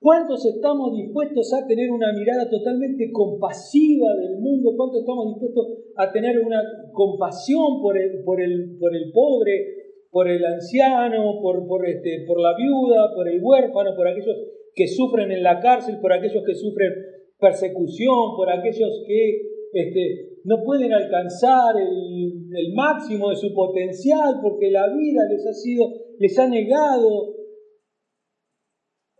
¿Cuántos 0.00 0.46
estamos 0.46 0.96
dispuestos 0.96 1.52
a 1.52 1.66
tener 1.66 1.90
una 1.90 2.10
mirada 2.14 2.48
totalmente 2.48 3.12
compasiva 3.12 4.16
del 4.16 4.38
mundo? 4.38 4.72
¿Cuántos 4.74 5.00
estamos 5.00 5.28
dispuestos 5.28 5.66
a 5.94 6.10
tener 6.10 6.38
una 6.40 6.62
compasión 6.90 7.82
por 7.82 7.98
el, 7.98 8.24
por 8.24 8.40
el, 8.40 8.78
por 8.80 8.96
el 8.96 9.12
pobre, 9.12 9.80
por 10.10 10.26
el 10.26 10.42
anciano, 10.42 11.38
por, 11.42 11.66
por, 11.66 11.86
este, 11.86 12.24
por 12.26 12.40
la 12.40 12.56
viuda, 12.56 13.12
por 13.14 13.28
el 13.28 13.40
huérfano, 13.42 13.94
por 13.94 14.08
aquellos 14.08 14.36
que 14.74 14.88
sufren 14.88 15.32
en 15.32 15.42
la 15.42 15.60
cárcel, 15.60 15.98
por 16.00 16.14
aquellos 16.14 16.42
que 16.46 16.54
sufren 16.54 16.92
persecución, 17.38 18.36
por 18.36 18.48
aquellos 18.48 19.04
que 19.06 19.42
este, 19.74 20.38
no 20.44 20.64
pueden 20.64 20.94
alcanzar 20.94 21.76
el, 21.76 22.48
el, 22.56 22.72
máximo 22.74 23.28
de 23.28 23.36
su 23.36 23.52
potencial 23.52 24.40
porque 24.40 24.70
la 24.70 24.88
vida 24.88 25.28
les 25.28 25.46
ha 25.46 25.52
sido, 25.52 25.92
les 26.18 26.38
ha 26.38 26.48
negado. 26.48 27.39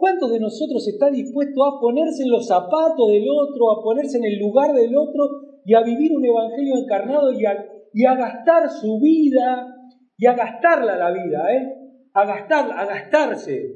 ¿Cuántos 0.01 0.33
de 0.33 0.41
nosotros 0.41 0.89
está 0.89 1.11
dispuesto 1.11 1.63
a 1.63 1.79
ponerse 1.79 2.23
en 2.23 2.31
los 2.31 2.47
zapatos 2.47 3.11
del 3.11 3.27
otro, 3.29 3.71
a 3.71 3.83
ponerse 3.83 4.17
en 4.17 4.25
el 4.25 4.39
lugar 4.39 4.73
del 4.73 4.97
otro 4.97 5.61
y 5.67 5.75
a 5.75 5.83
vivir 5.83 6.17
un 6.17 6.25
evangelio 6.25 6.75
encarnado 6.79 7.31
y 7.33 7.45
a, 7.45 7.53
a 7.53 8.15
gastar 8.17 8.71
su 8.71 8.99
vida 8.99 9.77
y 10.17 10.27
a 10.27 10.33
gastarla 10.33 10.97
la 10.97 11.11
vida, 11.13 11.55
¿eh? 11.55 11.77
a 12.15 12.25
gastarla, 12.25 12.81
a 12.81 12.87
gastarse, 12.87 13.75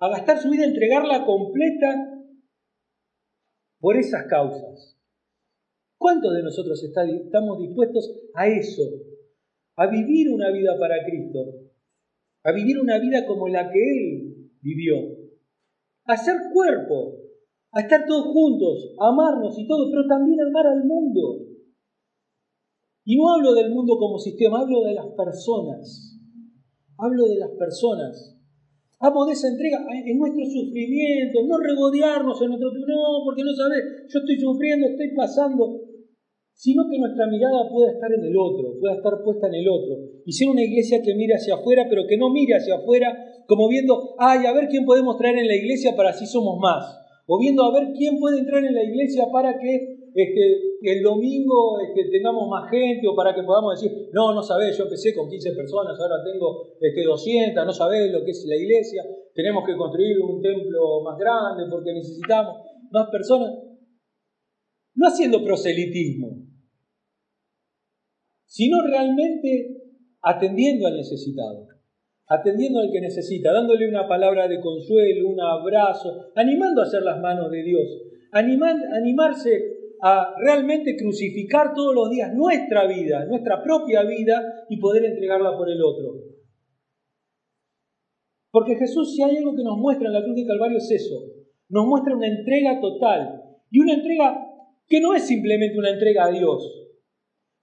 a 0.00 0.08
gastar 0.08 0.38
su 0.38 0.50
vida, 0.50 0.64
entregarla 0.64 1.24
completa 1.24 1.94
por 3.78 3.96
esas 3.96 4.24
causas. 4.24 4.98
¿Cuántos 5.96 6.34
de 6.34 6.42
nosotros 6.42 6.82
estamos 6.82 7.60
dispuestos 7.60 8.12
a 8.34 8.48
eso? 8.48 8.82
a 9.76 9.86
vivir 9.88 10.30
una 10.30 10.50
vida 10.50 10.76
para 10.78 11.04
Cristo, 11.04 11.38
a 12.44 12.52
vivir 12.52 12.78
una 12.78 12.98
vida 12.98 13.26
como 13.26 13.48
la 13.48 13.70
que 13.70 13.78
Él 13.78 14.25
vivió, 14.66 14.96
a 16.06 16.16
ser 16.16 16.34
cuerpo, 16.52 17.22
a 17.70 17.80
estar 17.80 18.04
todos 18.06 18.26
juntos, 18.32 18.94
a 18.98 19.08
amarnos 19.08 19.56
y 19.58 19.66
todo, 19.66 19.90
pero 19.90 20.08
también 20.08 20.40
amar 20.40 20.66
al 20.66 20.84
mundo. 20.84 21.46
Y 23.04 23.16
no 23.16 23.30
hablo 23.30 23.54
del 23.54 23.70
mundo 23.70 23.96
como 23.96 24.18
sistema, 24.18 24.60
hablo 24.60 24.82
de 24.82 24.94
las 24.94 25.06
personas. 25.14 26.18
Hablo 26.98 27.28
de 27.28 27.38
las 27.38 27.50
personas. 27.50 28.34
Hablo 28.98 29.26
de 29.26 29.32
esa 29.32 29.48
entrega 29.48 29.86
en 29.92 30.18
nuestro 30.18 30.42
sufrimiento, 30.44 31.46
no 31.46 31.58
regodearnos 31.58 32.40
en 32.42 32.48
nuestro... 32.48 32.70
No, 32.72 33.22
porque 33.24 33.44
no 33.44 33.54
sabes, 33.54 34.08
yo 34.08 34.18
estoy 34.18 34.40
sufriendo, 34.40 34.88
estoy 34.88 35.14
pasando 35.14 35.80
sino 36.56 36.88
que 36.90 36.98
nuestra 36.98 37.26
mirada 37.26 37.68
pueda 37.68 37.92
estar 37.92 38.10
en 38.10 38.24
el 38.24 38.34
otro, 38.34 38.80
pueda 38.80 38.96
estar 38.96 39.12
puesta 39.22 39.46
en 39.46 39.54
el 39.60 39.68
otro, 39.68 39.92
y 40.24 40.32
ser 40.32 40.48
una 40.48 40.64
iglesia 40.64 41.02
que 41.04 41.14
mire 41.14 41.34
hacia 41.34 41.54
afuera, 41.54 41.84
pero 41.88 42.06
que 42.08 42.16
no 42.16 42.30
mire 42.30 42.56
hacia 42.56 42.76
afuera 42.76 43.12
como 43.46 43.68
viendo, 43.68 44.16
ay, 44.18 44.46
a 44.46 44.54
ver 44.54 44.66
quién 44.68 44.86
podemos 44.86 45.18
traer 45.18 45.36
en 45.36 45.46
la 45.46 45.54
iglesia 45.54 45.94
para 45.94 46.10
así 46.10 46.24
somos 46.26 46.58
más, 46.58 46.82
o 47.26 47.38
viendo 47.38 47.62
a 47.62 47.72
ver 47.72 47.92
quién 47.92 48.18
puede 48.18 48.38
entrar 48.38 48.64
en 48.64 48.74
la 48.74 48.82
iglesia 48.82 49.26
para 49.30 49.58
que 49.58 50.08
este, 50.14 50.40
el 50.80 51.02
domingo 51.02 51.78
este, 51.78 52.08
tengamos 52.10 52.48
más 52.48 52.70
gente, 52.70 53.06
o 53.06 53.14
para 53.14 53.34
que 53.34 53.42
podamos 53.42 53.78
decir, 53.78 54.08
no, 54.14 54.32
no 54.32 54.42
sabés, 54.42 54.78
yo 54.78 54.84
empecé 54.84 55.14
con 55.14 55.28
15 55.28 55.52
personas, 55.52 56.00
ahora 56.00 56.24
tengo 56.24 56.72
este, 56.80 57.04
200, 57.04 57.66
no 57.66 57.72
sabés 57.72 58.10
lo 58.10 58.24
que 58.24 58.30
es 58.30 58.46
la 58.48 58.56
iglesia, 58.56 59.04
tenemos 59.34 59.62
que 59.66 59.76
construir 59.76 60.16
un 60.22 60.40
templo 60.40 61.02
más 61.04 61.18
grande 61.18 61.64
porque 61.70 61.92
necesitamos 61.92 62.56
más 62.90 63.10
personas 63.10 63.50
no 64.96 65.06
haciendo 65.06 65.44
proselitismo, 65.44 66.25
sino 68.46 68.82
realmente 68.82 69.82
atendiendo 70.22 70.86
al 70.86 70.96
necesitado, 70.96 71.68
atendiendo 72.28 72.80
al 72.80 72.90
que 72.90 73.00
necesita, 73.00 73.52
dándole 73.52 73.88
una 73.88 74.08
palabra 74.08 74.48
de 74.48 74.60
consuelo, 74.60 75.28
un 75.28 75.40
abrazo, 75.40 76.32
animando 76.34 76.80
a 76.80 76.84
hacer 76.84 77.02
las 77.02 77.20
manos 77.20 77.50
de 77.50 77.62
Dios, 77.62 78.02
animarse 78.32 79.76
a 80.02 80.34
realmente 80.38 80.96
crucificar 80.96 81.72
todos 81.74 81.94
los 81.94 82.10
días 82.10 82.34
nuestra 82.34 82.86
vida, 82.86 83.24
nuestra 83.26 83.62
propia 83.62 84.02
vida 84.02 84.66
y 84.68 84.78
poder 84.78 85.04
entregarla 85.04 85.56
por 85.56 85.70
el 85.70 85.82
otro. 85.82 86.14
Porque 88.50 88.76
Jesús, 88.76 89.14
si 89.14 89.22
hay 89.22 89.36
algo 89.36 89.54
que 89.54 89.62
nos 89.62 89.78
muestra 89.78 90.08
en 90.08 90.14
la 90.14 90.22
cruz 90.22 90.36
de 90.36 90.46
Calvario 90.46 90.78
es 90.78 90.90
eso, 90.90 91.16
nos 91.68 91.86
muestra 91.86 92.16
una 92.16 92.26
entrega 92.26 92.80
total 92.80 93.42
y 93.70 93.80
una 93.80 93.94
entrega 93.94 94.46
que 94.86 95.00
no 95.00 95.14
es 95.14 95.26
simplemente 95.26 95.78
una 95.78 95.90
entrega 95.90 96.26
a 96.26 96.30
Dios, 96.30 96.85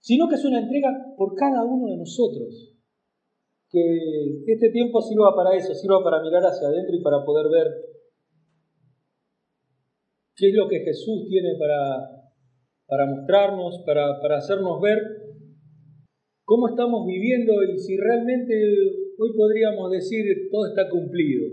sino 0.03 0.27
que 0.27 0.35
es 0.35 0.43
una 0.43 0.59
entrega 0.59 0.91
por 1.17 1.33
cada 1.33 1.63
uno 1.63 1.87
de 1.87 1.97
nosotros. 1.97 2.75
Que 3.69 4.43
este 4.45 4.69
tiempo 4.69 5.01
sirva 5.01 5.33
para 5.33 5.55
eso, 5.55 5.73
sirva 5.73 6.03
para 6.03 6.21
mirar 6.21 6.43
hacia 6.43 6.67
adentro 6.67 6.93
y 6.93 7.01
para 7.01 7.23
poder 7.23 7.47
ver 7.49 7.67
qué 10.35 10.49
es 10.49 10.55
lo 10.55 10.67
que 10.67 10.81
Jesús 10.81 11.25
tiene 11.29 11.55
para, 11.57 12.03
para 12.85 13.05
mostrarnos, 13.05 13.81
para, 13.85 14.19
para 14.21 14.37
hacernos 14.37 14.81
ver 14.81 14.99
cómo 16.43 16.67
estamos 16.67 17.07
viviendo 17.07 17.53
y 17.63 17.79
si 17.79 17.95
realmente 17.95 18.53
hoy 19.17 19.31
podríamos 19.37 19.89
decir 19.89 20.25
todo 20.51 20.67
está 20.67 20.89
cumplido. 20.89 21.47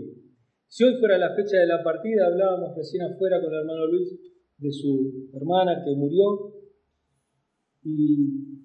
Si 0.67 0.83
hoy 0.83 0.95
fuera 0.99 1.17
la 1.17 1.33
fecha 1.35 1.57
de 1.57 1.67
la 1.67 1.81
partida, 1.81 2.27
hablábamos 2.27 2.75
recién 2.75 3.03
afuera 3.03 3.39
con 3.41 3.53
el 3.53 3.59
hermano 3.61 3.87
Luis, 3.87 4.09
de 4.57 4.71
su 4.71 5.29
hermana 5.33 5.81
que 5.83 5.95
murió. 5.95 6.60
Y 7.83 8.61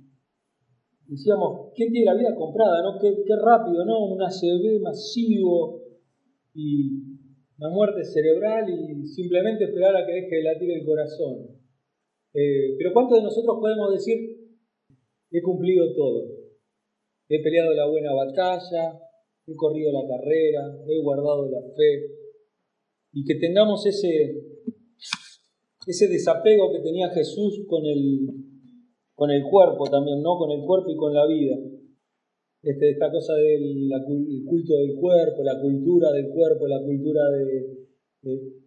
decíamos, 1.07 1.73
¿quién 1.75 1.91
tiene 1.91 2.07
la 2.07 2.15
vida 2.15 2.35
comprada? 2.35 2.83
¿no? 2.83 2.99
Qué, 3.01 3.15
rápido, 3.37 3.85
¿no? 3.85 4.07
Un 4.07 4.23
ACV 4.23 4.81
masivo 4.83 5.83
y 6.55 6.91
una 7.59 7.71
muerte 7.71 8.05
cerebral 8.05 8.69
y 8.69 9.07
simplemente 9.07 9.65
esperar 9.65 9.97
a 9.97 10.07
que 10.07 10.13
deje 10.13 10.37
de 10.37 10.43
latir 10.43 10.71
el 10.71 10.85
corazón. 10.85 11.57
Eh, 12.35 12.75
pero 12.77 12.93
¿cuántos 12.93 13.19
de 13.19 13.25
nosotros 13.25 13.57
podemos 13.61 13.93
decir, 13.93 14.19
he 15.31 15.43
cumplido 15.43 15.95
todo? 15.95 16.37
He 17.29 17.43
peleado 17.43 17.73
la 17.73 17.87
buena 17.87 18.13
batalla, 18.13 19.01
he 19.47 19.55
corrido 19.55 19.91
la 19.93 20.07
carrera, 20.07 20.79
he 20.87 21.03
guardado 21.03 21.51
la 21.51 21.63
fe. 21.75 22.11
Y 23.13 23.25
que 23.25 23.37
tengamos 23.37 23.87
ese, 23.87 24.43
ese 25.87 26.09
desapego 26.09 26.71
que 26.73 26.81
tenía 26.81 27.09
Jesús 27.09 27.65
con 27.67 27.87
el, 27.87 28.46
con 29.17 29.31
el 29.31 29.43
cuerpo 29.43 29.89
también, 29.91 30.23
¿no? 30.23 30.37
Con 30.39 30.53
el 30.53 30.65
cuerpo 30.65 30.91
y 30.91 30.97
con 30.97 31.13
la 31.13 31.27
vida. 31.27 31.57
Este, 32.63 32.91
esta 32.91 33.11
cosa 33.11 33.35
del 33.35 33.91
culto 34.45 34.77
del 34.77 34.95
cuerpo, 34.97 35.43
la 35.43 35.61
cultura 35.61 36.13
del 36.13 36.29
cuerpo, 36.29 36.67
la 36.67 36.83
cultura 36.83 37.31
de, 37.31 37.87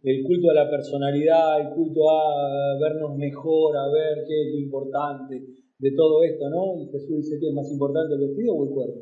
el 0.03 0.23
culto 0.23 0.49
a 0.49 0.53
la 0.53 0.69
personalidad, 0.69 1.61
el 1.61 1.69
culto 1.75 2.09
a 2.09 2.77
vernos 2.79 3.15
mejor, 3.17 3.77
a 3.77 3.91
ver 3.91 4.25
qué 4.27 4.47
es 4.47 4.53
lo 4.53 4.59
importante 4.59 5.43
de 5.77 5.91
todo 5.91 6.23
esto, 6.23 6.49
¿no? 6.49 6.81
Y 6.81 6.87
Jesús 6.87 7.17
dice 7.17 7.39
que 7.39 7.49
es 7.49 7.53
más 7.53 7.69
importante 7.71 8.15
el 8.15 8.21
vestido 8.21 8.53
o 8.55 8.63
el 8.63 8.69
cuerpo. 8.71 8.99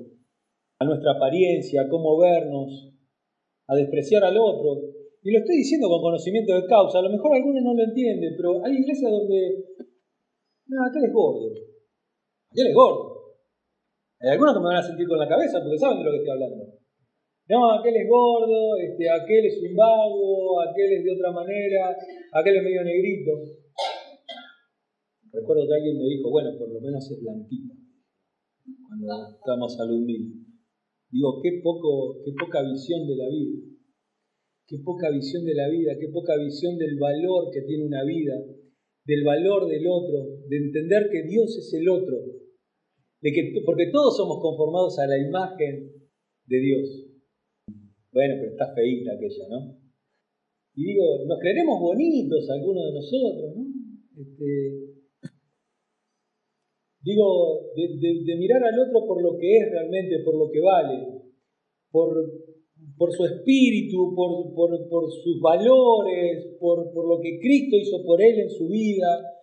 A 0.80 0.86
nuestra 0.86 1.14
apariencia, 1.14 1.82
a 1.82 1.90
cómo 1.90 2.18
vernos, 2.18 2.92
a 3.68 3.76
despreciar 3.76 4.24
al 4.24 4.38
otro. 4.38 4.82
Y 5.24 5.32
lo 5.32 5.40
estoy 5.40 5.58
diciendo 5.58 5.90
con 5.90 6.02
conocimiento 6.02 6.54
de 6.54 6.66
causa, 6.66 7.00
a 7.00 7.02
lo 7.02 7.10
mejor 7.10 7.36
algunos 7.36 7.64
no 7.64 7.74
lo 7.74 7.84
entienden, 7.84 8.34
pero 8.38 8.64
hay 8.64 8.74
iglesias 8.74 9.12
donde, 9.12 9.66
no, 10.68 10.86
aquel 10.86 11.06
es 11.06 11.14
gordo, 11.14 11.48
aquel 12.52 12.68
es 12.68 12.76
gordo. 12.76 13.18
Hay 14.20 14.30
algunos 14.32 14.54
que 14.54 14.60
me 14.60 14.66
van 14.66 14.78
a 14.78 14.84
sentir 14.84 15.08
con 15.08 15.20
la 15.20 15.28
cabeza 15.28 15.62
porque 15.62 15.78
saben 15.78 16.00
de 16.00 16.06
lo 16.06 16.12
que 16.12 16.18
estoy 16.18 16.34
hablando. 16.34 16.78
No, 17.50 17.72
aquel 17.80 17.96
es 17.96 18.08
gordo, 18.10 18.76
este, 18.76 19.10
aquel 19.10 19.46
es 19.46 19.62
un 19.64 19.76
vago, 19.76 20.60
aquel 20.62 21.00
es 21.00 21.04
de 21.04 21.12
otra 21.14 21.32
manera, 21.32 21.96
aquel 22.34 22.58
es 22.58 22.64
medio 22.64 22.84
negrito. 22.84 23.32
Recuerdo 25.32 25.68
que 25.68 25.76
alguien 25.76 25.98
me 25.98 26.10
dijo, 26.10 26.30
bueno, 26.30 26.50
por 26.58 26.74
lo 26.74 26.82
menos 26.82 27.10
es 27.12 27.22
blanquito, 27.22 27.76
cuando 28.88 29.38
estamos 29.38 29.80
al 29.80 29.92
humilde. 29.92 30.48
Digo, 31.10 31.40
qué, 31.42 31.62
poco, 31.64 32.20
qué 32.26 32.32
poca 32.38 32.64
visión 32.64 33.08
de 33.08 33.16
la 33.16 33.30
vida. 33.30 33.78
Qué 34.68 34.80
poca 34.84 35.10
visión 35.10 35.46
de 35.46 35.56
la 35.56 35.70
vida, 35.70 35.94
qué 35.98 36.10
poca 36.12 36.36
visión 36.36 36.78
del 36.78 37.00
valor 37.00 37.50
que 37.54 37.62
tiene 37.62 37.86
una 37.86 38.04
vida, 38.04 38.36
del 39.06 39.24
valor 39.24 39.66
del 39.66 39.88
otro, 39.88 40.37
de 40.50 40.58
entender 40.58 41.10
que 41.12 41.24
Dios 41.24 41.58
es 41.58 41.74
el 41.74 41.90
otro, 41.90 42.18
de 43.22 43.32
que, 43.32 43.62
porque 43.66 43.90
todos 43.92 44.18
somos 44.18 44.40
conformados 44.42 44.98
a 45.00 45.08
la 45.08 45.18
imagen 45.18 45.92
de 46.46 46.60
Dios. 46.60 47.06
Bueno, 48.12 48.36
pero 48.40 48.52
está 48.52 48.74
feíta 48.74 49.12
aquella, 49.14 49.48
¿no? 49.50 49.78
Y 50.76 50.86
digo, 50.86 51.26
nos 51.26 51.40
creeremos 51.40 51.80
bonitos 51.80 52.50
algunos 52.50 52.86
de 52.86 52.94
nosotros, 52.94 53.56
¿no? 53.56 53.66
Este, 54.22 54.98
digo, 57.02 57.72
de, 57.76 58.36
mirar 58.38 58.64
al 58.64 58.80
otro 58.80 59.08
por 59.08 59.22
lo 59.22 59.38
que 59.38 59.58
es 59.58 59.72
realmente, 59.72 60.20
por 60.24 60.36
lo 60.36 60.52
que 60.52 60.60
vale, 60.60 61.08
por, 61.92 63.12
su 63.12 63.26
espíritu, 63.26 64.14
por, 64.16 65.12
sus 65.24 65.40
valores, 65.42 66.58
por, 66.60 66.94
lo 66.94 67.20
que 67.22 67.40
Cristo 67.40 67.78
hizo 67.78 68.04
por 68.04 68.22
él 68.22 68.40
en 68.40 68.50
su 68.50 68.68
vida. 68.68 69.37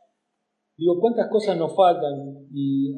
Digo, 0.77 0.99
¿cuántas 1.01 1.29
cosas 1.29 1.57
nos 1.57 1.75
faltan? 1.75 2.49
Y 2.53 2.93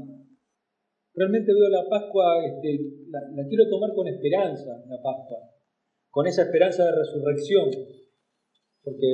realmente 1.15 1.53
veo 1.53 1.69
la 1.69 1.89
Pascua, 1.89 2.45
este, 2.45 2.81
la, 3.11 3.47
quiero 3.49 3.69
tomar 3.69 3.93
con 3.95 4.09
esperanza, 4.09 4.83
la 4.89 4.97
Pascua, 5.03 5.39
con 6.11 6.27
esa 6.27 6.43
esperanza 6.43 6.85
de 6.85 6.93
resurrección. 6.93 7.71
Porque 8.83 9.07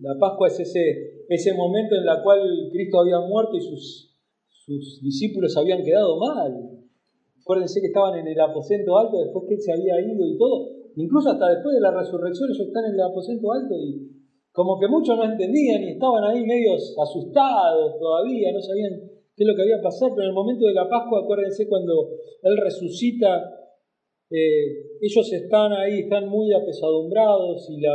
la 0.00 0.16
Pascua 0.18 0.48
es 0.48 0.60
ese, 0.60 1.24
ese 1.28 1.52
momento 1.52 1.96
en 1.96 2.02
el 2.02 2.22
cual 2.22 2.40
Cristo 2.72 3.00
había 3.00 3.20
muerto 3.20 3.56
y 3.56 3.60
sus, 3.60 4.16
sus 4.46 5.00
discípulos 5.02 5.56
habían 5.56 5.82
quedado 5.82 6.18
mal. 6.18 6.78
Acuérdense 7.40 7.80
que 7.80 7.88
estaban 7.88 8.18
en 8.18 8.28
el 8.28 8.40
aposento 8.40 8.96
alto 8.98 9.18
después 9.18 9.46
que 9.48 9.54
él 9.54 9.60
se 9.60 9.72
había 9.72 10.00
ido 10.00 10.26
y 10.26 10.38
todo. 10.38 10.68
Incluso 10.96 11.30
hasta 11.30 11.48
después 11.48 11.74
de 11.74 11.80
la 11.80 11.90
resurrección 11.90 12.50
ellos 12.50 12.66
están 12.66 12.84
en 12.86 12.94
el 12.94 13.00
aposento 13.00 13.52
alto 13.52 13.74
y 13.74 14.17
como 14.58 14.76
que 14.76 14.88
muchos 14.88 15.16
no 15.16 15.22
entendían 15.22 15.84
y 15.84 15.90
estaban 15.90 16.24
ahí 16.24 16.42
medios 16.42 16.92
asustados 16.98 17.96
todavía, 17.96 18.50
no 18.50 18.60
sabían 18.60 18.90
qué 19.36 19.44
es 19.44 19.46
lo 19.46 19.54
que 19.54 19.62
había 19.62 19.80
pasado, 19.80 20.16
pero 20.16 20.24
en 20.24 20.30
el 20.30 20.34
momento 20.34 20.66
de 20.66 20.74
la 20.74 20.88
Pascua, 20.88 21.20
acuérdense 21.22 21.68
cuando 21.68 22.10
Él 22.42 22.56
resucita, 22.56 23.54
eh, 24.28 24.98
ellos 25.00 25.32
están 25.32 25.72
ahí, 25.74 26.00
están 26.00 26.28
muy 26.28 26.52
apesadumbrados 26.52 27.70
y 27.70 27.80
la, 27.80 27.94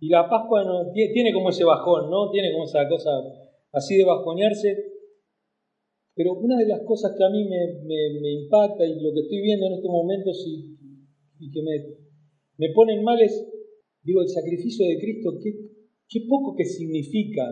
y 0.00 0.08
la 0.08 0.28
Pascua 0.28 0.64
no, 0.64 0.90
tiene 0.90 1.32
como 1.32 1.50
ese 1.50 1.62
bajón, 1.62 2.10
¿no? 2.10 2.30
Tiene 2.32 2.50
como 2.50 2.64
esa 2.64 2.88
cosa 2.88 3.22
así 3.70 3.96
de 3.96 4.04
bajonearse. 4.04 4.76
Pero 6.16 6.32
una 6.32 6.58
de 6.58 6.66
las 6.66 6.80
cosas 6.80 7.14
que 7.16 7.22
a 7.22 7.30
mí 7.30 7.46
me, 7.46 8.32
impacta 8.32 8.84
y 8.84 8.98
lo 8.98 9.14
que 9.14 9.20
estoy 9.20 9.40
viendo 9.40 9.66
en 9.66 9.74
estos 9.74 9.90
momentos 9.92 10.44
y, 10.48 10.78
y 11.38 11.48
que 11.52 11.62
me, 11.62 11.94
me 12.58 12.74
ponen 12.74 13.04
mal 13.04 13.20
es, 13.22 13.46
digo, 14.02 14.22
el 14.22 14.28
sacrificio 14.28 14.84
de 14.84 14.98
Cristo, 14.98 15.38
qué, 15.40 15.65
qué 16.08 16.20
poco 16.28 16.54
que 16.56 16.64
significa, 16.64 17.44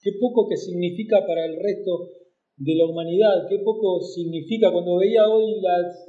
qué 0.00 0.12
poco 0.20 0.48
que 0.48 0.56
significa 0.56 1.26
para 1.26 1.44
el 1.46 1.56
resto 1.56 2.10
de 2.56 2.74
la 2.74 2.86
humanidad, 2.86 3.46
qué 3.48 3.58
poco 3.58 4.00
significa 4.00 4.72
cuando 4.72 4.96
veía 4.96 5.28
hoy 5.28 5.60
las, 5.60 6.08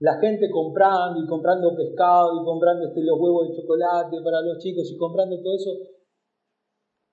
la 0.00 0.18
gente 0.20 0.48
comprando 0.50 1.20
y 1.22 1.26
comprando 1.26 1.74
pescado 1.76 2.40
y 2.40 2.44
comprando 2.44 2.86
este, 2.86 3.02
los 3.02 3.18
huevos 3.18 3.48
de 3.48 3.56
chocolate 3.56 4.16
para 4.22 4.42
los 4.42 4.58
chicos 4.58 4.90
y 4.90 4.96
comprando 4.96 5.36
todo 5.42 5.54
eso. 5.54 5.70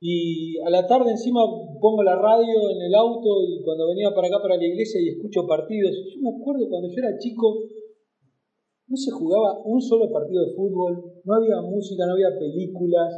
Y 0.01 0.59
a 0.59 0.69
la 0.69 0.85
tarde 0.85 1.11
encima 1.11 1.41
pongo 1.81 2.03
la 2.03 2.15
radio 2.15 2.69
en 2.69 2.81
el 2.81 2.93
auto 2.93 3.41
y 3.41 3.63
cuando 3.63 3.87
venía 3.87 4.13
para 4.13 4.27
acá 4.27 4.41
para 4.41 4.57
la 4.57 4.65
iglesia 4.65 5.01
y 5.01 5.09
escucho 5.09 5.47
partidos. 5.47 5.95
Yo 6.13 6.21
me 6.21 6.37
acuerdo 6.37 6.69
cuando 6.69 6.89
yo 6.89 6.97
era 6.97 7.17
chico, 7.17 7.63
no 8.87 8.95
se 8.95 9.11
jugaba 9.11 9.61
un 9.65 9.81
solo 9.81 10.11
partido 10.11 10.45
de 10.45 10.53
fútbol, 10.53 11.21
no 11.23 11.33
había 11.33 11.61
música, 11.61 12.05
no 12.05 12.13
había 12.13 12.37
películas, 12.37 13.09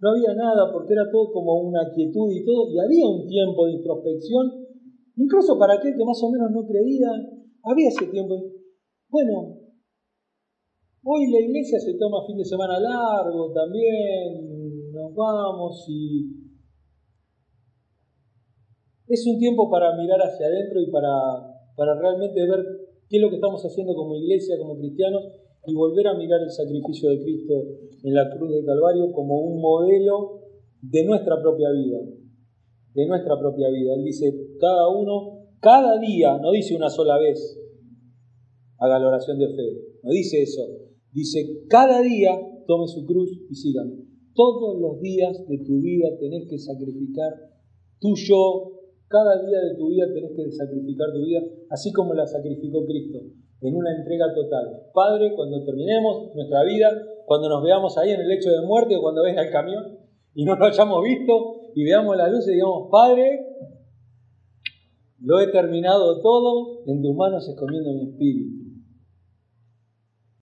no 0.00 0.10
había 0.10 0.34
nada 0.34 0.72
porque 0.72 0.94
era 0.94 1.10
todo 1.10 1.30
como 1.32 1.62
una 1.62 1.90
quietud 1.94 2.30
y 2.32 2.44
todo, 2.44 2.70
y 2.70 2.78
había 2.78 3.06
un 3.06 3.26
tiempo 3.26 3.66
de 3.66 3.72
introspección, 3.72 4.66
incluso 5.16 5.58
para 5.58 5.74
aquel 5.74 5.94
que 5.96 6.04
más 6.04 6.20
o 6.22 6.30
menos 6.30 6.50
no 6.50 6.66
creía, 6.66 7.08
había 7.62 7.88
ese 7.88 8.06
tiempo. 8.06 8.34
Bueno, 9.08 9.60
hoy 11.04 11.30
la 11.30 11.40
iglesia 11.40 11.78
se 11.78 11.94
toma 11.94 12.26
fin 12.26 12.38
de 12.38 12.44
semana 12.44 12.80
largo 12.80 13.52
también, 13.52 14.90
nos 14.92 15.14
vamos 15.14 15.86
y 15.88 16.42
es 19.06 19.26
un 19.26 19.38
tiempo 19.38 19.70
para 19.70 19.94
mirar 19.94 20.20
hacia 20.20 20.46
adentro 20.46 20.80
y 20.80 20.90
para, 20.90 21.10
para 21.76 22.00
realmente 22.00 22.40
ver 22.48 22.81
qué 23.12 23.18
es 23.18 23.22
lo 23.22 23.28
que 23.28 23.36
estamos 23.36 23.62
haciendo 23.62 23.94
como 23.94 24.16
iglesia, 24.16 24.56
como 24.56 24.78
cristianos, 24.78 25.22
y 25.66 25.74
volver 25.74 26.08
a 26.08 26.14
mirar 26.14 26.40
el 26.40 26.50
sacrificio 26.50 27.10
de 27.10 27.22
Cristo 27.22 27.52
en 28.02 28.14
la 28.14 28.30
cruz 28.34 28.50
del 28.50 28.64
Calvario 28.64 29.12
como 29.12 29.38
un 29.38 29.60
modelo 29.60 30.40
de 30.80 31.04
nuestra 31.04 31.38
propia 31.42 31.70
vida, 31.72 31.98
de 32.94 33.06
nuestra 33.06 33.38
propia 33.38 33.68
vida. 33.68 33.92
Él 33.96 34.04
dice, 34.04 34.34
cada 34.58 34.88
uno, 34.88 35.44
cada 35.60 36.00
día, 36.00 36.38
no 36.38 36.52
dice 36.52 36.74
una 36.74 36.88
sola 36.88 37.18
vez, 37.18 37.60
haga 38.78 38.98
la 38.98 39.08
oración 39.08 39.38
de 39.38 39.48
fe. 39.48 39.98
No 40.02 40.10
dice 40.10 40.40
eso. 40.40 40.62
Dice, 41.12 41.66
cada 41.68 42.00
día 42.00 42.40
tome 42.66 42.88
su 42.88 43.04
cruz 43.04 43.30
y 43.50 43.54
sígame. 43.54 43.92
Todos 44.34 44.80
los 44.80 45.02
días 45.02 45.46
de 45.46 45.58
tu 45.58 45.82
vida 45.82 46.08
tenés 46.18 46.48
que 46.48 46.58
sacrificar 46.58 47.34
tu 48.00 48.16
yo. 48.16 48.72
Cada 49.12 49.44
día 49.44 49.60
de 49.60 49.74
tu 49.76 49.88
vida 49.88 50.06
tenés 50.08 50.32
que 50.34 50.50
sacrificar 50.50 51.12
tu 51.12 51.20
vida, 51.20 51.42
así 51.68 51.92
como 51.92 52.14
la 52.14 52.26
sacrificó 52.26 52.86
Cristo, 52.86 53.18
en 53.60 53.76
una 53.76 53.94
entrega 53.94 54.32
total. 54.34 54.88
Padre, 54.94 55.34
cuando 55.36 55.62
terminemos 55.66 56.34
nuestra 56.34 56.64
vida, 56.64 56.88
cuando 57.26 57.50
nos 57.50 57.62
veamos 57.62 57.98
ahí 57.98 58.12
en 58.12 58.22
el 58.22 58.28
lecho 58.28 58.48
de 58.48 58.62
muerte 58.62 58.96
o 58.96 59.02
cuando 59.02 59.22
venga 59.22 59.42
el 59.42 59.50
camión 59.52 59.98
y 60.34 60.46
no 60.46 60.56
lo 60.56 60.64
hayamos 60.64 61.04
visto 61.04 61.72
y 61.74 61.84
veamos 61.84 62.16
la 62.16 62.28
luz 62.28 62.48
y 62.48 62.52
digamos, 62.52 62.88
Padre, 62.90 63.48
lo 65.20 65.40
he 65.40 65.48
terminado 65.48 66.22
todo, 66.22 66.82
en 66.86 67.02
tus 67.02 67.14
manos 67.14 67.46
escondiendo 67.46 67.92
mi 67.92 68.12
espíritu. 68.12 68.61